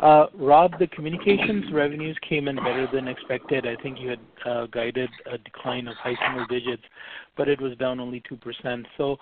Uh, 0.00 0.26
Rob, 0.34 0.78
the 0.78 0.86
communications 0.88 1.72
revenues 1.72 2.16
came 2.28 2.48
in 2.48 2.56
better 2.56 2.86
than 2.92 3.08
expected. 3.08 3.66
I 3.66 3.80
think 3.82 3.98
you 3.98 4.10
had 4.10 4.20
uh, 4.44 4.66
guided 4.66 5.08
a 5.30 5.38
decline 5.38 5.88
of 5.88 5.94
high 5.96 6.14
single 6.26 6.46
digits, 6.48 6.82
but 7.36 7.48
it 7.48 7.60
was 7.60 7.76
down 7.78 7.98
only 7.98 8.22
2%. 8.30 8.84
So, 8.98 9.16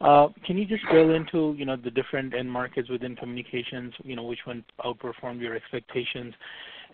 uh, 0.00 0.28
Can 0.46 0.58
you 0.58 0.64
just 0.64 0.82
drill 0.90 1.14
into, 1.14 1.54
you 1.58 1.64
know, 1.64 1.76
the 1.76 1.90
different 1.90 2.34
end 2.34 2.50
markets 2.50 2.88
within 2.88 3.16
communications, 3.16 3.94
you 4.04 4.14
know, 4.14 4.22
which 4.24 4.40
one 4.44 4.64
outperformed 4.84 5.40
your 5.40 5.56
expectations? 5.56 6.34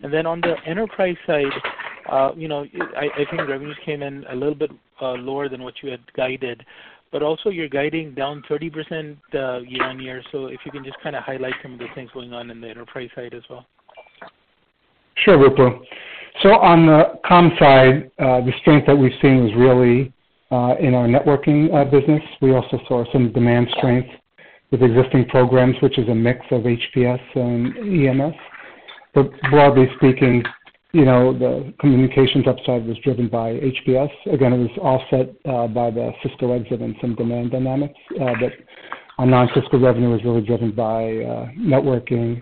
And 0.01 0.11
then 0.11 0.25
On 0.25 0.41
the 0.41 0.55
enterprise 0.65 1.17
side, 1.27 2.33
you 2.35 2.47
know, 2.47 2.65
I 2.95 3.25
think 3.29 3.47
revenues 3.47 3.77
came 3.85 4.01
in 4.01 4.25
a 4.29 4.35
little 4.35 4.55
bit 4.55 4.71
lower 5.01 5.49
than 5.49 5.61
what 5.61 5.75
you 5.83 5.91
had 5.91 6.01
guided 6.13 6.63
but 7.11 7.23
also 7.23 7.49
you're 7.49 7.69
guiding 7.69 8.13
down 8.13 8.43
30% 8.49 9.17
uh, 9.33 9.59
year-on-year. 9.59 10.21
So 10.31 10.47
if 10.47 10.59
you 10.65 10.71
can 10.71 10.83
just 10.83 10.99
kind 11.01 11.15
of 11.15 11.23
highlight 11.23 11.53
some 11.61 11.73
of 11.73 11.79
the 11.79 11.87
things 11.95 12.09
going 12.13 12.33
on 12.33 12.51
in 12.51 12.61
the 12.61 12.67
enterprise 12.67 13.09
side 13.15 13.33
as 13.33 13.43
well. 13.49 13.65
Sure, 15.15 15.37
Ruplu. 15.37 15.79
So 16.41 16.49
on 16.59 16.85
the 16.85 17.19
comm 17.25 17.57
side, 17.59 18.11
uh, 18.19 18.45
the 18.45 18.53
strength 18.61 18.87
that 18.87 18.95
we've 18.95 19.11
seen 19.21 19.43
was 19.43 19.53
really 19.57 20.13
uh, 20.51 20.75
in 20.79 20.93
our 20.93 21.07
networking 21.07 21.69
business. 21.91 22.21
We 22.41 22.53
also 22.53 22.79
saw 22.87 23.03
some 23.11 23.31
demand 23.33 23.67
strength 23.77 24.09
with 24.71 24.81
existing 24.83 25.25
programs, 25.25 25.75
which 25.81 25.97
is 25.97 26.07
a 26.09 26.15
mix 26.15 26.39
of 26.51 26.61
HPS 26.61 27.19
and 27.35 28.21
EMS. 28.21 28.35
But 29.13 29.31
broadly 29.49 29.87
speaking, 29.97 30.43
you 30.91 31.05
know, 31.05 31.37
the 31.37 31.71
communications 31.79 32.47
upside 32.47 32.85
was 32.85 32.97
driven 33.03 33.27
by 33.27 33.51
HPS. 33.51 34.09
Again, 34.33 34.53
it 34.53 34.57
was 34.57 34.69
offset 34.81 35.29
uh, 35.45 35.67
by 35.67 35.91
the 35.91 36.11
Cisco 36.23 36.53
exit 36.53 36.81
and 36.81 36.95
some 36.99 37.13
demand 37.15 37.51
dynamics. 37.51 37.99
Uh, 38.19 38.33
but 38.39 38.51
our 39.19 39.27
non-Cisco 39.27 39.79
revenue 39.79 40.09
was 40.09 40.23
really 40.23 40.41
driven 40.41 40.71
by 40.71 41.03
uh, 41.03 41.47
networking 41.59 42.41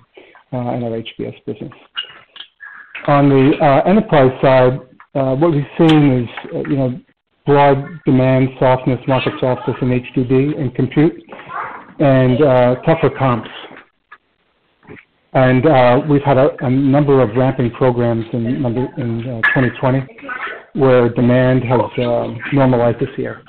and 0.54 0.84
our 0.84 0.92
HPS 0.92 1.36
business. 1.46 1.74
On 3.08 3.28
the 3.28 3.84
enterprise 3.86 4.32
side, 4.42 4.80
what 5.12 5.52
we've 5.52 5.64
seen 5.78 6.24
is, 6.24 6.30
you 6.70 6.78
know, 6.78 7.00
broad 7.46 7.86
demand 8.06 8.50
softness, 8.60 9.00
market 9.08 9.34
softness 9.42 9.76
in 9.82 9.90
HDD 9.90 10.60
and 10.60 10.74
compute, 10.74 11.22
and 12.00 12.38
tougher 12.86 13.10
comps 13.18 13.50
and 15.38 15.68
uh, 15.68 16.02
we've 16.10 16.24
had 16.24 16.38
a, 16.38 16.50
a, 16.62 16.70
number 16.70 17.22
of 17.22 17.30
ramping 17.36 17.70
programs 17.70 18.26
in, 18.34 18.48
in 18.48 18.66
uh, 18.66 19.42
2020 19.54 20.04
where 20.74 21.10
demand 21.10 21.64
has 21.64 21.80
uh, 22.00 22.28
normalized 22.54 23.00
this 23.00 23.10
year. 23.18 23.44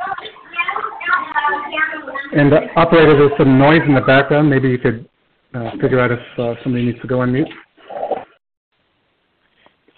And 2.36 2.52
uh, 2.52 2.60
operator, 2.76 3.16
there's 3.16 3.32
some 3.38 3.58
noise 3.58 3.80
in 3.86 3.94
the 3.94 4.02
background. 4.02 4.50
Maybe 4.50 4.68
you 4.68 4.78
could 4.78 5.08
uh, 5.54 5.70
figure 5.80 5.98
out 5.98 6.12
if 6.12 6.18
uh, 6.38 6.62
somebody 6.62 6.84
needs 6.84 7.00
to 7.00 7.08
go 7.08 7.20
on 7.20 7.32
mute. 7.32 7.48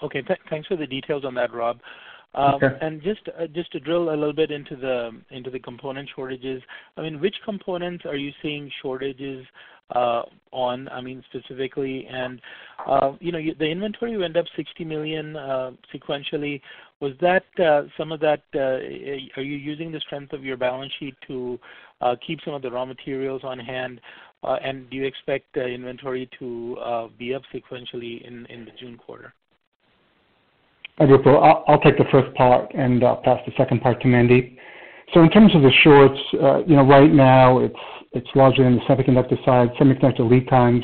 Okay, 0.05 0.22
th- 0.22 0.38
thanks 0.49 0.68
for 0.68 0.76
the 0.76 0.86
details 0.86 1.24
on 1.24 1.34
that, 1.34 1.53
Rob. 1.53 1.80
Um, 2.34 2.55
okay. 2.55 2.68
And 2.80 3.03
just 3.03 3.22
uh, 3.28 3.49
just 3.49 3.72
to 3.72 3.80
drill 3.80 4.11
a 4.11 4.14
little 4.14 4.32
bit 4.32 4.53
into 4.53 4.76
the 4.76 5.11
into 5.30 5.51
the 5.51 5.59
component 5.59 6.09
shortages. 6.14 6.62
I 6.97 7.03
mean, 7.03 7.20
which 7.20 7.34
components 7.45 8.05
are 8.07 8.16
you 8.16 8.30
seeing 8.41 8.70
shortages 8.80 9.45
Uh, 9.95 10.22
on, 10.53 10.88
I 10.88 11.01
mean, 11.01 11.22
specifically? 11.30 12.07
And, 12.11 12.41
uh, 12.86 13.12
you 13.20 13.32
know, 13.32 13.38
the 13.59 13.66
inventory 13.66 14.16
went 14.16 14.36
up 14.36 14.47
60 14.57 14.84
million 14.84 15.36
uh, 15.36 15.70
sequentially. 15.95 16.61
Was 17.01 17.12
that 17.20 17.45
uh, 17.64 17.82
some 17.97 18.12
of 18.12 18.20
that, 18.20 18.43
uh, 18.55 18.59
eh, 18.59 19.28
are 19.36 19.43
you 19.43 19.57
using 19.57 19.93
the 19.93 20.01
strength 20.01 20.32
of 20.32 20.45
your 20.45 20.57
balance 20.57 20.93
sheet 20.99 21.14
to 21.28 21.59
keep 22.26 22.41
some 22.45 22.55
of 22.55 22.62
the 22.62 22.70
raw 22.70 22.84
materials 22.84 23.43
on 23.45 23.59
hand? 23.59 24.01
And 24.43 24.88
do 24.91 24.97
you 24.97 25.05
expect 25.05 25.57
inventory 25.57 26.28
to 26.38 27.09
be 27.18 27.34
up 27.34 27.43
sequentially 27.55 28.26
in 28.26 28.64
the 28.64 28.72
June 28.78 28.97
quarter? 28.97 29.32
Ruplu, 31.01 31.64
I'll 31.66 31.80
take 31.80 31.97
the 31.97 32.05
first 32.11 32.34
part 32.34 32.72
and 32.74 33.01
pass 33.01 33.38
the 33.47 33.53
second 33.57 33.80
part 33.80 34.01
to 34.03 34.09
Mandeep. 34.09 34.57
So 35.13 35.23
in 35.23 35.31
terms 35.31 35.55
of 35.55 35.63
the 35.63 35.73
shorts, 35.83 36.21
uh, 36.43 36.59
you 36.65 36.77
know, 36.77 36.87
right 36.87 37.11
now 37.11 37.59
it's 37.59 37.75
it's 38.13 38.29
largely 38.35 38.65
on 38.65 38.77
the 38.77 38.81
semiconductor 38.83 39.43
side. 39.45 39.69
Semiconductor 39.81 40.29
lead 40.29 40.49
times, 40.49 40.83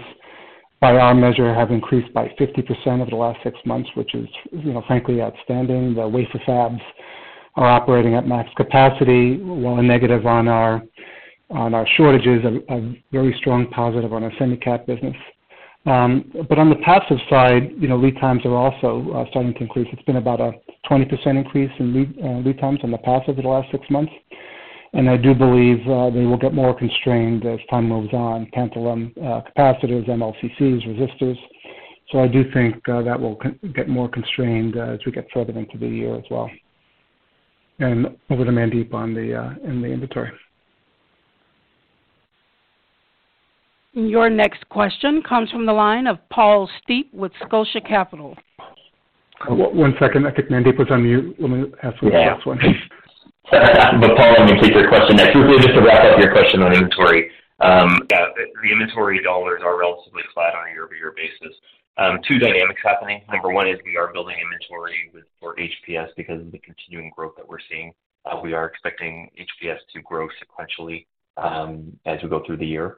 by 0.81 0.97
our 0.97 1.15
measure, 1.15 1.53
have 1.53 1.71
increased 1.71 2.13
by 2.15 2.29
50% 2.39 3.01
over 3.01 3.11
the 3.11 3.17
last 3.17 3.39
six 3.43 3.59
months, 3.65 3.91
which 3.95 4.15
is, 4.15 4.29
you 4.53 4.73
know, 4.73 4.83
frankly 4.87 5.21
outstanding. 5.21 5.95
The 5.95 6.07
wafer 6.07 6.41
fabs 6.47 6.81
are 7.57 7.67
operating 7.67 8.15
at 8.15 8.29
max 8.29 8.49
capacity, 8.57 9.39
while 9.39 9.79
a 9.79 9.83
negative 9.83 10.27
on 10.27 10.49
our 10.49 10.83
on 11.51 11.75
our 11.75 11.87
shortages, 11.97 12.45
a, 12.45 12.75
a 12.75 12.95
very 13.13 13.35
strong 13.39 13.69
positive 13.69 14.13
on 14.13 14.25
our 14.25 14.33
semi-cap 14.37 14.85
business. 14.85 15.15
Um, 15.87 16.33
but 16.49 16.59
on 16.59 16.69
the 16.69 16.77
passive 16.77 17.19
side, 17.31 17.71
you 17.79 17.87
know, 17.87 17.97
lead 17.97 18.17
times 18.21 18.45
are 18.45 18.57
also 18.57 19.13
uh, 19.13 19.25
starting 19.31 19.55
to 19.55 19.61
increase. 19.61 19.87
It's 19.93 20.03
been 20.03 20.17
about 20.17 20.41
a 20.41 20.53
20% 20.91 21.27
increase 21.27 21.71
in 21.79 21.95
lead, 21.95 22.19
uh, 22.23 22.39
lead 22.39 22.59
times 22.59 22.81
on 22.83 22.91
the 22.91 22.99
passive 22.99 23.31
over 23.31 23.43
the 23.43 23.49
last 23.49 23.71
six 23.71 23.89
months 23.89 24.13
and 24.97 25.11
I 25.11 25.17
do 25.19 25.35
believe 25.35 25.87
uh, 25.87 26.09
they 26.09 26.25
will 26.25 26.39
get 26.39 26.55
more 26.55 26.75
constrained 26.75 27.45
as 27.45 27.59
time 27.69 27.89
moves 27.89 28.15
on, 28.15 28.47
tantalum 28.57 29.15
capacitors, 29.19 30.09
MLCCs, 30.09 30.87
resistors. 30.87 31.37
So 32.11 32.21
I 32.21 32.29
do 32.29 32.51
think 32.53 32.83
that 32.87 33.21
will 33.21 33.39
get 33.75 33.89
more 33.89 34.09
constrained 34.09 34.77
as 34.77 34.99
we 35.05 35.13
get 35.13 35.27
further 35.35 35.53
into 35.59 35.77
the 35.77 35.87
year 35.87 36.17
as 36.17 36.25
well. 36.31 36.51
And 37.79 38.17
over 38.31 38.45
to 38.45 38.51
Mandeep 38.51 38.95
on 38.95 39.13
the 39.13 39.59
in 39.65 39.83
the 39.83 39.89
inventory. 39.89 40.31
Your 43.97 44.29
next 44.29 44.69
question 44.69 45.23
comes 45.27 45.51
from 45.51 45.65
the 45.65 45.73
line 45.73 46.07
of 46.07 46.19
Paul 46.29 46.69
Steep 46.83 47.09
with 47.15 47.33
Scotia 47.47 47.81
Capital. 47.81 48.37
Uh, 49.41 49.55
one 49.55 49.95
second. 49.99 50.27
I 50.27 50.33
think 50.33 50.51
Mandeep 50.51 50.77
was 50.77 50.89
on 50.91 51.03
mute. 51.03 51.35
Let 51.41 51.49
me 51.49 51.73
ask 51.83 51.97
for 51.97 52.11
the 52.11 52.13
yeah. 52.13 52.35
last 52.35 52.47
one. 52.47 52.61
But 53.49 54.17
Paul, 54.19 54.35
let 54.37 54.51
me 54.51 54.61
take 54.61 54.75
your 54.75 54.89
question 54.89 55.17
next. 55.17 55.37
Really 55.37 55.63
just 55.63 55.73
to 55.75 55.81
wrap 55.81 56.03
up 56.03 56.19
your 56.19 56.33
question 56.33 56.63
on 56.63 56.75
inventory. 56.75 57.31
Um, 57.61 58.01
the 58.11 58.71
inventory 58.73 59.23
dollars 59.23 59.63
are 59.65 59.79
relatively 59.79 60.23
flat 60.35 60.53
on 60.57 60.67
a 60.67 60.73
year-over-year 60.73 61.15
basis. 61.15 61.57
Um, 61.97 62.19
two 62.27 62.41
dynamics 62.41 62.81
happening. 62.83 63.23
Number 63.33 63.51
one 63.51 63.69
is 63.69 63.79
we 63.85 63.97
are 63.97 64.13
building 64.13 64.35
inventory 64.43 65.13
for 65.39 65.55
HPS 65.55 66.09
because 66.17 66.41
of 66.41 66.51
the 66.51 66.59
continuing 66.59 67.13
growth 67.17 67.35
that 67.37 67.49
we're 67.49 67.63
seeing. 67.71 67.95
Uh, 68.27 68.41
we 68.43 68.53
are 68.53 68.67
expecting 68.67 69.31
HPS 69.39 69.79
to 69.95 70.03
grow 70.03 70.27
sequentially 70.43 71.07
um, 71.37 71.97
as 72.05 72.19
we 72.25 72.29
go 72.29 72.43
through 72.45 72.57
the 72.57 72.67
year. 72.67 72.97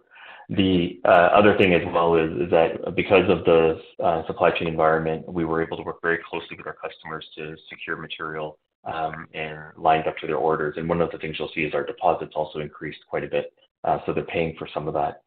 The 0.50 0.98
uh, 1.04 1.08
other 1.08 1.58
thing 1.58 1.74
as 1.74 1.82
well 1.92 2.14
is 2.14 2.50
that 2.50 2.94
because 2.96 3.28
of 3.28 3.44
the 3.44 3.80
uh, 4.02 4.26
supply 4.26 4.50
chain 4.50 4.66
environment, 4.66 5.30
we 5.30 5.44
were 5.44 5.62
able 5.62 5.76
to 5.76 5.82
work 5.82 6.00
very 6.00 6.18
closely 6.28 6.56
with 6.56 6.66
our 6.66 6.76
customers 6.76 7.26
to 7.36 7.54
secure 7.68 7.96
material 7.96 8.58
um, 8.84 9.26
and 9.34 9.58
lined 9.76 10.06
up 10.06 10.16
to 10.18 10.26
their 10.26 10.36
orders. 10.36 10.76
And 10.78 10.88
one 10.88 11.02
of 11.02 11.10
the 11.10 11.18
things 11.18 11.36
you'll 11.38 11.50
see 11.54 11.62
is 11.62 11.74
our 11.74 11.84
deposits 11.84 12.32
also 12.34 12.60
increased 12.60 13.00
quite 13.10 13.24
a 13.24 13.28
bit, 13.28 13.52
uh, 13.84 13.98
so 14.06 14.14
they're 14.14 14.24
paying 14.24 14.56
for 14.58 14.66
some 14.72 14.88
of 14.88 14.94
that. 14.94 15.22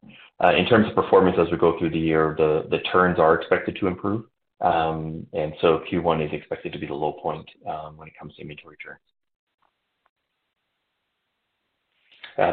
In 0.58 0.66
terms 0.66 0.88
of 0.88 0.96
performance 0.96 1.36
as 1.38 1.48
we 1.52 1.56
go 1.56 1.78
through 1.78 1.90
the 1.90 1.98
year, 1.98 2.34
the 2.36 2.66
the 2.68 2.78
turns 2.90 3.20
are 3.20 3.36
expected 3.36 3.76
to 3.78 3.86
improve. 3.86 4.24
Um, 4.60 5.24
and 5.32 5.52
so 5.60 5.82
Q1 5.90 6.26
is 6.26 6.32
expected 6.32 6.72
to 6.72 6.78
be 6.80 6.86
the 6.86 6.94
low 6.94 7.12
point 7.12 7.48
um, 7.68 7.96
when 7.96 8.08
it 8.08 8.14
comes 8.18 8.34
to 8.36 8.42
inventory 8.42 8.76
turns. 8.84 8.98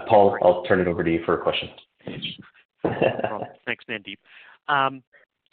Paul, 0.07 0.37
I'll 0.43 0.63
turn 0.65 0.81
it 0.81 0.87
over 0.87 1.03
to 1.03 1.11
you 1.11 1.23
for 1.25 1.39
a 1.39 1.41
question. 1.41 1.69
Thanks, 3.65 3.85
Mandeep. 3.89 4.17
Um, 4.67 5.03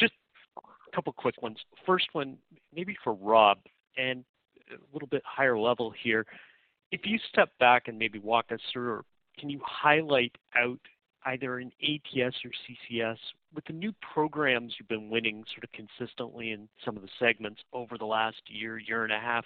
just 0.00 0.12
a 0.56 0.94
couple 0.94 1.12
quick 1.12 1.40
ones. 1.42 1.58
First 1.84 2.06
one, 2.12 2.36
maybe 2.74 2.96
for 3.02 3.14
Rob, 3.14 3.58
and 3.96 4.24
a 4.70 4.76
little 4.92 5.08
bit 5.08 5.22
higher 5.24 5.58
level 5.58 5.92
here. 6.02 6.26
If 6.92 7.00
you 7.04 7.18
step 7.28 7.50
back 7.58 7.88
and 7.88 7.98
maybe 7.98 8.18
walk 8.18 8.46
us 8.52 8.60
through, 8.72 9.02
can 9.38 9.50
you 9.50 9.60
highlight 9.64 10.32
out 10.56 10.78
either 11.26 11.58
in 11.58 11.72
ATS 11.82 12.36
or 12.44 12.50
CCS 12.64 13.18
with 13.54 13.64
the 13.66 13.72
new 13.72 13.92
programs 14.14 14.74
you've 14.78 14.88
been 14.88 15.10
winning 15.10 15.44
sort 15.52 15.64
of 15.64 15.72
consistently 15.72 16.52
in 16.52 16.68
some 16.84 16.96
of 16.96 17.02
the 17.02 17.08
segments 17.18 17.60
over 17.72 17.98
the 17.98 18.04
last 18.04 18.40
year, 18.46 18.78
year 18.78 19.02
and 19.02 19.12
a 19.12 19.18
half, 19.18 19.44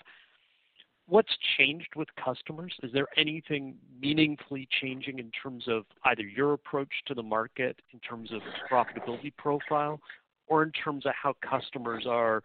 what's 1.11 1.37
changed 1.59 1.91
with 1.97 2.09
customers? 2.23 2.73
Is 2.83 2.93
there 2.93 3.09
anything 3.17 3.75
meaningfully 4.01 4.69
changing 4.81 5.19
in 5.19 5.31
terms 5.31 5.65
of 5.69 5.85
either 6.05 6.23
your 6.23 6.53
approach 6.53 6.93
to 7.07 7.15
the 7.15 7.23
market, 7.23 7.77
in 7.93 7.99
terms 7.99 8.31
of 8.33 8.41
profitability 8.71 9.33
profile, 9.37 10.01
or 10.47 10.63
in 10.63 10.71
terms 10.73 11.05
of 11.05 11.13
how 11.21 11.35
customers 11.49 12.07
are 12.09 12.43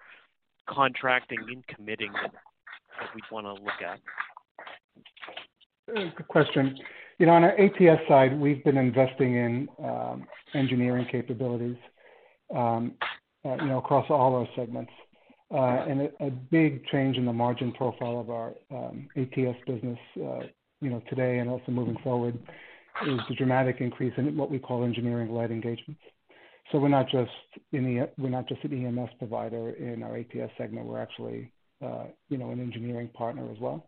contracting 0.68 1.40
and 1.48 1.66
committing 1.68 2.12
that 2.14 3.14
we'd 3.14 3.24
wanna 3.32 3.54
look 3.54 3.82
at? 3.86 4.00
Good 5.94 6.28
question. 6.28 6.78
You 7.20 7.28
know, 7.28 7.34
on 7.34 7.44
our 7.44 7.58
ATS 7.60 8.02
side, 8.10 8.38
we've 8.38 8.64
been 8.64 8.78
investing 8.78 9.36
in 9.36 9.70
um, 9.84 10.26
engineering 10.54 11.08
capabilities, 11.12 11.78
um, 12.54 12.96
uh, 13.46 13.56
you 13.56 13.68
know, 13.68 13.78
across 13.78 14.08
all 14.10 14.36
our 14.36 14.48
segments. 14.56 14.92
Uh, 15.56 15.86
and 15.88 16.12
a 16.20 16.30
big 16.52 16.86
change 16.88 17.16
in 17.16 17.26
the 17.26 17.32
margin 17.32 17.72
profile 17.72 18.20
of 18.20 18.30
our 18.30 18.54
um, 18.72 19.08
ATS 19.16 19.58
business, 19.66 19.98
uh, 20.18 20.40
you 20.82 20.90
know, 20.90 21.02
today 21.10 21.38
and 21.38 21.50
also 21.50 21.72
moving 21.72 21.96
forward 22.04 22.38
is 23.08 23.20
the 23.30 23.36
dramatic 23.36 23.78
increase 23.80 24.12
in 24.18 24.36
what 24.36 24.52
we 24.52 24.60
call 24.60 24.84
engineering-led 24.84 25.52
engagements. 25.52 26.02
So 26.72 26.78
we're 26.78 26.90
not 26.90 27.08
just 27.10 27.32
an 27.72 28.04
EMS 28.22 29.10
provider 29.18 29.70
in 29.70 30.04
our 30.04 30.18
ATS 30.18 30.52
segment, 30.58 30.88
we're 30.88 31.00
actually, 31.00 31.50
uh, 31.82 32.06
you 32.28 32.38
know, 32.38 32.52
an 32.52 32.60
engineering 32.60 33.10
partner 33.14 33.50
as 33.50 33.58
well. 33.58 33.88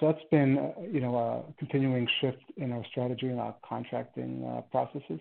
So 0.00 0.08
that's 0.08 0.24
been, 0.30 0.74
you 0.92 1.00
know, 1.00 1.16
a 1.16 1.52
continuing 1.58 2.06
shift 2.20 2.42
in 2.58 2.70
our 2.70 2.84
strategy 2.90 3.28
and 3.28 3.40
our 3.40 3.54
contracting 3.66 4.62
processes. 4.70 5.20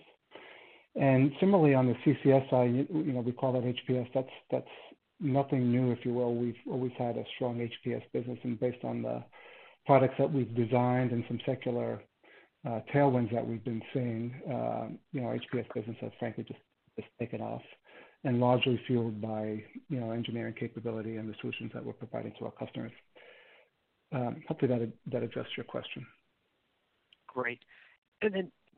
And 1.00 1.32
similarly, 1.40 1.76
on 1.76 1.86
the 1.86 1.94
CCS 2.06 2.50
side, 2.50 2.74
you 2.74 3.14
know, 3.14 3.22
we 3.22 3.32
call 3.32 3.54
that 3.54 3.64
HPS. 3.64 4.10
That's 4.52 4.68
nothing 5.20 5.72
new, 5.72 5.91
if 5.91 6.05
you 6.05 6.13
will. 6.13 6.36
We've 6.36 6.55
always 6.70 6.91
had 6.97 7.18
a 7.18 7.24
strong 7.36 7.57
HPS 7.57 8.03
business, 8.13 8.38
and 8.43 8.59
based 8.59 8.84
on 8.84 9.01
the 9.01 9.24
products 9.86 10.15
that 10.20 10.32
we've 10.32 10.53
designed 10.55 11.11
and 11.11 11.24
some 11.28 11.39
secular 11.45 12.01
uh, 12.68 12.82
tailwinds 12.93 13.32
that 13.34 13.45
we've 13.45 13.63
been 13.63 13.82
seeing, 13.93 14.34
uh, 14.49 14.88
you 15.11 15.22
know, 15.22 15.28
HPS 15.28 15.65
business 15.74 15.95
has 16.01 16.11
frankly 16.20 16.43
just 16.43 16.59
taken 17.20 17.41
off 17.41 17.61
and 18.24 18.39
largely 18.39 18.80
fueled 18.88 19.22
by, 19.22 19.63
you 19.89 19.99
know, 19.99 20.11
engineering 20.11 20.53
capability 20.59 21.18
and 21.18 21.30
the 21.30 21.36
solutions 21.39 21.72
that 21.74 21.84
we're 21.84 21.93
providing 21.93 22.34
to 22.39 22.45
our 22.45 22.51
customers. 22.51 22.91
Um, 24.11 24.43
hopefully 24.47 24.91
that 25.11 25.24
addressed 25.24 25.55
your 25.55 25.65
question. 25.65 26.05
Great. 27.28 27.59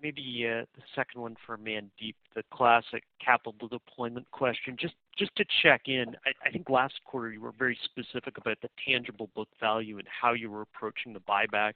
Maybe 0.02 0.44
the 0.44 0.66
second 0.96 1.22
one 1.22 1.36
for 1.46 1.58
Mandeep, 1.58 2.16
the 2.34 2.44
classic 2.54 3.04
capital 3.24 3.68
deployment 3.68 4.30
question. 4.32 4.78
Just 4.80 5.36
to 5.36 5.46
check 5.62 5.82
in, 5.88 6.16
I 6.46 6.50
think 6.52 6.70
last 6.70 6.94
quarter 7.06 7.32
you 7.32 7.42
were 7.42 7.52
very 7.52 7.78
specific 7.84 8.38
about 8.38 8.58
the 8.62 8.70
tangible 8.88 9.30
book 9.36 9.50
value 9.60 9.98
and 9.98 10.08
how 10.08 10.34
you 10.34 10.50
were 10.50 10.62
approaching 10.62 11.12
the 11.12 11.20
buyback. 11.20 11.74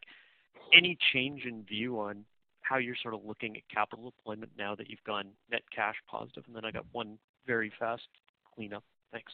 Any 0.74 0.98
change 1.12 1.44
in 1.46 1.64
view 1.64 2.00
on 2.00 2.24
how 2.62 2.78
you're 2.78 2.96
sort 3.02 3.14
of 3.14 3.26
looking 3.26 3.58
at 3.58 3.64
capital 3.74 4.14
deployment 4.18 4.52
now 4.58 4.74
that 4.76 4.90
you've 4.90 5.04
gone 5.06 5.28
net 5.52 5.64
cash 5.76 5.96
positive? 6.10 6.44
And 6.48 6.56
then 6.56 6.64
I 6.64 6.72
got 6.72 6.86
one 6.94 7.18
very 7.46 7.72
fast 7.78 8.04
cleanup. 8.56 8.84
Thanks. 9.12 9.34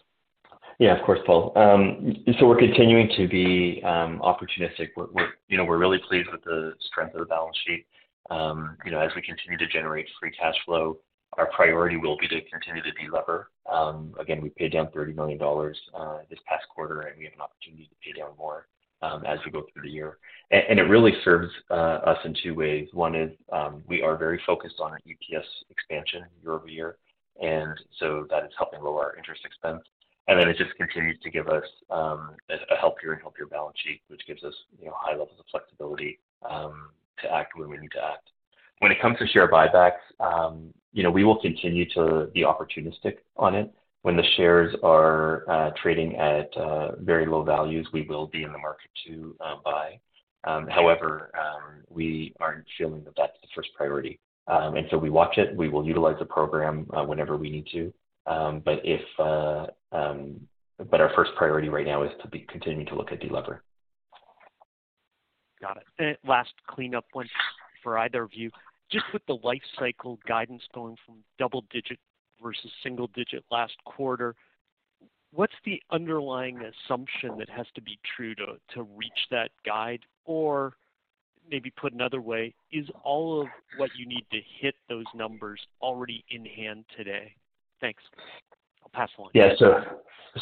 Yeah, 0.79 0.97
of 0.99 1.05
course, 1.05 1.19
Paul. 1.27 1.53
Um 1.55 2.15
so 2.39 2.47
we're 2.47 2.57
continuing 2.57 3.07
to 3.17 3.27
be 3.27 3.81
opportunistic. 3.85 4.89
We're, 4.97 5.29
you 5.47 5.57
know, 5.57 5.65
we're 5.65 5.77
really 5.77 5.99
pleased 6.07 6.29
with 6.31 6.43
the 6.43 6.73
strength 6.79 7.13
of 7.13 7.19
the 7.19 7.27
balance 7.27 7.57
sheet. 7.67 7.85
Um, 8.29 8.77
you 8.85 8.91
know, 8.91 8.99
as 8.99 9.11
we 9.15 9.21
continue 9.21 9.57
to 9.57 9.67
generate 9.67 10.07
free 10.19 10.31
cash 10.31 10.55
flow, 10.65 10.97
our 11.37 11.49
priority 11.51 11.97
will 11.97 12.17
be 12.17 12.27
to 12.27 12.41
continue 12.49 12.81
to 12.81 12.91
delever. 12.91 13.45
Um, 13.71 14.13
again, 14.19 14.41
we 14.41 14.49
paid 14.49 14.73
down 14.73 14.87
$30 14.87 15.15
million 15.15 15.39
uh, 15.41 16.17
this 16.29 16.39
past 16.47 16.65
quarter, 16.73 17.01
and 17.01 17.17
we 17.17 17.25
have 17.25 17.33
an 17.33 17.41
opportunity 17.41 17.85
to 17.85 17.95
pay 18.03 18.17
down 18.19 18.31
more 18.37 18.67
um, 19.01 19.23
as 19.25 19.39
we 19.45 19.51
go 19.51 19.63
through 19.71 19.83
the 19.83 19.89
year. 19.89 20.17
And 20.51 20.79
it 20.79 20.83
really 20.83 21.13
serves 21.23 21.49
uh, 21.69 21.99
us 22.05 22.17
in 22.25 22.35
two 22.43 22.55
ways. 22.55 22.87
One 22.93 23.15
is, 23.15 23.31
we 23.87 24.01
are 24.01 24.17
very 24.17 24.41
focused 24.45 24.75
on 24.79 24.91
our 24.91 24.99
EPS 25.07 25.45
expansion 25.69 26.23
year-over-year, 26.41 26.97
and 27.41 27.79
so 27.99 28.25
that 28.31 28.43
is 28.43 28.51
helping 28.57 28.81
lower 28.81 29.05
our 29.05 29.15
interest 29.15 29.41
expense. 29.45 29.83
And 30.27 30.39
then 30.39 30.47
it 30.47 30.57
just 30.57 30.75
continues 30.75 31.19
to 31.23 31.29
give 31.29 31.47
us 31.47 31.63
a 31.91 32.75
healthier 32.79 33.13
and 33.13 33.21
healthier 33.21 33.45
balance 33.45 33.77
sheet, 33.83 34.01
which 34.07 34.21
gives 34.27 34.43
us, 34.43 34.53
you 34.79 34.87
know, 34.87 34.93
high 34.95 35.11
levels 35.11 35.39
of 35.39 35.45
flexibility 35.51 36.19
to 37.23 37.33
act 37.33 37.53
when 37.55 37.69
we 37.69 37.77
need 37.77 37.91
to 37.91 38.03
act. 38.03 38.29
When 38.79 38.91
it 38.91 39.01
comes 39.01 39.17
to 39.19 39.27
share 39.27 39.49
buybacks, 39.49 39.99
you 40.91 41.03
know, 41.03 41.11
we 41.11 41.23
will 41.23 41.39
continue 41.39 41.87
to 41.93 42.29
be 42.33 42.41
opportunistic 42.41 43.17
on 43.37 43.55
it. 43.55 43.71
When 44.01 44.15
the 44.15 44.23
shares 44.37 44.75
are 44.83 45.73
trading 45.81 46.15
at 46.17 46.49
very 46.99 47.25
low 47.25 47.43
values, 47.43 47.87
we 47.93 48.03
will 48.03 48.27
be 48.27 48.43
in 48.43 48.51
the 48.51 48.57
market 48.57 48.89
to 49.07 49.35
buy. 49.65 49.99
However, 50.45 51.31
we 51.89 52.33
aren't 52.39 52.65
feeling 52.77 53.03
that 53.03 53.13
that's 53.17 53.37
the 53.41 53.47
first 53.55 53.69
priority. 53.75 54.19
Um, 54.47 54.77
and 54.77 54.87
so 54.89 54.97
we 54.97 55.09
watch 55.09 55.37
it. 55.37 55.55
We 55.55 55.69
will 55.69 55.85
utilize 55.85 56.17
the 56.17 56.25
program 56.25 56.87
whenever 57.05 57.37
we 57.37 57.49
need 57.51 57.67
to. 57.73 57.93
Um, 58.25 58.61
but 58.63 58.79
if 58.83 59.01
uh, 59.19 59.67
um, 59.91 60.39
but 60.89 61.01
our 61.01 61.11
first 61.15 61.31
priority 61.35 61.67
right 61.67 61.85
now 61.85 62.03
is 62.03 62.11
to 62.21 62.27
be 62.29 62.45
continuing 62.49 62.85
to 62.87 62.95
look 62.95 63.11
at 63.11 63.21
delever. 63.21 63.59
Got 65.61 65.79
it. 65.99 66.19
Last 66.25 66.53
cleanup 66.67 67.05
one 67.13 67.29
for 67.83 67.97
either 67.97 68.23
of 68.23 68.31
you. 68.33 68.49
Just 68.91 69.05
with 69.13 69.25
the 69.27 69.37
life 69.43 69.61
cycle 69.77 70.17
guidance 70.27 70.63
going 70.73 70.95
from 71.05 71.17
double 71.37 71.63
digit 71.69 71.99
versus 72.41 72.71
single 72.81 73.07
digit 73.13 73.43
last 73.51 73.75
quarter, 73.85 74.35
what's 75.31 75.53
the 75.65 75.81
underlying 75.91 76.59
assumption 76.61 77.37
that 77.37 77.49
has 77.49 77.67
to 77.75 77.81
be 77.81 77.99
true 78.15 78.33
to 78.35 78.83
reach 78.95 79.27
that 79.31 79.51
guide? 79.65 80.01
Or 80.25 80.73
maybe 81.49 81.71
put 81.71 81.93
another 81.93 82.21
way, 82.21 82.53
is 82.71 82.85
all 83.03 83.41
of 83.41 83.47
what 83.77 83.89
you 83.97 84.05
need 84.05 84.25
to 84.31 84.39
hit 84.59 84.75
those 84.87 85.05
numbers 85.15 85.59
already 85.81 86.23
in 86.29 86.45
hand 86.45 86.85
today? 86.95 87.33
Thanks. 87.81 88.03
I'll 88.83 88.89
pass 88.93 89.09
along. 89.17 89.31
Yeah. 89.33 89.53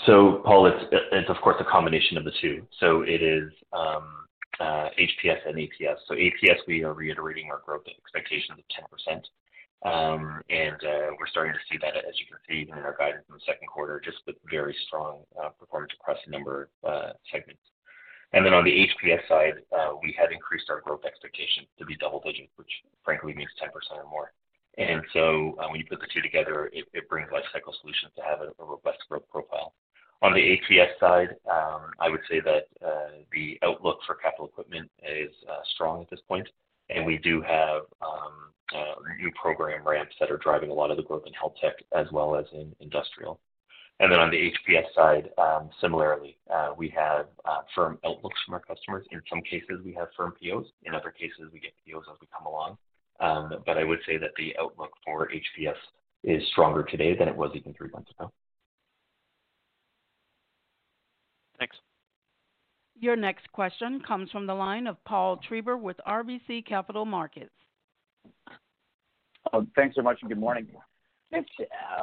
So, 0.06 0.42
Paul, 0.46 0.68
it's 0.68 1.30
of 1.30 1.38
course 1.38 1.56
a 1.60 1.64
combination 1.64 2.18
of 2.18 2.26
the 2.26 2.34
two. 2.42 2.66
So 2.80 3.02
It 3.02 3.24
is 3.24 3.52
um, 3.74 4.27
Uh, 4.60 4.90
HPS 4.98 5.46
and 5.46 5.60
ATS. 5.60 6.02
So 6.08 6.16
ATS, 6.16 6.62
we 6.68 6.84
are 6.84 6.94
reiterating 6.94 7.52
our 7.52 7.62
growth 7.64 7.86
expectations 7.86 8.58
of 8.58 8.66
10%. 8.74 9.22
Um, 9.86 10.42
and 10.50 10.82
uh, 10.82 11.14
we're 11.20 11.30
starting 11.30 11.54
to 11.54 11.62
see 11.70 11.78
that, 11.78 11.94
as 11.94 12.18
you 12.18 12.26
can 12.26 12.42
see 12.50 12.66
even 12.66 12.80
in 12.80 12.84
our 12.84 12.98
guidance 12.98 13.22
in 13.30 13.36
the 13.36 13.46
second 13.46 13.68
quarter, 13.68 14.02
just 14.04 14.18
with 14.26 14.36
very 14.50 14.76
strong 14.88 15.22
uh, 15.38 15.50
performance 15.50 15.94
across 15.94 16.18
a 16.26 16.32
number 16.32 16.70
of 16.82 17.14
segments. 17.32 17.62
And 18.34 18.44
then 18.44 18.56
on 18.56 18.66
the 18.66 18.74
HPS 18.74 19.30
side, 19.30 19.62
we 20.02 20.16
had 20.18 20.34
increased 20.34 20.74
our 20.74 20.82
growth 20.82 21.06
expectation 21.06 21.70
to 21.78 21.86
be 21.86 21.96
double 21.96 22.20
digits, 22.26 22.50
which 22.58 22.72
frankly 23.06 23.34
means 23.38 23.54
10% 23.62 23.70
or 23.94 24.10
more. 24.10 24.34
And 24.78 25.02
so 25.14 25.54
when 25.70 25.80
you 25.80 25.86
put 25.86 26.02
the 26.02 26.10
two 26.12 26.22
together, 26.22 26.70
it 26.74 27.08
brings 27.10 27.30
Lifecycle 27.30 27.78
Solutions 27.82 28.12
to 28.18 28.24
have 28.26 28.42
a 28.42 28.52
robust 28.58 29.06
growth 29.08 29.30
profile. 29.30 29.74
On 30.24 30.34
the 30.34 30.54
ATS 30.54 31.00
side, 31.00 31.36
um, 31.50 31.92
I 32.00 32.10
would 32.10 32.22
say 32.30 32.40
that 32.40 32.68
uh, 32.84 33.22
the 33.32 33.60
outlook 33.64 34.00
for 34.06 34.16
capital 34.16 34.48
equipment 34.48 34.90
is 35.04 35.30
uh, 35.48 35.60
strong 35.76 36.02
at 36.02 36.10
this. 36.10 36.20
And 36.90 37.06
we 37.06 37.18
do 37.18 37.42
have 37.42 37.84
um, 38.02 38.52
uh, 38.74 38.96
new 39.20 39.32
program 39.40 39.88
ramps 39.88 40.16
that 40.20 40.32
are 40.32 40.38
driving 40.38 40.72
a 40.72 40.74
lot 40.74 40.90
of 40.90 40.98
the 40.98 41.04
growth 41.04 41.24
in 41.28 41.34
health 41.34 41.54
tech 41.62 41.74
as 41.96 42.08
well 42.12 42.36
as 42.36 42.46
in 42.52 42.76
industrial. 42.80 43.40
And 44.00 44.12
then 44.12 44.20
on 44.20 44.32
the 44.32 44.52
HPS 44.52 44.94
side, 44.96 45.30
um, 45.38 45.70
similarly, 45.82 46.38
we 46.78 46.90
have 46.90 47.28
firm 47.76 48.00
outlooks 48.06 48.40
from 48.46 48.56
our 48.56 48.60
customers. 48.60 49.06
In 49.12 49.22
some 49.30 49.42
cases, 49.42 49.82
we 49.84 49.94
have 49.94 50.08
firm 50.16 50.34
POs. 50.42 50.66
In 50.84 50.96
other 50.96 51.12
cases, 51.12 51.52
we 51.52 51.60
get 51.60 51.72
POs 51.86 52.06
as 52.12 52.18
we 52.22 52.28
come 52.36 52.46
along. 52.46 52.78
But 53.66 53.78
I 53.78 53.84
would 53.84 54.00
say 54.06 54.18
that 54.18 54.32
the 54.38 54.56
outlook 54.60 54.92
for 55.06 55.30
HPS 55.30 55.78
is 56.24 56.48
stronger 56.52 56.84
today 56.84 57.16
than 57.16 57.28
it 57.28 57.36
was 57.36 57.52
even 57.56 57.74
three 57.74 57.90
months 57.90 58.12
ago. 58.12 58.32
Thanks. 61.60 61.76
Your 63.00 63.16
next 63.16 63.52
question 63.52 64.02
comes 64.08 64.32
from 64.32 64.48
the 64.48 64.54
line 64.54 64.88
of 64.88 65.04
Paul 65.06 65.40
Treiber 65.50 65.80
with 65.80 65.98
RBC 66.08 66.66
Capital 66.66 67.06
Markets. 67.06 67.52
Oh, 69.54 69.66
thanks 69.76 69.96
so 69.96 70.02
much, 70.02 70.18
and 70.22 70.30
good 70.30 70.40
morning. 70.40 70.68
I 71.34 71.42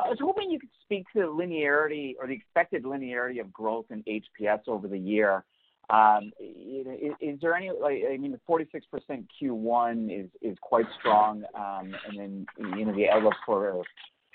was 0.08 0.18
hoping 0.20 0.50
you 0.50 0.60
could 0.60 0.70
speak 0.82 1.04
to 1.14 1.20
the 1.20 1.26
linearity 1.26 2.14
or 2.20 2.26
the 2.26 2.34
expected 2.34 2.84
linearity 2.84 3.40
of 3.40 3.52
growth 3.52 3.86
in 3.90 4.02
HPS 4.04 4.60
over 4.68 4.86
the 4.86 4.98
year. 4.98 5.44
Um, 5.90 6.32
is 6.40 7.40
there 7.40 7.54
any 7.54 7.70
like, 7.70 8.02
I 8.10 8.16
mean, 8.16 8.32
the 8.32 8.40
46% 8.48 9.26
Q1 9.42 10.30
is 10.40 10.56
quite 10.62 10.86
strong, 10.98 11.44
um, 11.54 11.94
and 12.08 12.18
then, 12.18 12.46
you 12.78 12.86
know, 12.86 12.94
the 12.94 13.08
outlook 13.08 13.34
for 13.44 13.82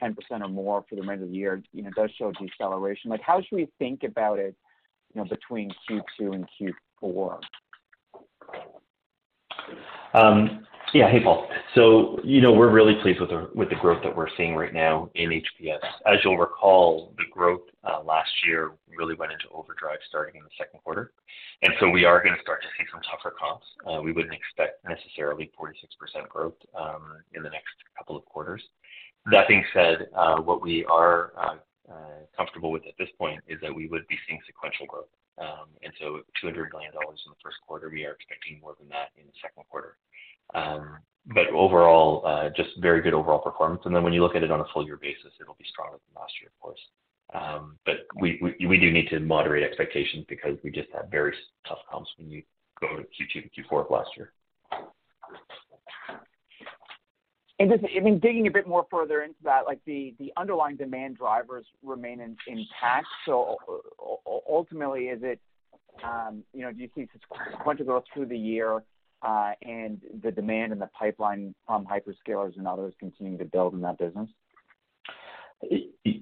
10% 0.02 0.16
or 0.42 0.48
more 0.48 0.86
for 0.88 0.96
the 0.96 1.02
remainder 1.02 1.24
of 1.26 1.32
the 1.32 1.36
year, 1.36 1.62
you 1.74 1.84
know, 1.84 1.90
does 1.96 2.12
show 2.18 2.32
deceleration. 2.32 3.10
Like, 3.10 3.22
how 3.22 3.42
should 3.42 3.56
we 3.56 3.68
think 3.80 4.04
about 4.04 4.40
it, 4.40 4.56
you 5.14 5.22
know, 5.22 5.26
between 5.26 5.72
Q2 5.90 6.34
and 6.36 6.46
Q4? 7.02 7.40
Um, 10.14 10.66
yeah. 10.94 11.10
Hey, 11.12 11.20
Paul. 11.24 11.48
So, 11.76 12.20
you 12.24 12.42
know, 12.42 12.52
we're 12.52 12.72
really 12.72 12.96
pleased 13.04 13.20
with 13.20 13.30
the 13.30 13.76
growth 13.76 14.02
that 14.04 14.16
we're 14.16 14.30
seeing 14.38 14.56
right 14.56 14.74
now 14.74 15.10
in 15.14 15.30
HPS. 15.30 15.80
As 16.08 16.18
you'll 16.24 16.38
recall, 16.38 17.14
the 17.18 17.26
growth 17.32 17.62
uh, 17.84 18.02
last 18.02 18.32
year 18.46 18.72
really 18.98 19.14
went 19.14 19.32
into 19.32 19.46
overdrive 19.54 20.00
starting 20.08 20.36
in 20.36 20.44
the 20.44 20.50
second 20.58 20.80
quarter. 20.84 21.12
And 21.62 21.74
so 21.80 21.90
we 21.90 22.06
are 22.06 22.24
gonna 22.24 22.42
start 22.42 22.64
to 22.64 22.68
see 22.78 22.88
some 22.92 23.02
tougher 23.02 23.36
comps. 23.40 23.66
Uh, 23.86 24.02
we 24.02 24.12
wouldn't 24.12 24.34
expect 24.34 24.84
necessarily 24.88 25.52
46% 25.60 26.28
growth 26.28 26.56
um, 26.80 27.18
in 27.34 27.44
the 27.44 27.50
next 27.50 27.76
couple 27.96 28.16
of 28.16 28.26
quarters. 28.26 28.64
That 29.30 29.48
being 29.48 29.66
said, 29.74 30.08
uh, 30.16 30.38
what 30.38 30.62
we 30.62 30.86
are 30.86 31.34
comfortable 32.36 32.72
with 32.72 32.86
at 32.86 32.94
this 32.98 33.10
point 33.18 33.42
is 33.48 33.60
that 33.62 33.74
we 33.74 33.88
would 33.88 34.08
be 34.08 34.18
seeing 34.28 34.40
sequential 34.46 34.86
growth. 34.86 35.12
Um, 35.40 35.72
and 35.84 35.94
so 36.00 36.22
$200 36.44 36.72
million 36.72 36.92
in 36.94 37.30
the 37.32 37.42
first 37.44 37.58
quarter, 37.66 37.90
we 37.90 38.06
are 38.06 38.12
expecting 38.12 38.60
more 38.60 38.76
than 38.78 38.90
that 38.90 39.10
in 39.18 39.26
the 39.26 39.34
second 39.42 39.64
quarter. 39.70 39.96
Um, 40.54 41.00
but 41.34 41.48
overall, 41.48 42.26
uh, 42.26 42.50
just 42.56 42.70
very 42.80 43.02
good 43.02 43.14
overall 43.14 43.40
performance. 43.40 43.82
And 43.86 43.96
then 43.96 44.04
when 44.04 44.14
you 44.14 44.22
look 44.22 44.36
at 44.36 44.44
it 44.44 44.52
on 44.52 44.60
a 44.60 44.66
full 44.74 44.86
year 44.86 44.98
basis, 44.98 45.32
it'll 45.40 45.56
be 45.56 45.66
stronger 45.72 45.98
than 45.98 46.22
last 46.22 46.34
year, 46.42 46.50
of 46.50 46.60
course. 46.60 46.80
Um, 47.34 47.78
but 47.86 48.08
we 48.20 48.42
we 48.68 48.80
do 48.80 48.92
need 48.92 49.08
to 49.10 49.20
moderate 49.20 49.64
expectations 49.64 50.26
because 50.28 50.58
we 50.64 50.72
just 50.72 50.90
had 50.92 51.12
very 51.12 51.34
tough 51.68 51.78
comps 51.90 52.10
when 52.18 52.32
you 52.32 52.42
go 52.82 52.88
to 52.98 53.04
Q2 53.04 53.44
to 53.44 53.62
Q4 53.62 53.86
of 53.86 53.92
last 53.92 54.10
year. 54.18 54.34
And 57.60 57.70
just, 57.70 57.84
I 57.96 58.00
mean, 58.00 58.20
digging 58.20 58.48
a 58.48 58.52
bit 58.52 58.68
more 58.68 58.88
further 58.90 59.22
into 59.22 59.36
that, 59.44 59.66
like 59.66 59.80
the 59.86 60.16
the 60.18 60.32
underlying 60.38 60.78
demand 60.78 61.18
drivers 61.18 61.66
remain 61.84 62.22
intact. 62.48 63.08
So 63.26 63.58
ultimately, 64.50 65.08
is 65.08 65.20
it, 65.24 65.40
um, 66.02 66.44
you 66.54 66.62
know, 66.62 66.72
do 66.72 66.82
you 66.82 66.90
see 66.96 67.08
sequential 67.52 67.86
growth 67.86 68.06
through 68.14 68.28
the 68.28 68.38
year, 68.38 68.82
uh, 69.22 69.52
and 69.62 70.00
the 70.24 70.32
demand 70.32 70.72
in 70.72 70.80
the 70.80 70.90
pipeline 70.98 71.54
from 71.68 71.86
hyperscalers 71.86 72.58
and 72.58 72.66
others 72.66 72.94
continuing 73.00 73.38
to 73.40 73.46
build 73.46 73.74
in 73.74 73.82
that 73.82 73.98
business? 73.98 74.30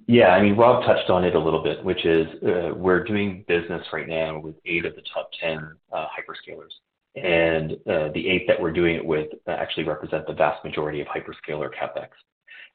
Yeah. 0.07 0.29
I 0.29 0.41
mean, 0.41 0.55
Rob 0.55 0.83
touched 0.83 1.09
on 1.09 1.23
it 1.23 1.35
a 1.35 1.39
little 1.39 1.61
bit, 1.61 1.83
which 1.83 2.05
is, 2.05 2.27
uh, 2.43 2.73
we're 2.75 3.03
doing 3.03 3.45
business 3.47 3.85
right 3.93 4.07
now 4.07 4.39
with 4.39 4.55
eight 4.65 4.85
of 4.85 4.95
the 4.95 5.03
top 5.13 5.29
10 5.39 5.73
uh, 5.91 6.05
hyperscalers. 6.05 6.71
Uh, 7.18 8.09
the 8.13 8.28
eight 8.28 8.45
that 8.47 8.59
we're 8.59 8.72
doing 8.72 8.95
it 8.95 9.05
with 9.05 9.28
uh, 9.47 9.51
actually 9.51 9.84
represent 9.84 10.26
the 10.28 10.34
vast 10.34 10.63
majority 10.63 11.01
of 11.01 11.07
hyperscaler 11.07 11.70
CapEx. 11.70 12.09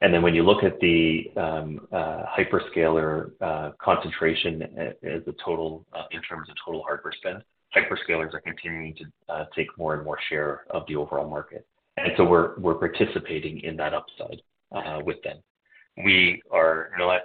And 0.00 0.12
then 0.12 0.22
when 0.22 0.34
you 0.34 0.42
look 0.42 0.64
at 0.64 0.80
the 0.80 1.30
um, 1.36 1.86
uh, 1.92 2.24
hyperscaler 2.26 3.30
concentration 3.78 4.62
as 5.02 5.22
a 5.26 5.34
total 5.44 5.86
in 6.10 6.20
terms 6.22 6.48
of 6.48 6.56
total 6.64 6.82
hardware 6.82 7.12
spend, 7.16 7.44
hyperscalers 7.76 8.34
are 8.34 8.40
continuing 8.40 8.96
to 8.96 9.46
take 9.54 9.68
more 9.78 9.94
and 9.94 10.04
more 10.04 10.18
share 10.28 10.62
of 10.70 10.84
the 10.88 10.96
overall 10.96 11.30
market. 11.30 11.66
And 11.98 12.12
so 12.16 12.24
we're 12.24 12.58
we're 12.58 12.74
participating 12.74 13.60
in 13.60 13.76
that 13.76 13.94
upside 13.94 14.42
with 15.04 15.22
them. 15.22 15.36
We 16.04 16.42
are 16.50 16.90
not 16.98 17.20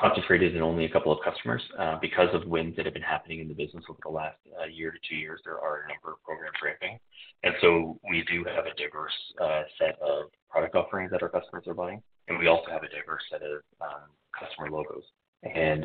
concentrated 0.00 0.54
in 0.56 0.62
only 0.62 0.84
a 0.84 0.88
couple 0.88 1.12
of 1.12 1.18
customers 1.24 1.62
uh, 1.78 1.98
because 2.00 2.28
of 2.32 2.46
wins 2.46 2.76
that 2.76 2.84
have 2.84 2.94
been 2.94 3.02
happening 3.02 3.40
in 3.40 3.48
the 3.48 3.54
business 3.54 3.84
over 3.88 3.98
the 4.02 4.10
last 4.10 4.36
uh, 4.60 4.66
year 4.66 4.90
to 4.90 4.98
two 5.08 5.16
years. 5.16 5.40
There 5.44 5.58
are 5.58 5.84
a 5.84 5.88
number 5.88 6.12
of 6.12 6.22
programs 6.22 6.56
ramping. 6.62 6.98
And 7.42 7.54
so 7.60 7.98
we 8.08 8.24
do 8.30 8.44
have 8.44 8.66
a 8.66 8.74
diverse 8.74 9.14
uh, 9.40 9.62
set 9.78 9.98
of 10.00 10.30
product 10.50 10.74
offerings 10.74 11.10
that 11.12 11.22
our 11.22 11.28
customers 11.28 11.64
are 11.66 11.74
buying, 11.74 12.02
and 12.28 12.38
we 12.38 12.48
also 12.48 12.70
have 12.70 12.82
a 12.82 12.88
diverse 12.88 13.22
set 13.30 13.42
of 13.42 13.62
um, 13.80 14.10
customer 14.34 14.70
logos. 14.70 15.04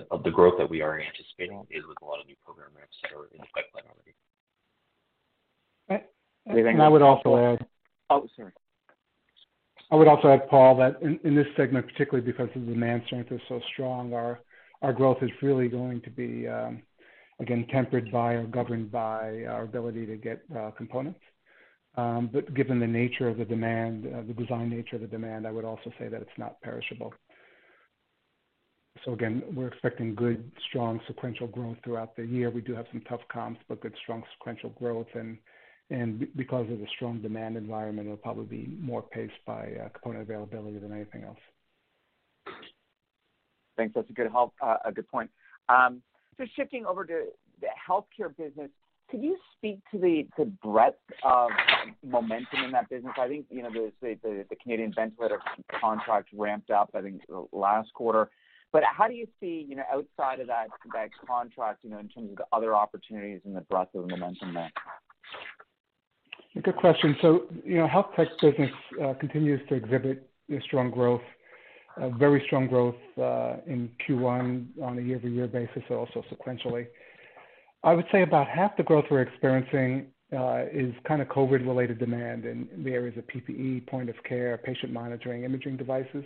Of 0.09 0.23
the 0.23 0.31
growth 0.31 0.55
that 0.57 0.69
we 0.69 0.81
are 0.81 0.99
anticipating 0.99 1.65
is 1.69 1.83
with 1.87 1.97
a 2.01 2.05
lot 2.05 2.19
of 2.19 2.25
new 2.27 2.35
program 2.43 2.69
ramps 2.75 2.95
that 3.03 3.11
are 3.13 3.25
in 3.33 3.37
the 3.37 3.47
pipeline 3.53 3.85
already. 3.85 4.15
I 6.81 6.89
would 6.89 7.01
also 7.01 7.37
add. 7.37 7.65
Oh, 8.09 8.27
sorry. 8.35 8.51
I 9.93 9.95
would 9.95 10.07
also 10.07 10.29
add, 10.29 10.49
Paul, 10.49 10.75
that 10.77 10.99
in 11.03 11.35
this 11.35 11.45
segment, 11.55 11.85
particularly 11.85 12.25
because 12.25 12.49
the 12.55 12.61
demand 12.61 13.03
strength 13.05 13.31
is 13.31 13.39
so 13.47 13.61
strong, 13.73 14.11
our 14.11 14.39
growth 14.91 15.19
is 15.21 15.29
really 15.43 15.67
going 15.67 16.01
to 16.01 16.09
be, 16.09 16.47
um, 16.47 16.81
again, 17.39 17.67
tempered 17.71 18.11
by 18.11 18.33
or 18.33 18.47
governed 18.47 18.91
by 18.91 19.43
our 19.47 19.61
ability 19.61 20.07
to 20.07 20.17
get 20.17 20.41
uh, 20.57 20.71
components. 20.71 21.19
Um, 21.95 22.27
but 22.33 22.55
given 22.55 22.79
the 22.79 22.87
nature 22.87 23.29
of 23.29 23.37
the 23.37 23.45
demand, 23.45 24.07
uh, 24.07 24.23
the 24.25 24.33
design 24.33 24.71
nature 24.71 24.95
of 24.95 25.03
the 25.03 25.07
demand, 25.07 25.45
I 25.45 25.51
would 25.51 25.63
also 25.63 25.91
say 25.99 26.07
that 26.07 26.23
it's 26.23 26.39
not 26.39 26.59
perishable. 26.61 27.13
So 29.05 29.13
again, 29.13 29.43
we're 29.53 29.67
expecting 29.67 30.15
good, 30.15 30.51
strong 30.69 31.01
sequential 31.05 31.45
growth 31.45 31.77
throughout 31.83 32.15
the 32.15 32.25
year. 32.25 32.49
We 32.49 32.61
do 32.61 32.73
have 32.73 32.87
some 32.91 33.01
tough 33.07 33.21
comps, 33.31 33.61
but 33.69 33.81
good, 33.81 33.93
strong 34.01 34.23
sequential 34.39 34.71
growth. 34.71 35.13
And 35.93 36.27
because 36.35 36.67
of 36.71 36.79
the 36.79 36.87
strong 36.95 37.21
demand 37.21 37.55
environment, 37.55 38.07
it'll 38.07 38.17
probably 38.17 38.45
be 38.45 38.77
more 38.81 39.03
paced 39.03 39.33
by 39.45 39.73
uh, 39.79 39.89
component 39.89 40.23
availability 40.23 40.79
than 40.79 40.91
anything 40.91 41.23
else. 41.23 41.37
Thanks. 43.77 43.93
That's 43.93 44.09
a 44.09 44.13
good 44.13 44.27
uh, 44.27 44.77
point. 45.11 45.29
Um, 45.69 46.01
just 46.39 46.55
shifting 46.55 46.87
over 46.87 47.05
to 47.05 47.25
the 47.61 47.67
healthcare 47.87 48.35
business, 48.35 48.71
could 49.11 49.21
you 49.21 49.37
speak 49.55 49.81
to 49.91 49.99
the 49.99 50.25
breadth 50.63 50.97
of 51.23 51.51
momentum 52.03 52.63
in 52.65 52.71
that 52.71 52.89
business? 52.89 53.13
I 53.19 53.27
think, 53.27 53.45
you 53.51 53.61
know, 53.61 53.69
the 54.01 54.55
Canadian 54.63 54.93
ventilator 54.95 55.39
contract 55.79 56.29
ramped 56.33 56.71
up, 56.71 56.89
I 56.95 57.01
think, 57.01 57.21
last 57.51 57.93
quarter. 57.93 58.31
But 58.71 58.81
how 58.83 59.07
do 59.07 59.13
you 59.13 59.27
see, 59.39 59.63
you 59.69 59.75
know, 59.75 59.83
outside 59.93 60.39
of 60.39 60.47
that 60.47 60.69
contract, 61.27 61.83
you 61.83 61.91
know, 61.91 61.99
in 61.99 62.09
terms 62.09 62.31
of 62.31 62.37
the 62.37 62.45
other 62.51 62.75
opportunities 62.75 63.41
and 63.45 63.55
the 63.55 63.61
breadth 63.61 63.93
of 63.93 64.09
momentum 64.09 64.55
there? 64.55 64.71
Good 66.61 66.75
question. 66.75 67.15
So, 67.19 67.45
you 67.65 67.77
know, 67.77 67.87
health 67.87 68.07
tech 68.15 68.27
business 68.39 68.69
uh, 69.03 69.13
continues 69.15 69.59
to 69.69 69.75
exhibit 69.75 70.29
strong 70.65 70.91
growth, 70.91 71.21
uh, 71.99 72.09
very 72.09 72.43
strong 72.45 72.67
growth 72.67 72.95
uh, 73.17 73.55
in 73.65 73.89
Q1 74.07 74.67
on 74.83 74.99
a 74.99 75.01
year-over-year 75.01 75.47
basis, 75.47 75.81
also 75.89 76.23
sequentially. 76.31 76.85
I 77.83 77.93
would 77.93 78.05
say 78.11 78.21
about 78.21 78.47
half 78.47 78.77
the 78.77 78.83
growth 78.83 79.05
we're 79.09 79.23
experiencing 79.23 80.07
is 80.31 80.93
kind 81.07 81.23
of 81.23 81.27
COVID-related 81.29 81.97
demand 81.97 82.45
in 82.45 82.67
the 82.83 82.91
areas 82.91 83.17
of 83.17 83.25
PPE, 83.27 83.87
point 83.87 84.09
of 84.09 84.15
care, 84.23 84.59
patient 84.63 84.93
monitoring, 84.93 85.43
imaging 85.45 85.77
devices. 85.77 86.23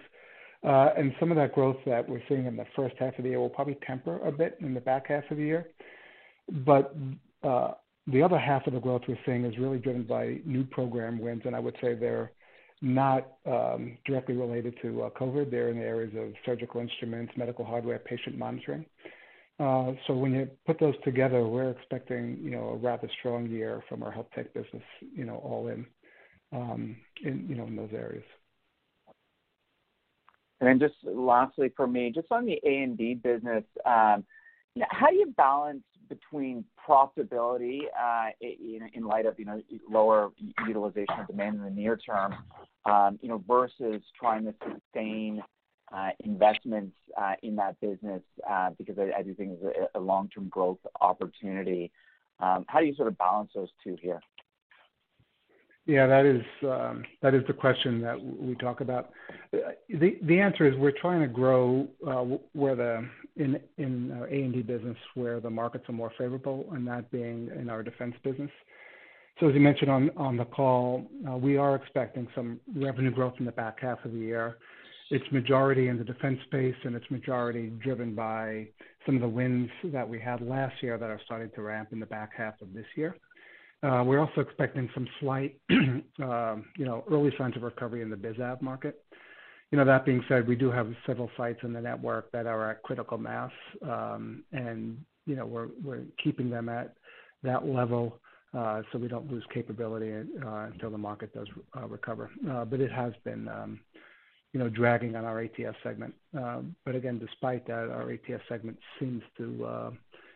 And 0.63 1.13
some 1.21 1.31
of 1.31 1.37
that 1.37 1.53
growth 1.53 1.77
that 1.85 2.07
we're 2.07 2.21
seeing 2.27 2.47
in 2.47 2.57
the 2.57 2.65
first 2.75 2.95
half 2.99 3.17
of 3.17 3.23
the 3.23 3.29
year 3.29 3.39
will 3.39 3.49
probably 3.49 3.77
temper 3.87 4.19
a 4.27 4.31
bit 4.31 4.57
in 4.59 4.73
the 4.73 4.81
back 4.81 5.07
half 5.07 5.23
of 5.31 5.37
the 5.37 5.43
year. 5.43 5.67
The 8.07 8.23
other 8.23 8.39
half 8.39 8.65
of 8.67 8.73
the 8.73 8.79
growth 8.79 9.01
we're 9.07 9.17
seeing 9.25 9.43
is 9.43 9.57
really 9.57 9.79
driven 9.79 10.03
by 10.03 10.39
new 10.45 10.63
program 10.63 11.19
wins, 11.19 11.41
and 11.45 11.55
I 11.55 11.59
would 11.59 11.75
say 11.81 11.93
they're 11.93 12.31
not 12.81 13.27
um, 13.45 13.97
directly 14.05 14.35
related 14.35 14.75
to 14.81 15.03
uh, 15.03 15.09
COVID. 15.11 15.51
They're 15.51 15.69
in 15.69 15.79
the 15.79 15.83
areas 15.83 16.13
of 16.17 16.33
surgical 16.45 16.79
instruments, 16.79 17.33
medical 17.35 17.65
hardware, 17.65 17.99
patient 17.99 18.37
monitoring. 18.37 18.85
Uh, 19.59 19.93
so 20.05 20.13
when 20.13 20.33
you 20.33 20.47
put 20.65 20.79
those 20.79 20.93
together, 21.03 21.45
we're 21.47 21.71
expecting, 21.71 22.37
you 22.41 22.51
know, 22.51 22.69
a 22.69 22.75
rather 22.77 23.09
strong 23.19 23.49
year 23.49 23.83
from 23.89 24.03
our 24.03 24.11
health 24.11 24.27
tech 24.35 24.53
business, 24.53 24.83
you 25.01 25.25
know, 25.25 25.37
all 25.37 25.67
in, 25.67 25.85
um, 26.53 26.95
in 27.23 27.45
you 27.49 27.55
know, 27.55 27.65
in 27.65 27.75
those 27.75 27.89
areas. 27.91 28.23
And 30.59 30.69
then 30.69 30.79
just 30.79 30.95
lastly 31.03 31.71
for 31.75 31.87
me, 31.87 32.11
just 32.13 32.31
on 32.31 32.45
the 32.45 32.59
A&D 32.63 33.15
business, 33.15 33.63
um, 33.85 34.23
how 34.89 35.09
do 35.09 35.15
you 35.15 35.33
balance 35.35 35.83
between 36.07 36.63
profitability 36.87 37.79
uh, 37.99 38.29
in 38.41 39.03
light 39.05 39.25
of, 39.25 39.37
you 39.37 39.45
know, 39.45 39.61
lower 39.89 40.31
utilization 40.67 41.19
of 41.19 41.27
demand 41.27 41.57
in 41.57 41.63
the 41.63 41.69
near 41.69 41.97
term, 41.97 42.35
um, 42.85 43.19
you 43.21 43.29
know, 43.29 43.43
versus 43.47 44.01
trying 44.19 44.43
to 44.45 44.53
sustain 44.63 45.43
uh, 45.93 46.09
investments 46.23 46.95
uh, 47.21 47.33
in 47.43 47.55
that 47.55 47.79
business, 47.81 48.21
because 48.77 48.97
I 48.99 49.21
do 49.21 49.33
think 49.33 49.57
it's 49.61 49.89
a 49.95 49.99
long-term 49.99 50.49
growth 50.49 50.79
opportunity. 51.01 51.91
Um, 52.39 52.65
how 52.67 52.79
do 52.79 52.85
you 52.85 52.95
sort 52.95 53.07
of 53.07 53.17
balance 53.17 53.51
those 53.55 53.69
two 53.83 53.97
here? 54.01 54.21
Yeah, 55.87 56.05
that 56.05 56.25
is 56.25 56.43
um, 56.63 57.03
that 57.21 57.33
is 57.33 57.43
the 57.47 57.53
question 57.53 58.01
that 58.01 58.21
we 58.21 58.55
talk 58.55 58.81
about. 58.81 59.11
The 59.53 60.17
the 60.21 60.39
answer 60.39 60.67
is 60.67 60.75
we're 60.77 60.91
trying 60.91 61.21
to 61.21 61.27
grow 61.27 61.87
uh, 62.05 62.37
where 62.51 62.75
the 62.75 63.07
in 63.37 64.11
our 64.19 64.27
A&D 64.27 64.63
business 64.63 64.97
where 65.15 65.39
the 65.39 65.49
markets 65.49 65.85
are 65.87 65.93
more 65.93 66.11
favorable, 66.17 66.67
and 66.73 66.85
that 66.87 67.09
being 67.09 67.49
in 67.57 67.69
our 67.69 67.83
defense 67.83 68.15
business. 68.21 68.51
So 69.39 69.47
as 69.47 69.53
you 69.53 69.61
mentioned 69.61 69.89
on 69.89 70.11
on 70.17 70.35
the 70.35 70.43
call, 70.43 71.09
uh, 71.25 71.37
we 71.37 71.55
are 71.55 71.75
expecting 71.75 72.27
some 72.35 72.59
revenue 72.75 73.11
growth 73.11 73.35
in 73.39 73.45
the 73.45 73.53
back 73.53 73.79
half 73.79 74.03
of 74.03 74.11
the 74.11 74.19
year. 74.19 74.57
It's 75.09 75.31
majority 75.31 75.87
in 75.87 75.97
the 75.97 76.03
defense 76.03 76.37
space, 76.47 76.75
and 76.83 76.97
it's 76.97 77.09
majority 77.09 77.69
driven 77.81 78.13
by 78.13 78.67
some 79.05 79.15
of 79.15 79.21
the 79.21 79.29
wins 79.29 79.69
that 79.85 80.07
we 80.07 80.19
had 80.19 80.41
last 80.41 80.83
year 80.83 80.97
that 80.97 81.09
are 81.09 81.21
starting 81.23 81.49
to 81.55 81.61
ramp 81.61 81.93
in 81.93 82.01
the 82.01 82.05
back 82.05 82.31
half 82.35 82.61
of 82.61 82.73
this 82.73 82.87
year. 82.97 83.15
Uh, 83.83 84.03
we're 84.03 84.19
also 84.19 84.41
expecting 84.41 84.89
some 84.93 85.07
slight, 85.19 85.59
um, 85.69 86.65
you 86.77 86.85
know, 86.85 87.03
early 87.11 87.31
signs 87.37 87.55
of 87.55 87.61
recovery 87.61 88.01
in 88.01 88.09
the 88.09 88.17
biz 88.17 88.35
market. 88.59 89.03
You 89.71 89.77
know, 89.77 89.85
that 89.85 90.05
being 90.05 90.23
said, 90.27 90.47
we 90.47 90.55
do 90.55 90.71
have 90.71 90.91
several 91.05 91.29
sites 91.37 91.59
in 91.63 91.73
the 91.73 91.81
network 91.81 92.31
that 92.31 92.47
are 92.47 92.71
at 92.71 92.81
critical 92.83 93.17
mass, 93.17 93.51
um, 93.83 94.43
and, 94.51 94.97
you 95.25 95.35
know, 95.35 95.45
we're 95.45 95.67
we're 95.83 96.03
keeping 96.23 96.49
them 96.49 96.69
at 96.69 96.95
that 97.43 97.67
level, 97.67 98.17
uh, 98.57 98.81
so 98.91 98.97
we 98.97 99.09
don't 99.09 99.29
lose 99.29 99.43
capability 99.53 100.11
uh, 100.11 100.67
until 100.71 100.89
the 100.89 100.97
market 100.97 101.33
does 101.33 101.47
recover. 101.87 102.31
But 102.41 102.79
it 102.79 102.91
has 102.91 103.13
been, 103.25 103.47
um, 103.49 103.79
you 104.53 104.59
know, 104.59 104.69
dragging 104.69 105.15
on 105.17 105.25
our 105.25 105.41
ATS 105.41 105.75
segment. 105.83 106.15
But 106.31 106.95
again, 106.95 107.19
despite 107.19 107.67
that, 107.67 107.91
our 107.91 108.09
ATS 108.09 108.41
segment 108.47 108.77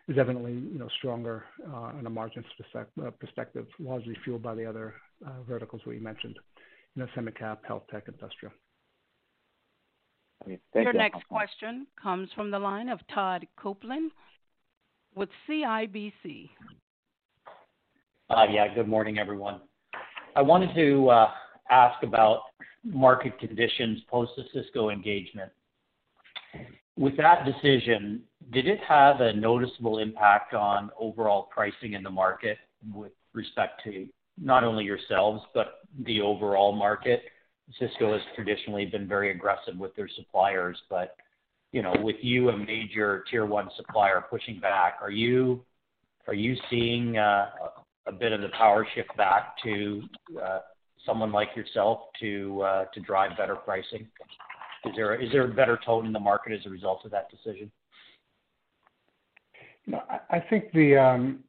is 0.08 0.18
evidently, 0.18 0.52
you 0.52 0.78
know, 0.78 0.88
stronger 0.98 1.44
uh, 1.68 1.96
on 1.96 2.06
a 2.06 2.10
margin 2.10 2.44
uh, 2.74 3.10
perspective, 3.20 3.66
largely 3.78 4.16
fueled 4.24 4.42
by 4.42 4.54
the 4.54 4.64
other 4.64 4.94
uh, 5.26 5.42
verticals 5.48 5.82
we 5.86 5.98
mentioned, 5.98 6.36
you 6.94 7.02
know, 7.02 7.08
semi-cap, 7.14 7.62
health 7.66 7.84
tech, 7.90 8.04
industrial. 8.08 8.52
Okay. 10.42 10.58
Thank 10.72 10.86
you. 10.86 10.92
Your 10.92 10.92
next 10.92 11.26
question 11.28 11.86
comes 12.00 12.28
from 12.34 12.50
the 12.50 12.58
line 12.58 12.88
of 12.88 12.98
Todd 13.14 13.46
Coupland 13.62 14.08
with 15.14 15.28
CIBC. 15.48 16.50
Yeah, 18.30 18.74
good 18.74 18.88
morning, 18.88 19.18
everyone. 19.18 19.60
I 20.34 20.42
wanted 20.42 20.74
to 20.74 21.26
ask 21.70 22.02
about 22.02 22.40
market 22.84 23.38
conditions 23.38 24.00
post 24.08 24.32
the 24.36 24.44
Cisco 24.52 24.90
engagement. 24.90 25.52
With 26.96 27.16
that 27.16 27.46
decision, 27.46 28.22
did 28.52 28.66
it 28.66 28.78
have 28.86 29.20
a 29.20 29.32
noticeable 29.32 29.98
impact 29.98 30.54
on 30.54 30.90
overall 30.98 31.44
pricing 31.44 31.94
in 31.94 32.02
the 32.02 32.10
market 32.10 32.58
with 32.92 33.12
respect 33.32 33.82
to 33.84 34.06
not 34.38 34.62
only 34.62 34.84
yourselves, 34.84 35.42
but 35.54 35.80
the 36.04 36.20
overall 36.20 36.72
market? 36.72 37.22
Cisco 37.78 38.12
has 38.12 38.20
traditionally 38.34 38.84
been 38.84 39.08
very 39.08 39.30
aggressive 39.30 39.78
with 39.78 39.94
their 39.96 40.08
suppliers, 40.16 40.76
but, 40.90 41.16
you 41.70 41.80
know, 41.80 41.94
with 42.02 42.16
you, 42.20 42.50
a 42.50 42.56
major 42.56 43.24
tier 43.30 43.46
one 43.46 43.70
supplier 43.76 44.22
pushing 44.28 44.60
back, 44.60 44.98
are 45.00 45.10
you 45.10 45.64
are 46.28 46.34
you 46.34 46.56
seeing 46.70 47.16
uh, 47.16 47.46
a 48.06 48.12
bit 48.12 48.32
of 48.32 48.40
the 48.40 48.48
power 48.50 48.86
shift 48.94 49.08
back 49.16 49.56
to 49.64 50.02
uh, 50.42 50.60
someone 51.04 51.32
like 51.32 51.48
yourself 51.56 52.00
to 52.20 52.62
uh, 52.62 52.84
to 52.92 53.00
drive 53.00 53.36
better 53.36 53.56
pricing? 53.56 54.06
Is 54.84 55.32
there 55.32 55.44
a 55.44 55.48
better 55.48 55.78
tone 55.84 56.06
in 56.06 56.12
the 56.12 56.20
market 56.20 56.52
as 56.52 56.66
a 56.66 56.70
result 56.70 57.04
of 57.04 57.10
that 57.12 57.28
decision? 57.30 57.70
No, 59.86 60.00
I 60.30 60.40
think 60.40 60.74
um, 60.98 61.40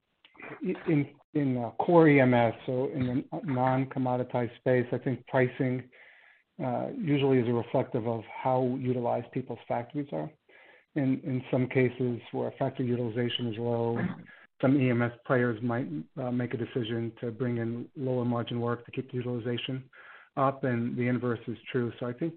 in 1.34 1.58
uh, 1.58 1.72
core 1.84 2.08
EMS, 2.08 2.54
so 2.66 2.90
in 2.94 3.26
the 3.32 3.40
non-commoditized 3.44 4.56
space, 4.58 4.86
I 4.92 4.98
think 4.98 5.26
pricing 5.28 5.84
uh, 6.64 6.88
usually 6.98 7.40
is 7.40 7.48
a 7.48 7.54
reflective 7.54 8.08
of 8.08 8.24
how 8.44 8.78
utilized 8.80 9.32
people's 9.32 9.60
factories 9.68 10.08
are. 10.12 10.30
In 10.96 11.44
some 11.50 11.68
cases 11.68 12.20
where 12.34 12.54
factory 12.60 12.86
utilization 12.86 13.48
is 13.48 13.58
low, 13.58 14.00
some 14.62 14.80
EMS 14.80 15.12
players 15.26 15.60
might 15.64 15.88
uh, 16.22 16.30
make 16.30 16.54
a 16.54 16.58
decision 16.58 17.12
to 17.20 17.32
bring 17.32 17.58
in 17.58 17.86
lower 17.98 18.24
margin 18.24 18.62
work 18.62 18.86
to 18.86 18.92
keep 18.92 19.10
the 19.10 19.18
utilization 19.18 19.84
up, 20.38 20.64
and 20.64 20.96
the 20.96 21.08
inverse 21.08 21.40
is 21.48 21.58
true. 21.72 21.92
I 22.06 22.14
think 22.14 22.34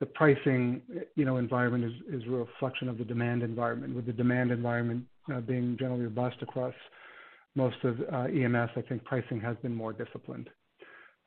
the 0.00 0.06
pricing, 0.06 0.80
you 1.14 1.26
know, 1.26 1.36
environment 1.36 1.92
is 2.08 2.22
a 2.26 2.30
reflection 2.30 2.88
of 2.88 2.96
the 2.96 3.04
demand 3.04 3.42
environment. 3.42 3.94
With 3.94 4.06
the 4.06 4.12
demand 4.12 4.50
environment 4.50 5.04
uh, 5.32 5.40
being 5.40 5.76
generally 5.78 6.04
robust 6.04 6.36
across 6.40 6.74
most 7.54 7.76
of 7.84 8.00
uh, 8.12 8.24
EMS, 8.24 8.70
I 8.76 8.82
think 8.88 9.04
pricing 9.04 9.40
has 9.40 9.56
been 9.62 9.74
more 9.74 9.92
disciplined. 9.92 10.48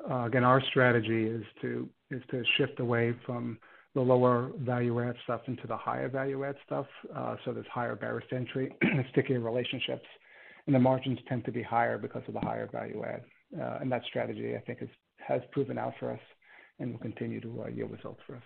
Uh, 0.10 0.24
again, 0.24 0.44
our 0.44 0.62
strategy 0.72 1.26
is 1.26 1.44
to 1.62 1.88
shift 2.58 2.80
away 2.80 3.16
from 3.26 3.60
the 3.94 4.02
lower 4.02 4.50
value 4.62 5.00
add 5.02 5.16
stuff 5.24 5.42
into 5.46 5.68
the 5.68 5.78
higher 5.78 6.10
value 6.10 6.44
add 6.44 6.56
stuff, 6.66 6.88
so 7.46 7.54
there's 7.54 7.68
higher 7.72 7.96
barriers 7.96 8.24
to 8.32 8.36
entry 8.36 8.76
stickier 9.12 9.40
relationships, 9.40 10.06
and 10.66 10.74
the 10.76 10.80
margins 10.80 11.20
tend 11.30 11.46
to 11.46 11.52
be 11.52 11.62
higher 11.62 12.00
because 12.00 12.24
of 12.28 12.34
the 12.34 12.40
higher 12.40 12.68
value 12.72 13.04
add. 13.06 13.22
And 13.82 13.92
that 13.92 14.02
strategy, 14.06 14.56
I 14.56 14.60
think, 14.62 14.80
has 15.20 15.42
proven 15.52 15.78
out 15.78 15.94
for 16.00 16.12
us 16.12 16.20
and 16.80 16.92
will 16.92 17.00
continue 17.00 17.40
to 17.42 17.66
yield 17.72 17.92
results 17.92 18.20
for 18.26 18.36
us. 18.36 18.44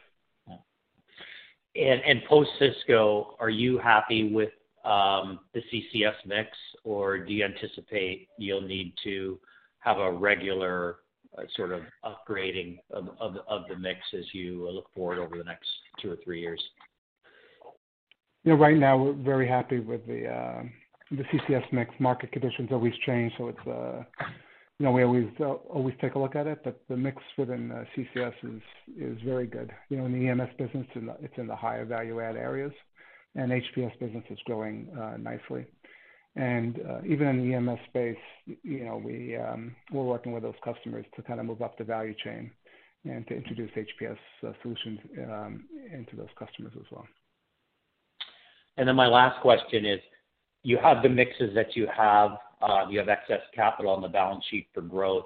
And 1.78 2.24
post 2.26 2.50
Cisco, 2.58 3.36
are 3.40 3.50
you 3.50 3.78
happy 3.78 4.34
with 4.34 4.50
um, 4.84 5.40
the 5.54 5.62
CCS 5.72 6.16
mix, 6.26 6.50
or 6.84 7.20
do 7.20 7.34
you 7.34 7.44
anticipate 7.44 8.30
you'll 8.38 8.62
need 8.62 8.94
to 9.04 9.38
have 9.80 9.98
a 9.98 10.12
regular 10.12 10.98
uh, 11.38 11.44
sort 11.56 11.72
of 11.72 11.82
upgrading 12.04 12.80
of 12.92 13.04
the 13.70 13.76
mix 13.78 14.00
as 14.18 14.24
you 14.34 14.70
look 14.70 14.88
forward 14.96 15.20
over 15.20 15.38
the 15.38 15.44
next 15.44 15.68
two 16.02 16.12
or 16.12 16.18
three 16.24 16.42
years? 16.42 16.62
You 18.44 18.54
know, 18.54 18.60
right 18.60 18.78
now 18.78 18.98
we're 18.98 19.14
very 19.14 19.48
happy 19.48 19.80
with 19.80 20.06
the 20.08 20.28
uh, 20.28 20.64
CCS 21.12 21.72
mix. 21.74 21.92
Market 22.00 22.32
conditions 22.32 22.70
always 22.72 22.94
change, 23.06 23.34
so 23.38 23.50
it's 23.50 23.68
uh, 23.68 24.04
you 24.80 24.86
know, 24.86 24.92
we 24.92 25.04
always 25.04 25.30
uh, 25.40 25.46
always 25.46 25.96
take 26.00 26.16
a 26.16 26.20
look 26.20 26.36
at 26.36 26.46
it, 26.46 26.60
but 26.64 26.80
the 26.88 26.96
mix 26.98 27.22
within 27.38 27.72
uh, 27.72 27.84
CCS 27.96 28.34
is 28.44 28.62
is 28.98 29.18
very 29.24 29.48
good. 29.48 29.72
You 29.90 29.98
know, 29.98 30.06
in 30.06 30.14
the 30.14 30.30
EMS 30.30 30.52
business, 30.58 30.86
it's 31.22 31.34
in 31.38 31.48
the 31.48 31.56
higher 31.56 31.86
value 31.86 32.22
add 32.22 32.36
areas, 32.36 32.72
and 33.36 33.52
HPS 33.52 34.00
business 34.00 34.24
is 34.30 34.38
growing 34.46 34.88
uh, 35.00 35.18
nicely. 35.18 35.66
And 36.36 36.80
even 37.08 37.28
in 37.28 37.50
the 37.50 37.56
EMS 37.56 37.80
space, 37.90 38.56
you 38.62 38.86
know, 38.86 38.98
um, 39.44 39.76
we're 39.92 40.04
working 40.04 40.34
with 40.34 40.44
those 40.44 40.54
customers 40.64 41.04
to 41.16 41.24
kind 41.24 41.40
of 41.40 41.48
move 41.48 41.64
up 41.64 41.80
the 41.80 41.84
value 41.84 42.14
chain 42.24 42.52
and 43.06 43.26
to 43.28 43.36
introduce 43.36 43.72
HPS 43.72 44.18
solutions 44.62 45.00
um, 45.24 45.64
into 45.92 46.16
those 46.16 46.30
customers 46.38 46.74
as 46.76 46.86
well. 46.92 47.08
And 48.78 48.88
then 48.88 48.96
my 48.96 49.08
last 49.08 49.42
question 49.42 49.84
is, 49.84 50.00
you 50.62 50.78
have 50.78 51.02
the 51.02 51.10
mixes 51.10 51.56
that 51.56 51.76
you 51.76 51.88
have, 51.96 52.32
Uh, 52.62 52.86
you 52.90 52.98
have 52.98 53.10
excess 53.10 53.42
capital 53.54 53.92
on 53.92 54.02
the 54.02 54.08
balance 54.08 54.44
sheet 54.50 54.68
for 54.74 54.82
growth. 54.82 55.26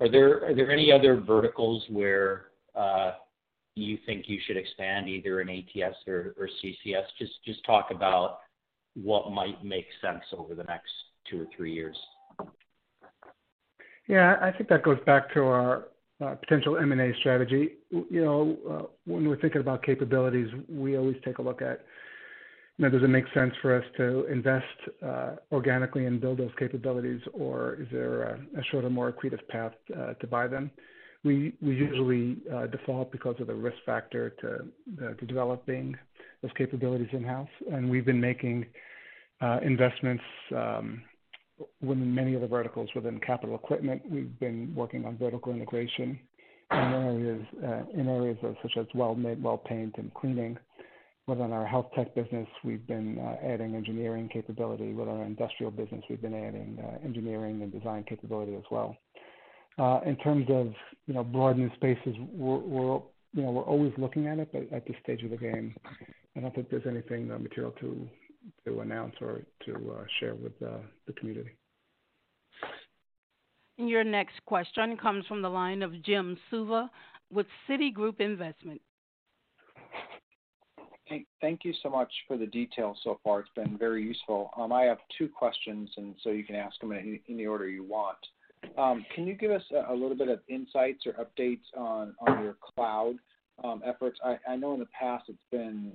Are 0.00 0.08
there 0.08 0.44
are 0.44 0.54
there 0.54 0.70
any 0.70 0.92
other 0.92 1.16
verticals 1.16 1.84
where 1.88 2.46
uh, 2.74 3.12
you 3.74 3.98
think 4.04 4.24
you 4.28 4.38
should 4.46 4.56
expand 4.56 5.08
either 5.08 5.40
in 5.40 5.48
ATS 5.48 5.96
or 6.06 6.34
CCS? 6.64 7.04
Just 7.18 7.32
just 7.44 7.64
talk 7.64 7.90
about 7.90 8.40
what 8.94 9.30
might 9.30 9.64
make 9.64 9.86
sense 10.00 10.24
over 10.36 10.54
the 10.54 10.64
next 10.64 10.90
two 11.30 11.42
or 11.42 11.46
three 11.56 11.72
years. 11.72 11.96
Yeah. 14.08 14.36
I 14.40 14.52
think 14.52 14.68
that 14.68 14.82
goes 14.82 14.98
back 15.04 15.32
to 15.34 15.40
our 15.42 15.88
uh, 16.24 16.34
potential 16.34 16.78
M&A 16.78 17.12
strategy. 17.20 17.72
You 17.90 18.24
know, 18.24 18.90
when 19.04 19.28
we're 19.28 19.40
thinking 19.40 19.60
about 19.60 19.82
capabilities, 19.82 20.48
we 20.68 20.96
always 20.96 21.16
take 21.24 21.38
a 21.38 21.42
look 21.42 21.60
at, 21.60 21.84
know, 22.84 22.90
does 22.90 23.02
it 23.02 23.08
make 23.08 23.24
sense 23.32 23.54
for 23.62 23.74
us 23.74 23.84
to 23.96 24.26
invest 24.26 24.64
uh, 25.02 25.36
organically 25.50 26.06
and 26.06 26.20
build 26.20 26.38
those 26.38 26.50
capabilities, 26.58 27.20
or 27.32 27.78
is 27.80 27.88
there 27.90 28.22
a 28.22 28.64
shorter, 28.70 28.90
more 28.90 29.10
accretive 29.10 29.46
path 29.48 29.72
uh, 29.96 30.12
to 30.14 30.26
buy 30.26 30.46
them? 30.46 30.70
We 31.24 31.54
we 31.62 31.74
usually 31.74 32.36
uh, 32.54 32.66
default 32.66 33.10
because 33.10 33.36
of 33.40 33.46
the 33.46 33.54
risk 33.54 33.78
factor 33.86 34.30
to 34.42 34.66
to 35.16 35.26
developing 35.26 35.96
those 36.42 36.52
capabilities 36.56 37.08
in-house. 37.12 37.48
And 37.72 37.90
we've 37.90 38.04
been 38.04 38.20
making 38.20 38.66
investments 39.62 40.22
um, 40.54 41.02
within 41.80 42.14
many 42.14 42.34
of 42.34 42.42
the 42.42 42.46
verticals. 42.46 42.90
Within 42.94 43.18
capital 43.20 43.54
equipment, 43.54 44.02
we've 44.08 44.38
been 44.38 44.72
working 44.74 45.04
on 45.06 45.16
vertical 45.16 45.52
integration 45.52 46.18
in 46.70 46.78
areas 46.78 47.46
in 47.94 48.08
areas 48.08 48.36
such 48.62 48.76
as 48.76 48.86
weldment, 48.94 49.40
weld 49.40 49.64
paint, 49.64 49.94
and 49.96 50.12
cleaning. 50.12 50.58
Within 51.26 51.52
our 51.52 51.66
health 51.66 51.86
tech 51.94 52.14
business, 52.14 52.46
we've 52.64 52.86
been 52.86 53.18
uh, 53.18 53.36
adding 53.44 53.74
engineering 53.74 54.28
capability. 54.32 54.92
With 54.92 55.08
our 55.08 55.24
industrial 55.24 55.72
business, 55.72 56.02
we've 56.08 56.22
been 56.22 56.34
adding 56.34 56.78
uh, 56.82 57.04
engineering 57.04 57.62
and 57.62 57.72
design 57.72 58.04
capability 58.08 58.54
as 58.54 58.64
well. 58.70 58.96
Uh, 59.78 60.00
in 60.06 60.16
terms 60.16 60.46
of, 60.48 60.72
you 61.06 61.14
know, 61.14 61.24
broadening 61.24 61.70
spaces, 61.76 62.16
we're, 62.32 63.00
you 63.32 63.42
know, 63.42 63.50
we're 63.50 63.62
always 63.62 63.92
looking 63.98 64.26
at 64.26 64.38
it, 64.38 64.48
but 64.52 64.72
at 64.74 64.86
this 64.86 64.96
stage 65.02 65.22
of 65.22 65.30
the 65.30 65.36
game, 65.36 65.74
I 66.36 66.40
don't 66.40 66.54
think 66.54 66.70
there's 66.70 66.86
anything 66.86 67.28
material 67.28 67.72
to 67.80 68.08
to 68.64 68.78
announce 68.78 69.14
or 69.20 69.42
to 69.64 70.06
share 70.20 70.36
with 70.36 70.56
the 70.60 71.12
community. 71.18 71.50
Your 73.76 74.04
next 74.04 74.34
question 74.46 74.96
comes 74.96 75.26
from 75.26 75.42
the 75.42 75.48
line 75.48 75.82
of 75.82 76.00
Jim 76.02 76.38
Suva 76.48 76.88
with 77.30 77.46
Citigroup 77.68 78.20
Investment. 78.20 78.80
Thank 81.40 81.64
you 81.64 81.72
so 81.82 81.88
much 81.88 82.12
for 82.26 82.36
the 82.36 82.46
details 82.46 82.98
so 83.04 83.20
far. 83.22 83.40
It's 83.40 83.48
been 83.54 83.78
very 83.78 84.02
useful. 84.02 84.50
Um, 84.56 84.72
I 84.72 84.82
have 84.82 84.98
two 85.16 85.28
questions, 85.28 85.88
and 85.96 86.16
so 86.22 86.30
you 86.30 86.44
can 86.44 86.56
ask 86.56 86.78
them 86.80 86.92
in 86.92 87.20
any 87.28 87.46
order 87.46 87.68
you 87.68 87.84
want. 87.84 88.18
Um, 88.76 89.06
can 89.14 89.26
you 89.26 89.34
give 89.34 89.52
us 89.52 89.62
a 89.88 89.92
little 89.92 90.16
bit 90.16 90.28
of 90.28 90.40
insights 90.48 91.06
or 91.06 91.12
updates 91.12 91.62
on 91.76 92.14
on 92.26 92.42
your 92.42 92.56
cloud 92.74 93.16
um, 93.62 93.82
efforts? 93.84 94.18
I 94.48 94.56
know 94.56 94.74
in 94.74 94.80
the 94.80 94.88
past 94.98 95.24
it's 95.28 95.38
been 95.52 95.92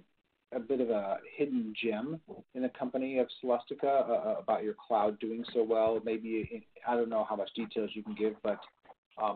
a 0.54 0.60
bit 0.60 0.80
of 0.80 0.90
a 0.90 1.18
hidden 1.38 1.74
gem 1.82 2.20
in 2.56 2.62
the 2.62 2.70
company 2.70 3.20
of 3.20 3.28
Celestica 3.44 3.84
uh, 3.84 4.14
uh, 4.14 4.36
about 4.40 4.64
your 4.64 4.76
cloud 4.88 5.20
doing 5.20 5.44
so 5.54 5.64
well. 5.64 6.00
Maybe 6.04 6.66
I 6.88 6.96
don't 6.96 7.10
know 7.10 7.26
how 7.28 7.36
much 7.36 7.50
details 7.56 7.92
you 7.94 8.04
can 8.04 8.16
give, 8.16 8.36
but 8.44 8.60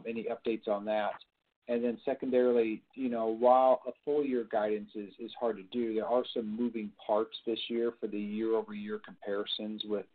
any 0.08 0.26
updates 0.26 0.68
on 0.68 0.86
that? 0.86 1.12
And 1.68 1.84
then 1.84 1.98
secondarily, 2.06 2.84
you 2.94 3.10
know, 3.10 3.26
while 3.26 3.82
a 3.88 3.92
full 4.04 4.24
year 4.24 4.46
guidance 4.52 4.90
is 4.96 5.32
hard 5.40 5.58
to 5.58 5.64
do, 5.64 5.96
there 5.96 6.06
are 6.06 6.24
some 6.34 6.56
moving 6.56 6.92
parts 7.06 7.36
this 7.46 7.60
year 7.70 7.94
for 8.00 8.08
the 8.08 8.20
year-over-year 8.20 9.02
comparisons 9.04 9.84
with 9.86 10.06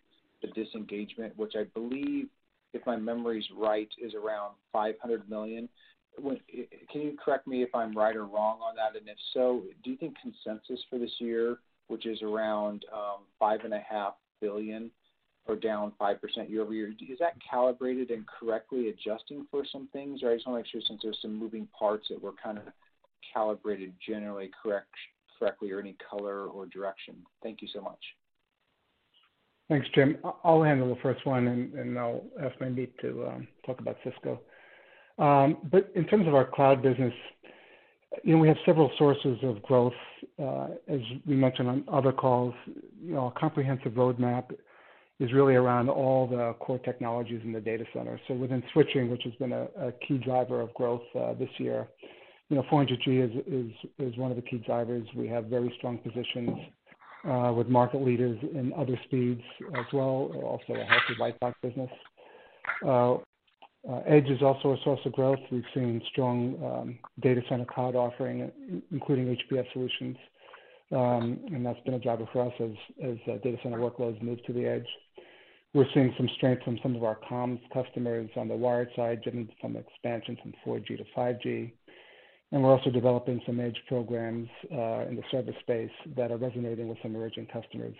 the 0.42 0.48
disengagement, 0.48 1.36
which 1.36 1.55
I 1.57 1.64
believe, 1.74 2.28
if 2.72 2.86
my 2.86 2.96
memory 2.96 3.40
is 3.40 3.46
right, 3.57 3.88
is 4.01 4.14
around 4.14 4.55
$500 4.72 5.28
million. 5.28 5.68
Can 6.16 7.01
you 7.01 7.16
correct 7.22 7.48
me 7.48 7.62
if 7.62 7.74
I'm 7.74 7.96
right 7.96 8.14
or 8.14 8.26
wrong 8.26 8.61
on 8.61 8.76
that? 8.76 8.98
And 8.98 9.09
if 9.09 9.18
so, 9.34 9.62
do 9.82 9.90
you 9.90 9.96
think 9.96 10.14
consensus 10.22 10.80
for 10.88 11.01
this 11.01 11.14
year, 11.18 11.59
which 11.88 12.07
is 12.07 12.22
around 12.22 12.84
um, 12.92 13.22
$5.5 13.42 14.12
billion 14.40 14.90
or 15.51 15.57
down 15.57 15.92
5% 16.01 16.16
year-over-year, 16.48 16.94
is 17.09 17.18
that 17.18 17.34
calibrated 17.48 18.11
and 18.11 18.24
correctly 18.26 18.88
adjusting 18.88 19.46
for 19.51 19.64
some 19.70 19.88
things? 19.92 20.22
Or 20.22 20.30
I 20.30 20.34
just 20.34 20.46
wanna 20.46 20.61
make 20.61 20.66
sure 20.66 20.80
since 20.86 21.01
there's 21.03 21.18
some 21.20 21.34
moving 21.34 21.66
parts 21.76 22.07
that 22.09 22.22
we're 22.22 22.32
kind 22.32 22.59
of 22.59 22.64
calibrated 23.34 23.92
generally 24.07 24.51
correct, 24.62 24.94
correctly 25.38 25.70
or 25.72 25.80
any 25.80 25.96
color 26.09 26.46
or 26.46 26.66
direction. 26.66 27.16
Thank 27.42 27.62
you 27.62 27.68
so 27.74 27.80
much. 27.80 27.98
Thanks, 29.68 29.86
Jim. 29.94 30.18
I'll 30.44 30.62
handle 30.62 30.88
the 30.88 31.01
first 31.01 31.24
one, 31.24 31.46
and 31.46 31.98
I'll 31.98 32.24
ask 32.42 32.59
Mandeep 32.59 32.90
to 33.03 33.26
um, 33.28 33.48
talk 33.64 33.78
about 33.78 33.96
Cisco. 34.03 34.40
Um, 35.18 35.59
but 35.70 35.92
in 35.94 36.07
terms 36.07 36.26
of 36.26 36.34
our 36.34 36.44
cloud 36.44 36.82
business, 36.82 37.14
you 38.24 38.34
know, 38.34 38.40
we 38.40 38.48
have 38.48 38.57
several 38.66 38.90
sources 38.98 39.38
of 39.42 39.62
growth. 39.62 39.92
Uh, 40.42 40.68
as 40.88 41.01
we 41.24 41.36
mentioned 41.36 41.68
on 41.68 41.84
other 41.86 42.11
calls, 42.11 42.55
you 43.01 43.14
know, 43.14 43.26
our 43.26 43.32
comprehensive 43.32 43.92
roadmap 43.92 44.51
is 45.21 45.33
really 45.35 45.55
around 45.55 45.91
all 45.91 46.27
the 46.27 46.55
core 46.64 46.79
technologies 46.79 47.43
in 47.45 47.53
the 47.53 47.61
data 47.61 47.85
center. 47.93 48.18
So 48.27 48.35
within 48.35 48.62
switching, 48.73 49.11
which 49.11 49.23
has 49.25 49.35
been 49.35 49.53
a 49.53 49.93
key 50.07 50.18
driver 50.18 50.62
of 50.62 50.73
growth 50.75 51.03
uh, 51.14 51.35
this 51.35 51.51
year, 51.59 51.87
you 52.49 52.57
know, 52.57 52.64
400G 52.73 53.73
is 53.99 54.16
one 54.16 54.31
of 54.31 54.37
the 54.37 54.43
key 54.43 54.59
drivers. 54.66 55.07
We 55.14 55.29
have 55.29 55.45
very 55.45 55.73
strong 55.79 55.99
positions 55.99 56.51
uh, 57.29 57.53
with 57.55 57.68
market 57.68 58.03
leaders 58.03 58.39
in 58.43 58.73
other 58.77 58.99
speeds 59.05 59.43
as 59.79 59.85
well, 59.93 60.33
also 60.43 60.73
a 60.73 60.85
healthy 60.85 61.14
white 61.18 61.39
box 61.39 61.57
business. 61.62 61.91
Uh, 62.85 63.18
edge 64.07 64.29
is 64.29 64.43
also 64.43 64.73
a 64.73 64.79
source 64.85 65.01
of 65.05 65.12
growth. 65.12 65.39
We've 65.53 65.62
seen 65.75 66.03
strong 66.11 66.57
um, 66.64 66.99
data 67.21 67.43
center 67.49 67.66
cloud 67.66 67.95
offering, 67.95 68.51
including 68.91 69.37
HPS 69.37 69.71
solutions. 69.73 70.16
Um, 70.93 71.39
and 71.53 71.64
that's 71.64 71.79
been 71.85 71.95
a 71.95 72.01
driver 72.01 72.29
for 72.33 72.47
us 72.47 72.53
as 72.61 73.16
data 73.43 73.57
center 73.62 73.79
workloads 73.79 74.21
move 74.23 74.45
to 74.47 74.53
the 74.53 74.66
edge. 74.66 74.87
We're 75.73 75.87
seeing 75.95 76.12
some 76.16 76.29
strength 76.37 76.64
from 76.64 76.81
some 76.83 76.97
of 76.97 77.05
our 77.05 77.16
comms 77.31 77.61
customers 77.73 78.29
on 78.35 78.49
the 78.49 78.57
wired 78.57 78.89
side, 78.97 79.23
driven 79.23 79.49
from 79.61 79.77
expansion 79.77 80.37
from 80.43 80.53
4G 80.66 80.99
to 80.99 81.05
5G. 81.16 81.71
And 82.51 82.62
we're 82.64 82.73
also 82.77 82.91
developing 82.91 83.41
some 83.47 83.61
edge 83.61 83.77
programs 83.87 84.49
uh, 84.73 85.07
in 85.07 85.14
the 85.14 85.23
service 85.31 85.55
space 85.61 85.91
that 86.16 86.33
are 86.33 86.39
resonating 86.39 86.89
with 86.89 86.99
some 87.03 87.14
emerging 87.14 87.47
customers. 87.53 87.95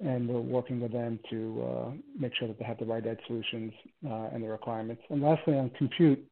And 0.00 0.28
we're 0.28 0.40
working 0.40 0.78
with 0.78 0.92
them 0.92 1.18
to 1.30 1.64
uh, 1.66 1.90
make 2.18 2.32
sure 2.38 2.48
that 2.48 2.58
they 2.58 2.66
have 2.66 2.78
the 2.78 2.84
right 2.84 3.06
edge 3.06 3.20
solutions 3.26 3.72
uh, 4.06 4.28
and 4.34 4.44
the 4.44 4.48
requirements. 4.48 5.02
And 5.08 5.22
lastly, 5.22 5.56
on 5.56 5.70
compute, 5.78 6.22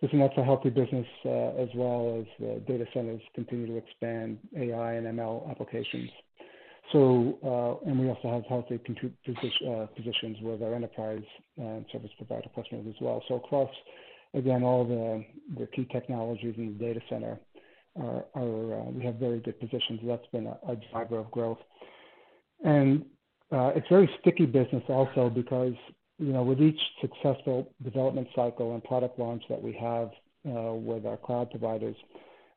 listen, 0.00 0.20
that's 0.20 0.36
a 0.38 0.44
healthy 0.44 0.70
business 0.70 1.06
as 1.26 1.68
well 1.74 2.18
as 2.18 2.26
the 2.40 2.62
data 2.66 2.86
centers 2.94 3.20
continue 3.34 3.66
to 3.66 3.76
expand 3.76 4.38
AI 4.56 4.94
and 4.94 5.06
ML 5.06 5.50
applications. 5.50 6.08
So, 6.92 7.80
uh, 7.84 7.88
and 7.88 7.98
we 7.98 8.08
also 8.08 8.30
have 8.30 8.44
healthy 8.46 8.78
compute 8.84 9.14
uh, 9.26 9.86
positions 9.96 10.36
with 10.42 10.62
our 10.62 10.74
enterprise 10.74 11.24
and 11.56 11.84
service 11.90 12.10
provider 12.16 12.48
customers 12.54 12.86
as 12.88 12.94
well. 13.00 13.22
So 13.26 13.36
across, 13.36 13.70
again, 14.34 14.62
all 14.62 14.84
the 14.84 15.24
the 15.58 15.66
key 15.68 15.88
technologies 15.90 16.54
in 16.56 16.76
the 16.78 16.84
data 16.84 17.00
center 17.08 17.38
are 17.96 18.24
we 18.92 19.04
have 19.04 19.16
very 19.16 19.40
good 19.40 19.58
positions. 19.58 20.00
That's 20.04 20.26
been 20.32 20.46
a 20.46 20.76
driver 20.92 21.18
of 21.18 21.30
growth. 21.30 21.58
And 22.64 23.04
uh, 23.50 23.72
it's 23.74 23.88
very 23.88 24.10
sticky 24.20 24.46
business 24.46 24.82
also 24.88 25.30
because, 25.30 25.74
you 26.18 26.32
know, 26.32 26.42
with 26.42 26.60
each 26.60 26.80
successful 27.00 27.72
development 27.82 28.28
cycle 28.34 28.74
and 28.74 28.82
product 28.84 29.18
launch 29.18 29.42
that 29.48 29.60
we 29.60 29.72
have 29.72 30.10
with 30.44 31.06
our 31.06 31.16
cloud 31.16 31.50
providers, 31.50 31.96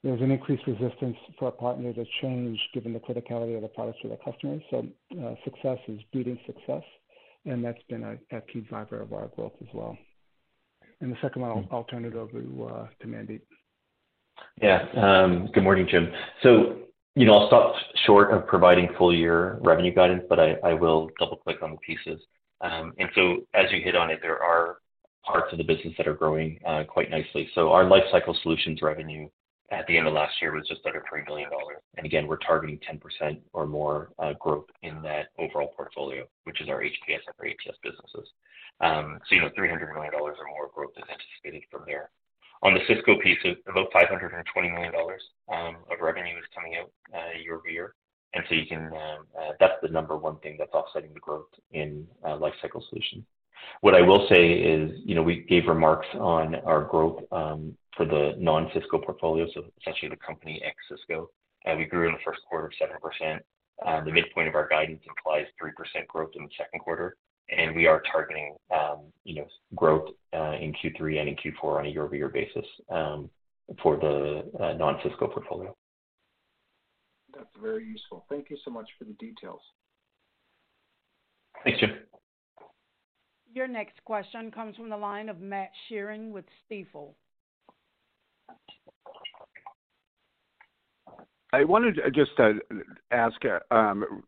there's 0.04 0.22
an 0.22 0.32
increased 0.32 0.66
resistance 0.68 1.18
for 1.40 1.46
our 1.46 1.52
partner 1.52 1.94
to 1.94 2.06
change 2.22 2.60
given 2.74 2.94
the 2.94 3.00
criticality 3.00 3.56
of 3.56 3.62
the 3.62 3.68
products 3.68 4.00
to 4.02 4.08
their 4.10 4.18
customers. 4.18 4.62
So, 4.70 4.86
uh, 5.22 5.36
success 5.44 5.80
is 5.88 6.00
beating 6.14 6.40
success, 6.46 6.84
and 7.46 7.64
that's 7.64 7.82
been 7.90 8.04
a 8.04 8.42
key 8.42 8.62
driver 8.62 9.02
of 9.02 9.14
our 9.14 9.28
growth 9.36 9.54
as 9.62 9.68
well. 9.74 9.98
And 11.02 11.12
the 11.12 11.18
second 11.22 11.42
one, 11.42 11.68
I'll 11.72 11.84
turn 11.86 12.06
it 12.06 12.16
over 12.16 12.42
to 12.42 12.64
uh, 12.66 12.88
to 13.02 13.08
Mandeep. 13.08 13.42
Yeah. 14.62 14.86
Um, 14.96 15.50
good 15.54 15.64
morning, 15.64 15.88
Jim. 15.90 16.12
So 16.44 16.78
you 17.16 17.26
know, 17.26 17.38
I'll 17.38 17.48
stop 17.48 17.76
short 18.06 18.32
of 18.32 18.46
providing 18.48 18.90
full 18.98 19.14
year 19.14 19.58
revenue 19.62 19.94
guidance, 19.94 20.24
but 20.30 20.40
I 20.40 20.56
I 20.64 20.74
will 20.74 21.10
double-click 21.20 21.62
on 21.62 21.72
the 21.72 21.78
pieces. 21.78 22.22
Um, 22.62 22.94
and 22.98 23.10
so 23.14 23.46
as 23.54 23.72
you 23.72 23.82
hit 23.84 23.96
on 23.96 24.10
it, 24.10 24.20
there 24.22 24.42
are 24.42 24.78
parts 25.24 25.52
of 25.52 25.58
the 25.58 25.64
business 25.64 25.94
that 25.98 26.08
are 26.08 26.14
growing 26.14 26.60
uh, 26.66 26.84
quite 26.86 27.10
nicely. 27.12 27.50
So 27.54 27.72
our 27.72 27.84
Lifecycle 27.84 28.40
Solutions 28.42 28.82
revenue 28.82 29.28
at 29.72 29.86
the 29.88 29.98
end 29.98 30.08
of 30.08 30.14
last 30.14 30.34
year 30.42 30.54
was 30.54 30.68
just 30.68 30.86
under 30.86 31.04
$3 31.12 31.26
billion. 31.26 31.50
And 31.98 32.06
again, 32.06 32.28
we're 32.28 32.38
targeting 32.38 32.80
10% 32.90 33.40
or 33.54 33.66
more 33.66 34.10
uh, 34.20 34.34
growth 34.40 34.68
in 34.82 35.02
that 35.02 35.28
overall 35.38 35.74
portfolio, 35.76 36.24
which 36.46 36.62
is 36.62 36.70
our 36.70 36.82
HPS 36.82 37.28
and 37.28 37.36
our 37.40 37.48
ATS 37.48 37.78
businesses. 37.84 38.30
Um, 38.80 39.20
so, 39.28 39.36
you 39.36 39.42
know, 39.42 39.50
$300 39.58 39.94
million 39.94 40.14
or 40.14 40.36
more 40.48 40.70
growth 40.74 40.92
is 40.96 41.04
anticipated 41.10 41.68
from 41.70 41.82
there. 41.86 42.10
On 42.64 42.74
the 42.74 42.80
Cisco 42.88 43.20
piece, 43.22 43.38
about 43.68 43.92
$520 43.92 44.74
million 44.74 44.94
um, 45.52 45.76
of 45.92 46.00
revenue 46.02 46.38
is 46.38 46.46
coming 46.56 46.76
out 46.80 46.92
uh, 47.14 47.38
year-over-year. 47.44 47.94
And 48.34 48.44
so 48.50 48.56
you 48.56 48.66
can, 48.68 48.88
um, 48.88 49.28
uh, 49.38 49.52
that's 49.60 49.80
the 49.82 49.90
number 49.90 50.18
one 50.18 50.38
thing 50.40 50.56
that's 50.58 50.74
offsetting 50.74 51.14
the 51.14 51.20
growth 51.20 51.48
in 51.72 52.08
Lifecycle 52.24 52.82
Solutions. 52.90 53.24
What 53.82 53.96
I 53.96 54.02
will 54.02 54.28
say 54.30 54.54
is, 54.54 54.92
you 55.06 55.16
know, 55.16 55.24
we 55.24 55.46
gave 55.48 55.68
remarks 55.68 56.08
on 56.20 56.56
our 56.56 56.84
growth 56.84 57.24
um, 57.32 57.78
for 57.96 58.06
the 58.06 58.34
non-Cisco 58.38 59.00
portfolio, 59.00 59.48
so 59.54 59.66
essentially 59.82 60.10
the 60.10 60.18
company 60.18 60.62
ex 60.66 60.76
Cisco. 60.90 61.30
Uh, 61.66 61.76
we 61.76 61.86
grew 61.86 62.08
in 62.08 62.14
the 62.14 62.20
first 62.26 62.40
quarter 62.50 62.72
7%. 62.82 63.40
Uh, 63.86 64.04
the 64.04 64.12
midpoint 64.12 64.48
of 64.48 64.56
our 64.56 64.68
guidance 64.68 65.02
implies 65.08 65.46
3% 65.62 66.08
growth 66.08 66.32
in 66.36 66.44
the 66.44 66.50
second 66.58 66.80
quarter, 66.80 67.16
and 67.50 67.76
we 67.76 67.86
are 67.86 68.02
targeting, 68.12 68.56
um, 68.74 69.02
you 69.24 69.36
know, 69.36 69.48
growth 69.76 70.10
uh, 70.34 70.54
in 70.54 70.74
Q3 70.74 71.20
and 71.20 71.30
in 71.30 71.36
Q4 71.36 71.80
on 71.80 71.86
a 71.86 71.90
year-over-year 71.90 72.30
basis 72.30 72.66
um, 72.90 73.30
for 73.84 73.98
the 73.98 74.76
non-Cisco 74.78 75.28
portfolio. 75.28 75.76
That's 77.36 77.50
very 77.62 77.86
useful. 77.86 78.26
Thank 78.30 78.50
you 78.50 78.58
so 78.66 78.72
much 78.72 78.90
for 78.98 79.06
the 79.06 79.14
details. 79.14 79.62
Thanks, 81.64 81.80
Jim. 81.80 81.92
Your 83.58 83.68
next 83.68 84.06
question 84.06 84.52
comes 84.52 84.76
from 84.76 84.92
the 84.92 84.98
line 84.98 85.30
of 85.30 85.42
Matt 85.42 85.72
Sheerin 85.90 86.30
with 86.30 86.46
Stifel. 86.70 87.16
I 91.52 91.64
wanted 91.64 91.96
to 91.96 92.12
just 92.12 92.40
uh, 92.40 92.52
ask 93.10 93.36
uh, 93.44 93.74
um, 93.74 94.22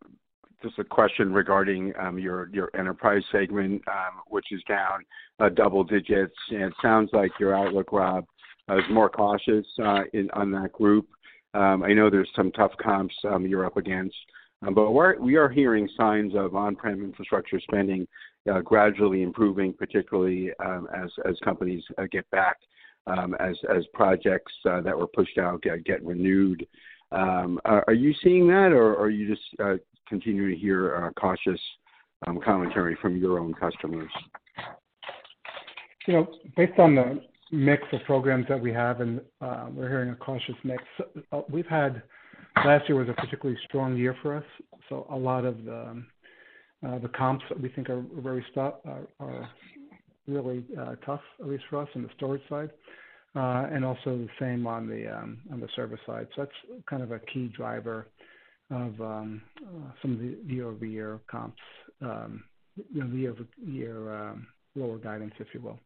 just 0.64 0.80
a 0.80 0.84
question 0.84 1.32
regarding 1.32 1.94
um, 2.00 2.18
your 2.18 2.50
enterprise 2.74 3.22
segment, 3.32 3.84
um, 3.88 4.22
which 4.30 4.48
is 4.50 4.64
down 4.68 5.06
uh, 5.40 5.50
double 5.50 5.84
digits. 5.84 6.34
It 6.50 6.74
sounds 6.82 7.12
like 7.14 7.30
your 7.40 7.56
outlook, 7.56 7.92
Rob, 7.92 8.26
is 8.72 8.84
more 8.90 9.12
cautious 9.12 9.68
on 9.78 10.52
that 10.54 10.72
group. 10.74 11.08
I 11.54 11.94
know 11.94 12.10
there's 12.10 12.32
some 12.36 12.52
tough 12.54 12.72
comps 12.82 13.14
you're 13.42 13.68
up 13.68 13.78
against, 13.78 14.16
but 14.74 14.90
we 14.90 15.36
are 15.36 15.50
hearing 15.50 15.88
signs 15.96 16.34
of 16.36 16.56
on-prem 16.56 17.04
infrastructure 17.04 17.60
spending 17.60 18.08
Uh, 18.50 18.62
gradually 18.62 19.22
improving, 19.22 19.74
particularly 19.74 20.50
um, 20.66 20.88
as 20.96 21.38
companies 21.44 21.84
uh, 21.98 22.04
get 22.12 22.30
back, 22.32 22.58
um, 23.08 23.36
as 23.40 23.56
projects 23.94 24.54
uh, 24.70 24.82
that 24.82 24.98
were 24.98 25.08
pushed 25.08 25.38
out 25.38 25.62
get 25.86 26.04
renewed. 26.04 26.66
Um, 27.12 27.60
are 27.66 27.94
you 27.94 28.14
seeing 28.24 28.48
that, 28.48 28.72
or 28.72 28.98
are 28.98 29.10
you 29.10 29.28
just 29.28 29.42
continuing 30.08 30.54
to 30.54 30.60
hear 30.60 31.12
cautious 31.20 31.60
commentary 32.44 32.98
from 33.02 33.18
your 33.18 33.40
own 33.40 33.54
customers? 33.54 34.12
You 36.08 36.14
know, 36.14 36.28
based 36.56 36.78
on 36.80 36.96
the 36.96 37.22
mix 37.52 37.84
of 37.92 38.02
programs 38.06 38.48
that 38.48 38.60
we 38.60 38.72
have, 38.72 39.02
and 39.02 39.22
we're 39.76 39.90
hearing 39.90 40.10
a 40.10 40.16
cautious 40.16 40.56
mix. 40.64 40.84
We've 41.50 41.68
had 41.68 42.04
last 42.64 42.88
year 42.88 42.98
was 42.98 43.10
a 43.10 43.14
particularly 43.14 43.60
strong 43.68 43.98
year 43.98 44.16
for 44.22 44.38
us, 44.38 44.46
so 44.88 45.08
a 45.10 45.18
lot 45.18 45.46
of 45.46 45.66
the 45.66 46.04
Uh, 46.86 46.98
comps 47.10 47.44
we 47.62 47.70
think 47.70 47.90
are 47.90 48.04
very 48.20 48.46
really 50.28 50.64
uh, 50.80 50.96
tough, 51.06 51.22
at 51.42 51.48
least 51.48 51.64
for 51.70 51.82
us 51.82 51.90
on 51.96 52.04
the 52.04 52.10
storage 52.16 52.42
side, 52.48 52.70
uh, 53.36 53.68
and 53.72 53.84
also 53.84 54.18
the 54.18 54.30
same 54.40 54.66
on 54.66 54.88
the 54.88 55.08
um, 55.08 55.40
server 55.76 56.00
side. 56.06 56.28
So 56.36 56.44
that's 56.44 56.84
kind 56.90 57.04
of 57.04 57.12
a 57.12 57.20
key 57.20 57.52
driver 57.56 58.08
of 58.72 59.00
um, 59.02 59.42
some 60.02 60.14
of 60.14 60.20
the 60.20 60.38
year-over-year 60.46 61.20
comps, 61.30 61.60
um, 62.02 62.44
know, 63.04 63.14
year-over-year 63.14 64.36
lower 64.76 64.98
guidance, 65.00 65.34
if 65.40 65.48
you 65.54 65.60
will, 65.60 65.80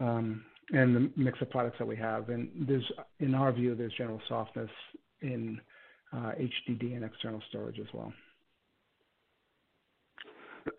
and 0.00 0.40
the 0.70 1.10
mix 1.16 1.40
of 1.42 1.50
products 1.50 1.76
that 1.78 1.86
we 1.86 1.96
have. 1.96 2.28
In 2.30 3.34
our 3.34 3.52
view, 3.52 3.74
there's 3.74 3.92
general 3.96 4.20
softness 4.28 4.70
in 5.20 5.60
HDD 6.14 6.96
and 6.96 7.04
external 7.04 7.42
storage 7.50 7.78
as 7.78 7.86
well. 7.92 8.12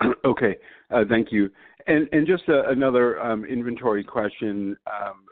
Okay. 0.25 0.55
Uh, 0.89 1.03
thank 1.09 1.31
you. 1.31 1.49
And 1.87 2.07
just 2.25 2.43
uh, 2.47 2.69
another 2.69 3.21
um, 3.21 3.43
inventory 3.43 4.03
question 4.05 4.77
um, 4.87 5.25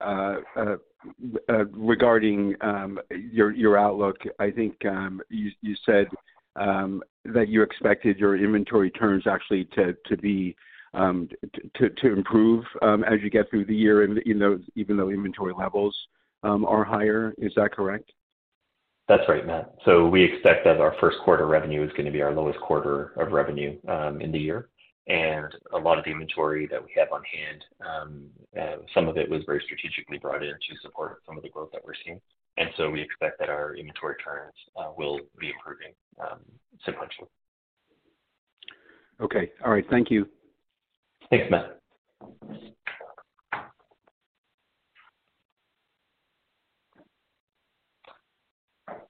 uh, 0.00 1.64
regarding 1.72 2.54
um, 2.60 2.98
your 3.10 3.78
outlook. 3.78 4.16
I 4.40 4.50
think 4.50 4.74
you 5.30 5.76
said 5.86 6.08
that 6.56 7.48
you 7.48 7.62
expected 7.62 8.18
your 8.18 8.36
inventory 8.36 8.90
turns 8.90 9.24
actually 9.28 9.68
to 9.76 9.94
improve 12.04 12.64
as 12.82 13.20
you 13.22 13.30
get 13.30 13.48
through 13.48 13.66
the 13.66 13.76
year, 13.76 14.04
even 14.74 14.96
though 14.96 15.10
inventory 15.10 15.54
levels 15.56 15.96
are 16.42 16.84
higher. 16.84 17.32
Is 17.38 17.52
that 17.54 17.72
correct? 17.72 18.10
That's 19.08 19.28
right, 19.28 19.46
Matt. 19.46 19.74
So 19.84 20.08
we 20.08 20.22
expect 20.22 20.64
that 20.64 20.80
our 20.80 20.94
first 21.00 21.18
quarter 21.24 21.46
revenue 21.46 21.84
is 21.84 21.90
gonna 21.96 22.10
be 22.10 22.22
our 22.22 22.32
lowest 22.32 22.60
quarter 22.60 23.12
of 23.16 23.32
revenue 23.32 23.78
um, 23.88 24.20
in 24.20 24.32
the 24.32 24.38
year. 24.38 24.68
And 25.08 25.52
a 25.74 25.78
lot 25.78 25.98
of 25.98 26.04
the 26.04 26.12
inventory 26.12 26.68
that 26.68 26.82
we 26.82 26.92
have 26.96 27.08
on 27.12 27.22
hand, 27.24 27.64
um, 27.84 28.26
uh, 28.58 28.76
some 28.94 29.08
of 29.08 29.16
it 29.16 29.28
was 29.28 29.42
very 29.44 29.60
strategically 29.64 30.18
brought 30.18 30.44
in 30.44 30.52
to 30.52 30.76
support 30.80 31.22
some 31.26 31.36
of 31.36 31.42
the 31.42 31.48
growth 31.48 31.70
that 31.72 31.84
we're 31.84 31.94
seeing. 32.04 32.20
And 32.56 32.68
so 32.76 32.88
we 32.88 33.00
expect 33.00 33.40
that 33.40 33.48
our 33.48 33.74
inventory 33.74 34.14
turns 34.22 34.54
uh, 34.76 34.92
will 34.96 35.18
be 35.40 35.50
improving 35.50 35.92
um, 36.20 36.38
sequentially. 36.86 37.28
Okay. 39.20 39.50
All 39.64 39.72
right. 39.72 39.84
Thank 39.90 40.10
you. 40.10 40.28
Thanks, 41.30 41.50
Matt. 41.50 41.80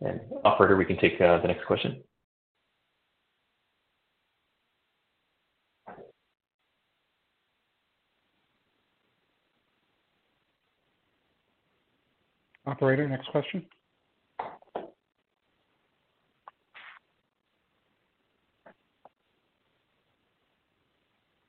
And 0.05 0.20
operator, 0.44 0.76
we 0.76 0.84
can 0.84 0.96
take 0.98 1.20
uh, 1.20 1.40
the 1.40 1.48
next 1.48 1.64
question. 1.66 2.03
Operator, 12.66 13.09
next 13.09 13.28
question. 13.28 13.66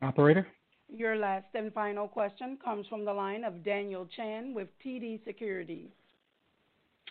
Operator? 0.01 0.45
Your 0.89 1.15
last 1.15 1.45
and 1.53 1.73
final 1.73 2.07
question 2.07 2.57
comes 2.63 2.85
from 2.87 3.05
the 3.05 3.13
line 3.13 3.43
of 3.43 3.63
Daniel 3.63 4.07
Chan 4.15 4.53
with 4.53 4.67
TD 4.85 5.23
Securities. 5.23 5.89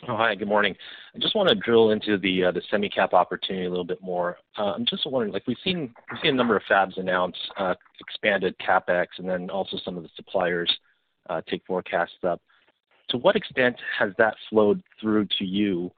Oh, 0.09 0.16
hi, 0.16 0.34
good 0.34 0.48
morning. 0.48 0.74
I 1.14 1.18
just 1.20 1.36
wanna 1.36 1.55
drill 1.55 1.90
into 1.90 2.18
the 2.18 2.46
uh, 2.46 2.50
the 2.50 2.61
semi-cap 2.72 3.14
opportunity 3.14 3.66
a 3.66 3.70
little 3.70 3.84
bit 3.84 4.03
more. 4.03 4.36
Uh, 4.59 4.72
I'm 4.72 4.84
just 4.84 5.07
wondering, 5.07 5.32
like 5.32 5.46
we've 5.46 5.57
seen 5.62 5.94
we've 6.11 6.20
seen 6.20 6.32
a 6.32 6.36
number 6.36 6.57
of 6.57 6.64
fabs 6.68 6.98
announce 6.98 7.36
uh, 7.57 7.74
expanded 8.00 8.57
CapEx 8.59 9.07
and 9.18 9.28
then 9.28 9.48
also 9.48 9.76
some 9.84 9.96
of 9.96 10.03
the 10.03 10.09
suppliers 10.16 10.68
uh, 11.30 11.40
take 11.48 11.64
forecasts 11.66 12.24
up. 12.24 12.42
To 13.11 13.18
what 13.18 13.36
extent 13.36 13.76
has 13.96 14.11
that 14.18 14.34
flowed 14.50 14.82
through 15.00 15.28
to 15.38 15.44
you? 15.44 15.92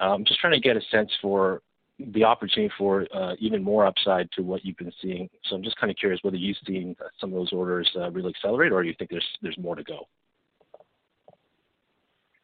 I'm 0.00 0.26
just 0.26 0.38
trying 0.38 0.52
to 0.52 0.60
get 0.60 0.76
a 0.76 0.82
sense 0.90 1.10
for 1.22 1.62
the 1.98 2.24
opportunity 2.24 2.70
for 2.76 3.06
even 3.40 3.62
more 3.62 3.86
upside 3.86 4.30
to 4.32 4.42
what 4.42 4.66
you've 4.66 4.76
been 4.76 4.92
seeing. 5.00 5.30
So 5.44 5.56
I'm 5.56 5.62
just 5.62 5.78
kinda 5.78 5.94
curious 5.94 6.22
whether 6.22 6.36
you've 6.36 6.58
seen 6.66 6.94
some 7.18 7.32
of 7.32 7.36
those 7.36 7.54
orders 7.54 7.90
really 8.12 8.34
accelerate 8.36 8.72
or 8.72 8.84
you 8.84 8.92
think 8.98 9.08
there's 9.08 9.38
there's 9.40 9.56
more 9.56 9.76
to 9.76 9.82
go. 9.82 10.06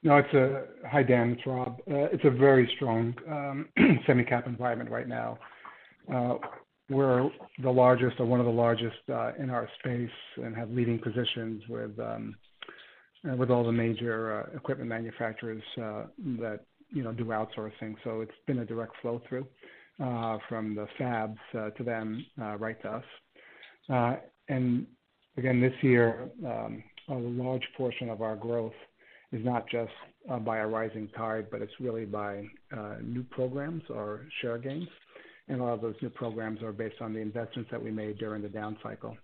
No, 0.05 0.17
it's 0.17 0.35
a 0.35 0.65
hi, 0.89 1.05
Dan, 1.05 1.31
it's 1.31 1.47
Rob. 1.47 1.79
Uh, 1.89 2.11
it's 2.11 2.25
a 2.25 2.31
very 2.31 2.69
strong 2.75 3.15
um, 3.31 3.69
semi-cap 4.07 4.49
environment 4.49 4.91
right 4.91 5.07
now. 5.07 5.39
Uh, 6.13 6.35
we're 6.91 7.31
the 7.63 7.71
largest 7.71 8.19
or 8.19 8.27
one 8.27 8.41
of 8.41 8.47
the 8.47 8.53
largest 8.53 8.97
uh, 9.09 9.31
in 9.39 9.49
our 9.49 9.69
space 9.79 10.11
and 10.39 10.57
have 10.57 10.71
leading 10.71 10.99
positions 10.99 11.63
with 11.69 11.97
um, 12.01 12.35
with 13.39 13.51
all 13.51 13.63
the 13.63 13.71
major 13.71 14.41
equipment 14.57 14.89
manufacturers 14.89 15.63
that 15.77 16.61
you 16.91 17.05
know 17.05 17.13
do 17.13 17.27
outsourcing. 17.27 17.95
So 18.03 18.23
it's 18.23 18.33
been 18.49 18.59
a 18.59 18.65
direct 18.65 18.95
flow 19.01 19.23
through 19.29 19.47
from 20.49 20.75
the 20.75 20.89
fabs 20.99 21.39
to 21.77 21.85
them 21.85 22.27
right 22.59 22.77
to 22.83 22.89
us. 22.89 24.19
And 24.49 24.87
again, 25.37 25.61
this 25.61 25.75
year 25.81 26.29
um, 26.45 26.83
a 27.09 27.15
large 27.15 27.67
portion 27.77 28.11
of 28.11 28.21
our 28.21 28.35
growth 28.35 28.75
is 29.33 29.45
not 29.45 29.69
just 29.69 29.93
uh, 30.31 30.39
by 30.39 30.59
a 30.59 30.67
rising 30.67 31.09
tide, 31.17 31.47
but 31.51 31.63
it's 31.63 31.73
really 31.81 32.05
by 32.05 32.45
uh, 32.77 32.97
new 33.03 33.23
programs 33.25 33.83
or 33.89 34.27
share 34.41 34.59
gains. 34.59 34.89
And 35.49 35.61
a 35.61 35.65
lot 35.65 35.73
of 35.75 35.81
those 35.81 35.97
new 36.01 36.11
programs 36.11 36.63
are 36.63 36.73
based 36.73 37.01
on 37.01 37.13
the 37.13 37.21
investments 37.21 37.71
that 37.71 37.83
we 37.83 37.91
made 37.91 38.19
during 38.19 38.43
the 38.43 38.49
down 38.49 38.77
cycle 38.83 39.17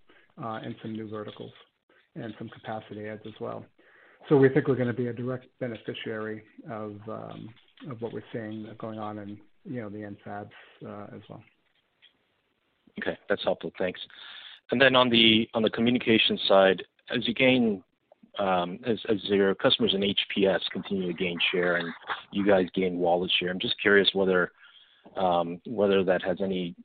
uh, 0.43 0.61
and 0.65 0.75
some 0.83 0.93
new 0.93 1.09
verticals 1.09 1.53
and 2.17 2.35
some 2.39 2.49
capacity 2.49 3.07
adds 3.09 3.23
as 3.27 3.35
well. 3.41 3.65
So 4.29 4.37
we 4.37 4.49
think 4.49 4.67
we're 4.67 4.75
gonna 4.75 4.93
be 4.93 5.07
a 5.07 5.13
direct 5.13 5.47
beneficiary 5.61 6.43
of 6.69 6.97
um, 7.09 7.49
of 7.89 8.03
what 8.03 8.13
we're 8.13 8.25
seeing 8.33 8.67
going 8.79 8.99
on 8.99 9.19
in, 9.19 9.39
you 9.65 9.81
know, 9.81 9.89
the 9.89 10.03
end 10.03 10.17
fabs 10.27 10.51
as 11.15 11.23
well. 11.31 11.43
Okay. 12.99 13.17
That's 13.29 13.43
helpful. 13.45 13.71
Thanks. 13.79 14.01
And 14.71 14.81
then 14.81 14.97
on 14.97 15.09
the 15.09 15.49
on 15.55 15.63
the 15.63 15.71
communication 15.71 16.39
side, 16.47 16.83
as 17.15 17.27
Um, 18.39 18.79
your 19.23 19.55
customers 19.57 19.95
in 19.95 20.01
HPS 20.01 20.61
continue 20.73 21.09
to 21.09 21.13
gain 21.13 21.39
share 21.53 21.77
and 21.77 21.89
you 22.31 22.47
guys 22.47 22.67
gain 22.75 22.99
wallet 22.99 23.31
share, 23.39 23.51
I'm 23.51 23.59
just 23.59 23.81
curious 23.81 24.09
whether 24.13 24.53
um 25.17 25.61
whether 25.67 26.05
that 26.05 26.23
has 26.23 26.37
any 26.43 26.77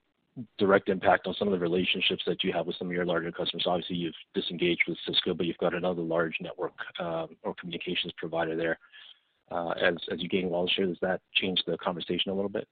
direct 0.58 0.90
impact 0.90 1.28
on 1.28 1.36
some 1.38 1.48
of 1.48 1.52
the 1.52 1.60
relationships 1.60 2.24
that 2.26 2.44
you 2.44 2.52
have 2.54 2.66
with 2.66 2.76
some 2.78 2.88
of 2.88 2.94
your 2.94 3.06
larger 3.06 3.32
customers. 3.32 3.66
Obviously, 3.68 3.96
you've 3.98 4.14
disengaged 4.34 4.84
with 4.88 4.98
Cisco, 5.06 5.34
but 5.34 5.46
you've 5.46 5.58
got 5.58 5.74
another 5.74 6.02
large 6.02 6.36
network 6.42 6.74
um, 7.00 7.30
or 7.44 7.54
communications 7.60 8.14
provider 8.18 8.56
there. 8.56 8.80
Uh, 9.52 9.72
as 9.72 9.96
you 10.18 10.30
gain 10.30 10.50
wallet 10.50 10.72
share, 10.76 10.88
does 10.88 10.98
that 11.02 11.22
change 11.36 11.62
the 11.68 11.78
conversation 11.78 12.32
a 12.32 12.34
little 12.34 12.50
bit? 12.50 12.68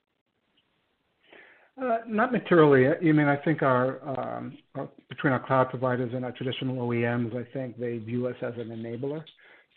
Uh, 1.81 1.97
not 2.07 2.31
materially. 2.31 2.87
I 2.87 3.11
mean, 3.11 3.27
I 3.27 3.37
think 3.37 3.63
um, 3.63 4.55
our 4.75 4.87
between 5.09 5.33
our 5.33 5.43
cloud 5.43 5.69
providers 5.71 6.11
and 6.13 6.23
our 6.23 6.31
traditional 6.31 6.77
OEMs, 6.77 7.35
I 7.35 7.43
think 7.53 7.79
they 7.79 7.97
view 7.97 8.27
us 8.27 8.35
as 8.43 8.53
an 8.57 8.67
enabler 8.67 9.23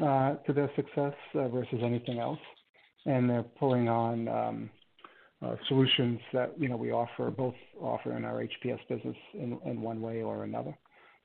uh, 0.01 0.37
to 0.45 0.53
their 0.53 0.71
success 0.77 1.15
uh, 1.35 1.49
versus 1.49 1.81
anything 1.83 2.19
else. 2.19 2.39
And 3.07 3.29
they're 3.29 3.43
pulling 3.43 3.89
on 3.89 4.29
um, 4.29 4.71
solutions 5.69 6.21
that, 6.35 6.53
you 6.59 6.69
know, 6.69 6.77
we 6.77 6.91
offer 6.91 7.31
both 7.31 7.55
offer 7.81 8.15
in 8.17 8.25
our 8.25 8.43
HPS 8.43 8.81
business 8.89 9.17
in 9.35 9.81
one 9.81 10.03
way 10.03 10.23
or 10.23 10.45
another. 10.45 10.75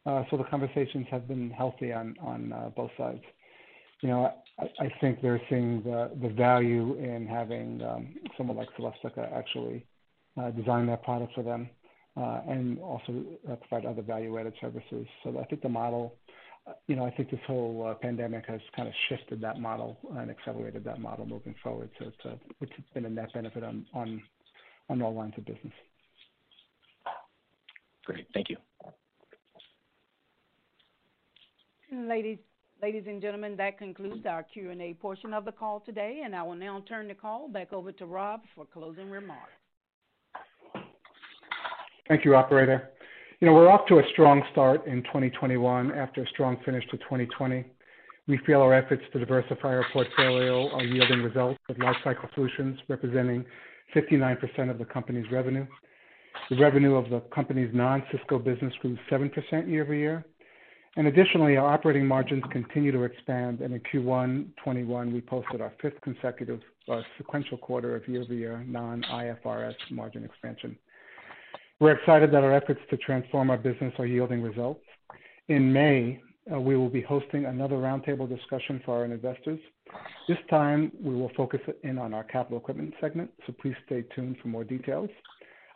So 0.05 0.37
the 0.37 0.45
conversations 0.45 1.05
have 1.11 1.27
been 1.27 1.51
healthy 1.51 1.93
on 1.93 2.71
both 2.75 2.91
sides. 2.97 3.21
You 4.01 4.09
know, 4.09 4.33
I 4.59 4.91
think 4.99 5.21
they're 5.21 5.41
seeing 5.49 5.83
the 5.83 6.33
value 6.35 6.97
in 6.97 7.27
having 7.27 7.81
um, 7.81 8.15
someone 8.37 8.57
like 8.57 8.69
Celestica 8.77 9.31
actually 9.33 9.85
Uh, 10.39 10.51
design 10.51 10.85
that 10.85 11.03
product 11.03 11.33
for 11.33 11.43
them 11.43 11.69
uh, 12.15 12.41
and 12.47 12.79
also 12.79 13.25
uh, 13.51 13.55
provide 13.55 13.85
other 13.85 14.01
value-added 14.01 14.53
services. 14.61 15.05
So 15.23 15.37
I 15.39 15.43
think 15.45 15.61
the 15.61 15.69
model 15.69 16.15
you 16.87 16.95
know, 16.95 17.05
I 17.05 17.11
think 17.11 17.31
this 17.31 17.39
whole 17.47 17.87
uh, 17.89 17.95
pandemic 17.95 18.45
has 18.47 18.61
kind 18.75 18.87
of 18.87 18.93
shifted 19.09 19.41
that 19.41 19.59
model 19.59 19.97
and 20.17 20.29
accelerated 20.29 20.83
that 20.83 20.99
model 20.99 21.25
moving 21.25 21.55
forward. 21.63 21.89
So 21.97 22.05
it's, 22.05 22.25
a, 22.25 22.39
it's 22.61 22.89
been 22.93 23.05
a 23.05 23.09
net 23.09 23.33
benefit 23.33 23.63
on, 23.63 23.85
on, 23.93 24.21
on 24.89 25.01
all 25.01 25.15
lines 25.15 25.33
of 25.37 25.45
business. 25.45 25.73
Great. 28.05 28.27
Thank 28.33 28.49
you. 28.49 28.57
Ladies, 31.91 32.37
ladies 32.81 33.03
and 33.07 33.21
gentlemen, 33.21 33.55
that 33.57 33.77
concludes 33.77 34.25
our 34.27 34.43
Q&A 34.43 34.93
portion 34.95 35.33
of 35.33 35.45
the 35.45 35.51
call 35.51 35.79
today, 35.79 36.21
and 36.23 36.35
I 36.35 36.43
will 36.43 36.55
now 36.55 36.83
turn 36.87 37.07
the 37.07 37.15
call 37.15 37.49
back 37.49 37.73
over 37.73 37.91
to 37.93 38.05
Rob 38.05 38.41
for 38.55 38.65
closing 38.65 39.09
remarks. 39.09 39.53
Thank 42.09 42.25
you, 42.25 42.35
operator. 42.35 42.89
You 43.39 43.45
know, 43.45 43.53
we're 43.53 43.69
off 43.69 43.85
to 43.87 43.99
a 43.99 44.03
strong 44.11 44.41
start 44.51 44.87
in 44.87 45.03
2021 45.03 45.91
after 45.91 46.23
a 46.23 46.27
strong 46.29 46.57
finish 46.65 46.83
to 46.89 46.97
2020. 46.97 47.63
We 48.27 48.39
feel 48.47 48.61
our 48.61 48.73
efforts 48.73 49.03
to 49.13 49.19
diversify 49.19 49.67
our 49.75 49.85
portfolio 49.93 50.71
are 50.71 50.83
yielding 50.83 51.21
results, 51.21 51.59
with 51.67 51.77
Lifecycle 51.77 52.33
Solutions 52.33 52.79
representing 52.87 53.45
59% 53.95 54.71
of 54.71 54.79
the 54.79 54.85
company's 54.85 55.31
revenue. 55.31 55.67
The 56.49 56.57
revenue 56.57 56.95
of 56.95 57.11
the 57.11 57.19
company's 57.33 57.69
non-Cisco 57.75 58.39
business 58.39 58.73
grew 58.81 58.97
7% 59.11 59.69
year-over-year. 59.69 60.25
And 60.97 61.05
Additionally, 61.05 61.57
our 61.57 61.71
operating 61.71 62.07
margins 62.07 62.43
continue 62.51 62.91
to 62.91 63.03
expand, 63.03 63.61
and 63.61 63.71
in 63.71 63.81
Q1 63.81 64.55
2021, 64.57 65.13
we 65.13 65.21
posted 65.21 65.61
our 65.61 65.71
fifth 65.79 66.01
consecutive 66.01 66.61
uh, 66.91 67.01
sequential 67.19 67.59
quarter 67.59 67.95
of 67.95 68.07
year-over-year 68.07 68.65
non-IFRS 68.67 69.75
margin 69.91 70.25
expansion. 70.25 70.75
We're 71.79 71.93
excited 71.93 72.31
that 72.33 72.43
our 72.43 72.53
efforts 72.53 72.81
to 72.89 72.97
transform 72.97 73.49
our 73.49 73.57
business 73.57 73.93
are 73.99 74.05
yielding 74.05 74.41
results. 74.41 74.83
In 75.47 75.71
May, 75.71 76.21
uh, 76.53 76.59
we 76.59 76.75
will 76.75 76.89
be 76.89 77.01
hosting 77.01 77.45
another 77.45 77.75
roundtable 77.75 78.27
discussion 78.27 78.81
for 78.83 78.97
our 78.97 79.05
investors. 79.05 79.59
This 80.27 80.37
time, 80.49 80.91
we 81.01 81.15
will 81.15 81.31
focus 81.37 81.61
in 81.83 81.97
on 81.97 82.13
our 82.13 82.25
capital 82.25 82.57
equipment 82.57 82.93
segment, 82.99 83.31
so 83.47 83.53
please 83.61 83.75
stay 83.85 84.03
tuned 84.13 84.35
for 84.41 84.49
more 84.49 84.65
details. 84.65 85.09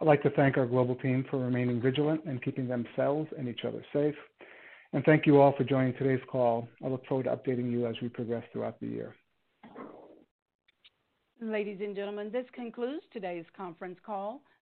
I'd 0.01 0.07
like 0.07 0.21
to 0.23 0.29
thank 0.31 0.57
our 0.57 0.65
global 0.65 0.95
team 0.95 1.25
for 1.29 1.37
remaining 1.37 1.81
vigilant 1.81 2.25
and 2.25 2.43
keeping 2.43 2.67
themselves 2.67 3.29
and 3.37 3.47
each 3.47 3.61
other 3.65 3.81
safe. 3.93 4.15
And 4.91 5.05
thank 5.05 5.25
you 5.25 5.39
all 5.39 5.53
for 5.55 5.63
joining 5.63 5.93
today's 5.93 6.23
call. 6.29 6.67
I 6.83 6.89
look 6.89 7.05
forward 7.05 7.23
to 7.23 7.29
updating 7.29 7.71
you 7.71 7.87
as 7.87 7.95
we 8.01 8.09
progress 8.09 8.43
throughout 8.51 8.77
the 8.81 8.87
year. 8.87 9.15
Ladies 11.41 11.79
and 11.81 11.95
gentlemen, 11.95 12.29
this 12.29 12.45
concludes 12.53 13.03
today's 13.13 13.45
conference 13.55 13.97
call. 14.05 14.41